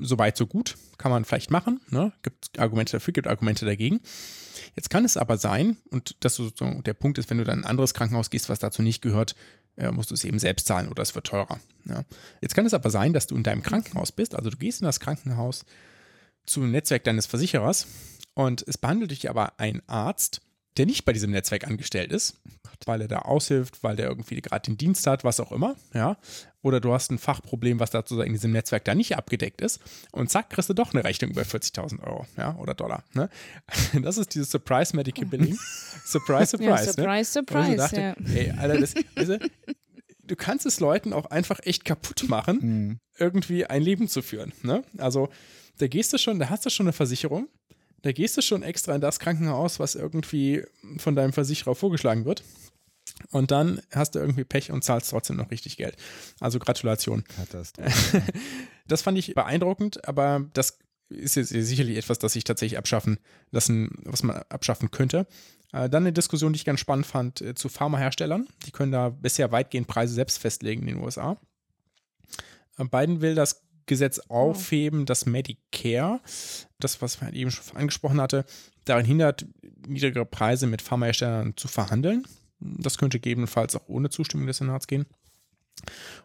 Soweit, 0.00 0.36
so 0.36 0.46
gut. 0.46 0.76
Kann 0.98 1.10
man 1.10 1.24
vielleicht 1.24 1.50
machen. 1.50 1.80
Ne? 1.88 2.12
Gibt 2.22 2.58
Argumente 2.58 2.92
dafür, 2.92 3.12
gibt 3.14 3.26
Argumente 3.26 3.64
dagegen. 3.64 4.00
Jetzt 4.76 4.90
kann 4.90 5.04
es 5.04 5.16
aber 5.16 5.38
sein, 5.38 5.76
und 5.90 6.16
das 6.20 6.34
so 6.34 6.50
der 6.50 6.94
Punkt 6.94 7.18
ist, 7.18 7.30
wenn 7.30 7.38
du 7.38 7.44
dann 7.44 7.58
in 7.58 7.64
ein 7.64 7.70
anderes 7.70 7.94
Krankenhaus 7.94 8.30
gehst, 8.30 8.48
was 8.48 8.58
dazu 8.58 8.82
nicht 8.82 9.02
gehört, 9.02 9.34
äh, 9.76 9.90
musst 9.90 10.10
du 10.10 10.14
es 10.14 10.24
eben 10.24 10.38
selbst 10.38 10.66
zahlen 10.66 10.88
oder 10.88 11.02
es 11.02 11.14
wird 11.14 11.26
teurer. 11.26 11.60
Ja. 11.84 12.04
Jetzt 12.40 12.54
kann 12.54 12.66
es 12.66 12.74
aber 12.74 12.90
sein, 12.90 13.12
dass 13.12 13.26
du 13.26 13.36
in 13.36 13.42
deinem 13.42 13.62
Krankenhaus 13.62 14.12
bist, 14.12 14.34
also 14.34 14.50
du 14.50 14.56
gehst 14.56 14.80
in 14.80 14.86
das 14.86 15.00
Krankenhaus 15.00 15.64
zum 16.46 16.70
Netzwerk 16.70 17.04
deines 17.04 17.26
Versicherers 17.26 17.86
und 18.34 18.64
es 18.66 18.78
behandelt 18.78 19.10
dich 19.10 19.28
aber 19.28 19.58
ein 19.58 19.82
Arzt, 19.86 20.40
der 20.78 20.86
nicht 20.86 21.04
bei 21.04 21.12
diesem 21.12 21.30
Netzwerk 21.30 21.66
angestellt 21.66 22.12
ist, 22.12 22.36
weil 22.86 23.00
er 23.00 23.08
da 23.08 23.18
aushilft, 23.20 23.82
weil 23.82 23.96
der 23.96 24.08
irgendwie 24.08 24.40
gerade 24.40 24.70
den 24.70 24.76
Dienst 24.76 25.06
hat, 25.06 25.24
was 25.24 25.40
auch 25.40 25.52
immer, 25.52 25.76
ja. 25.92 26.16
Oder 26.62 26.80
du 26.80 26.92
hast 26.92 27.10
ein 27.10 27.18
Fachproblem, 27.18 27.80
was 27.80 27.90
dazu 27.90 28.20
in 28.20 28.32
diesem 28.32 28.52
Netzwerk 28.52 28.84
da 28.84 28.94
nicht 28.94 29.16
abgedeckt 29.16 29.60
ist 29.60 29.80
und 30.12 30.30
zack, 30.30 30.50
kriegst 30.50 30.68
du 30.68 30.74
doch 30.74 30.92
eine 30.92 31.04
Rechnung 31.04 31.30
über 31.30 31.42
40.000 31.42 32.02
Euro, 32.02 32.26
ja, 32.36 32.56
oder 32.56 32.74
Dollar, 32.74 33.04
ne? 33.12 33.28
Das 34.02 34.18
ist 34.18 34.34
dieses 34.34 34.50
Surprise 34.50 34.94
Medical 34.94 35.26
Billing. 35.30 35.58
surprise, 36.04 36.46
surprise, 36.46 36.86
ja, 36.86 36.92
Surprise, 36.92 37.02
ne? 37.02 37.24
surprise, 37.24 37.76
dachte, 37.76 38.00
ja. 38.00 38.14
Ey, 38.34 38.50
Alter, 38.52 38.80
das, 38.80 38.94
du, 38.94 39.38
du 40.24 40.36
kannst 40.36 40.66
es 40.66 40.80
Leuten 40.80 41.12
auch 41.12 41.26
einfach 41.26 41.60
echt 41.64 41.84
kaputt 41.84 42.28
machen, 42.28 42.58
mhm. 42.60 43.00
irgendwie 43.18 43.66
ein 43.66 43.82
Leben 43.82 44.08
zu 44.08 44.22
führen, 44.22 44.52
ne? 44.62 44.82
Also, 44.98 45.28
da 45.78 45.86
gehst 45.86 46.12
du 46.12 46.18
schon, 46.18 46.38
da 46.38 46.50
hast 46.50 46.66
du 46.66 46.70
schon 46.70 46.86
eine 46.86 46.92
Versicherung, 46.92 47.48
da 48.02 48.12
gehst 48.12 48.36
du 48.36 48.42
schon 48.42 48.62
extra 48.62 48.94
in 48.94 49.00
das 49.00 49.18
Krankenhaus, 49.18 49.80
was 49.80 49.94
irgendwie 49.94 50.64
von 50.98 51.16
deinem 51.16 51.32
Versicherer 51.32 51.74
vorgeschlagen 51.74 52.24
wird. 52.24 52.44
Und 53.30 53.50
dann 53.50 53.80
hast 53.92 54.14
du 54.14 54.20
irgendwie 54.20 54.44
Pech 54.44 54.70
und 54.70 54.84
zahlst 54.84 55.10
trotzdem 55.10 55.36
noch 55.36 55.50
richtig 55.50 55.76
Geld. 55.76 55.96
Also 56.40 56.58
Gratulation. 56.58 57.24
das 58.86 59.02
fand 59.02 59.18
ich 59.18 59.34
beeindruckend, 59.34 60.06
aber 60.06 60.46
das 60.52 60.78
ist 61.08 61.36
jetzt 61.36 61.48
sicherlich 61.48 61.96
etwas, 61.96 62.18
das 62.18 62.34
sich 62.34 62.44
tatsächlich 62.44 62.78
abschaffen 62.78 63.18
lassen, 63.50 63.90
was 64.04 64.22
man 64.22 64.36
abschaffen 64.50 64.90
könnte. 64.90 65.26
Äh, 65.72 65.88
dann 65.88 66.02
eine 66.02 66.12
Diskussion, 66.12 66.52
die 66.52 66.58
ich 66.58 66.64
ganz 66.64 66.80
spannend 66.80 67.06
fand, 67.06 67.40
äh, 67.40 67.54
zu 67.54 67.68
Pharmaherstellern. 67.68 68.46
Die 68.66 68.70
können 68.70 68.92
da 68.92 69.08
bisher 69.08 69.52
weitgehend 69.52 69.88
Preise 69.88 70.14
selbst 70.14 70.38
festlegen 70.38 70.82
in 70.82 70.94
den 70.96 71.04
USA. 71.04 71.38
Äh, 72.78 72.84
Biden 72.84 73.20
will 73.20 73.34
das 73.34 73.62
Gesetz 73.88 74.20
aufheben, 74.28 75.04
dass 75.04 75.26
Medicare, 75.26 76.20
das, 76.78 77.02
was 77.02 77.20
man 77.20 77.34
eben 77.34 77.50
schon 77.50 77.76
angesprochen 77.76 78.20
hatte, 78.20 78.44
daran 78.84 79.04
hindert, 79.04 79.46
niedrigere 79.86 80.24
Preise 80.24 80.66
mit 80.66 80.82
Pharmaherstellern 80.82 81.56
zu 81.56 81.68
verhandeln. 81.68 82.24
Das 82.60 82.98
könnte 82.98 83.18
gegebenenfalls 83.18 83.74
auch 83.74 83.88
ohne 83.88 84.10
Zustimmung 84.10 84.46
des 84.46 84.58
Senats 84.58 84.86
gehen. 84.86 85.06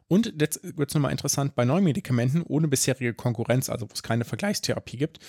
Und 0.07 0.33
jetzt 0.39 0.61
wird 0.77 0.89
es 0.89 0.95
nochmal 0.95 1.11
interessant, 1.11 1.55
bei 1.55 1.65
neuen 1.65 1.83
Medikamenten 1.83 2.41
ohne 2.41 2.67
bisherige 2.67 3.13
Konkurrenz, 3.13 3.69
also 3.69 3.89
wo 3.89 3.93
es 3.93 4.03
keine 4.03 4.25
Vergleichstherapie 4.25 4.97
gibt, 4.97 5.19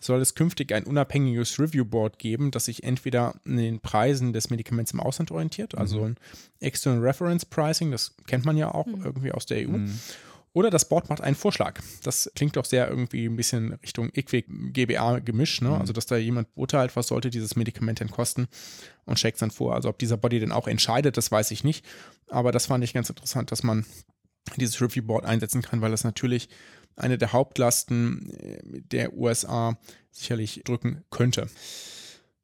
soll 0.00 0.20
es 0.20 0.34
künftig 0.34 0.72
ein 0.72 0.84
unabhängiges 0.84 1.58
Review 1.58 1.84
Board 1.84 2.18
geben, 2.18 2.50
das 2.50 2.64
sich 2.66 2.82
entweder 2.82 3.34
an 3.44 3.56
den 3.56 3.80
Preisen 3.80 4.32
des 4.32 4.50
Medikaments 4.50 4.92
im 4.92 5.00
Ausland 5.00 5.30
orientiert, 5.30 5.76
also 5.76 6.00
mhm. 6.00 6.04
ein 6.04 6.16
External 6.60 7.00
Reference 7.00 7.44
Pricing, 7.44 7.90
das 7.90 8.14
kennt 8.26 8.44
man 8.44 8.56
ja 8.56 8.72
auch 8.72 8.86
mhm. 8.86 9.04
irgendwie 9.04 9.32
aus 9.32 9.46
der 9.46 9.68
EU, 9.68 9.78
mhm. 9.78 9.98
Oder 10.54 10.68
das 10.68 10.88
Board 10.88 11.08
macht 11.08 11.22
einen 11.22 11.34
Vorschlag. 11.34 11.80
Das 12.02 12.30
klingt 12.34 12.56
doch 12.56 12.66
sehr 12.66 12.88
irgendwie 12.88 13.26
ein 13.26 13.36
bisschen 13.36 13.72
Richtung 13.74 14.10
IQWIC 14.14 14.46
GBA 14.72 15.20
gemisch, 15.20 15.62
ne? 15.62 15.70
Mhm. 15.70 15.76
Also, 15.76 15.92
dass 15.92 16.06
da 16.06 16.16
jemand 16.16 16.54
beurteilt, 16.54 16.94
was 16.94 17.06
sollte 17.06 17.30
dieses 17.30 17.56
Medikament 17.56 18.00
denn 18.00 18.10
kosten 18.10 18.48
und 19.06 19.18
schlägt 19.18 19.36
es 19.36 19.40
dann 19.40 19.50
vor. 19.50 19.74
Also, 19.74 19.88
ob 19.88 19.98
dieser 19.98 20.18
Body 20.18 20.40
denn 20.40 20.52
auch 20.52 20.68
entscheidet, 20.68 21.16
das 21.16 21.32
weiß 21.32 21.50
ich 21.52 21.64
nicht. 21.64 21.84
Aber 22.28 22.52
das 22.52 22.66
fand 22.66 22.84
ich 22.84 22.92
ganz 22.92 23.08
interessant, 23.08 23.50
dass 23.50 23.62
man 23.62 23.86
dieses 24.56 24.80
Review 24.80 25.02
Board 25.02 25.24
einsetzen 25.24 25.62
kann, 25.62 25.80
weil 25.80 25.90
das 25.90 26.04
natürlich 26.04 26.48
eine 26.96 27.16
der 27.16 27.32
Hauptlasten 27.32 28.30
äh, 28.30 28.82
der 28.82 29.14
USA 29.14 29.78
sicherlich 30.10 30.62
drücken 30.64 31.02
könnte. 31.10 31.48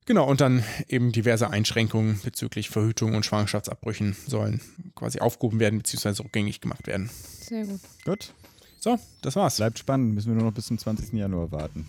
Genau, 0.08 0.26
und 0.26 0.40
dann 0.40 0.64
eben 0.88 1.12
diverse 1.12 1.50
Einschränkungen 1.50 2.18
bezüglich 2.24 2.70
Verhütung 2.70 3.14
und 3.14 3.26
Schwangerschaftsabbrüchen 3.26 4.16
sollen 4.26 4.62
quasi 4.94 5.20
aufgehoben 5.20 5.60
werden 5.60 5.78
bzw. 5.80 6.22
rückgängig 6.22 6.62
gemacht 6.62 6.86
werden. 6.86 7.10
Sehr 7.42 7.66
gut. 7.66 7.80
Gut. 8.06 8.32
So, 8.80 8.98
das 9.20 9.36
war's. 9.36 9.58
Bleibt 9.58 9.78
spannend, 9.78 10.14
müssen 10.14 10.28
wir 10.28 10.36
nur 10.36 10.44
noch 10.44 10.54
bis 10.54 10.64
zum 10.64 10.78
20. 10.78 11.12
Januar 11.12 11.52
warten. 11.52 11.84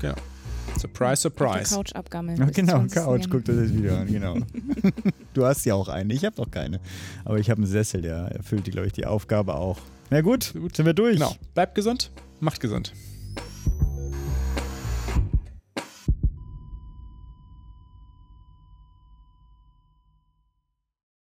Genau. 0.00 0.16
Surprise, 0.76 1.22
surprise. 1.22 1.72
Couch 1.72 1.94
abgammeln. 1.94 2.36
Ja, 2.36 2.46
genau, 2.46 2.84
Couch, 2.92 3.30
guckt 3.30 3.48
euch 3.48 3.56
das 3.56 3.72
Video 3.72 3.94
an, 3.94 4.08
genau. 4.08 4.38
du 5.34 5.44
hast 5.44 5.64
ja 5.66 5.76
auch 5.76 5.88
eine, 5.88 6.14
ich 6.14 6.24
habe 6.24 6.34
doch 6.34 6.50
keine. 6.50 6.80
Aber 7.24 7.38
ich 7.38 7.48
habe 7.48 7.58
einen 7.58 7.70
Sessel, 7.70 8.02
der 8.02 8.32
erfüllt, 8.32 8.64
glaube 8.64 8.88
ich, 8.88 8.92
die 8.92 9.06
Aufgabe 9.06 9.54
auch. 9.54 9.78
Na 10.10 10.20
gut, 10.20 10.52
gut, 10.52 10.74
sind 10.74 10.84
wir 10.84 10.94
durch. 10.94 11.14
Genau. 11.14 11.36
Bleibt 11.54 11.76
gesund, 11.76 12.10
macht 12.40 12.58
gesund. 12.58 12.92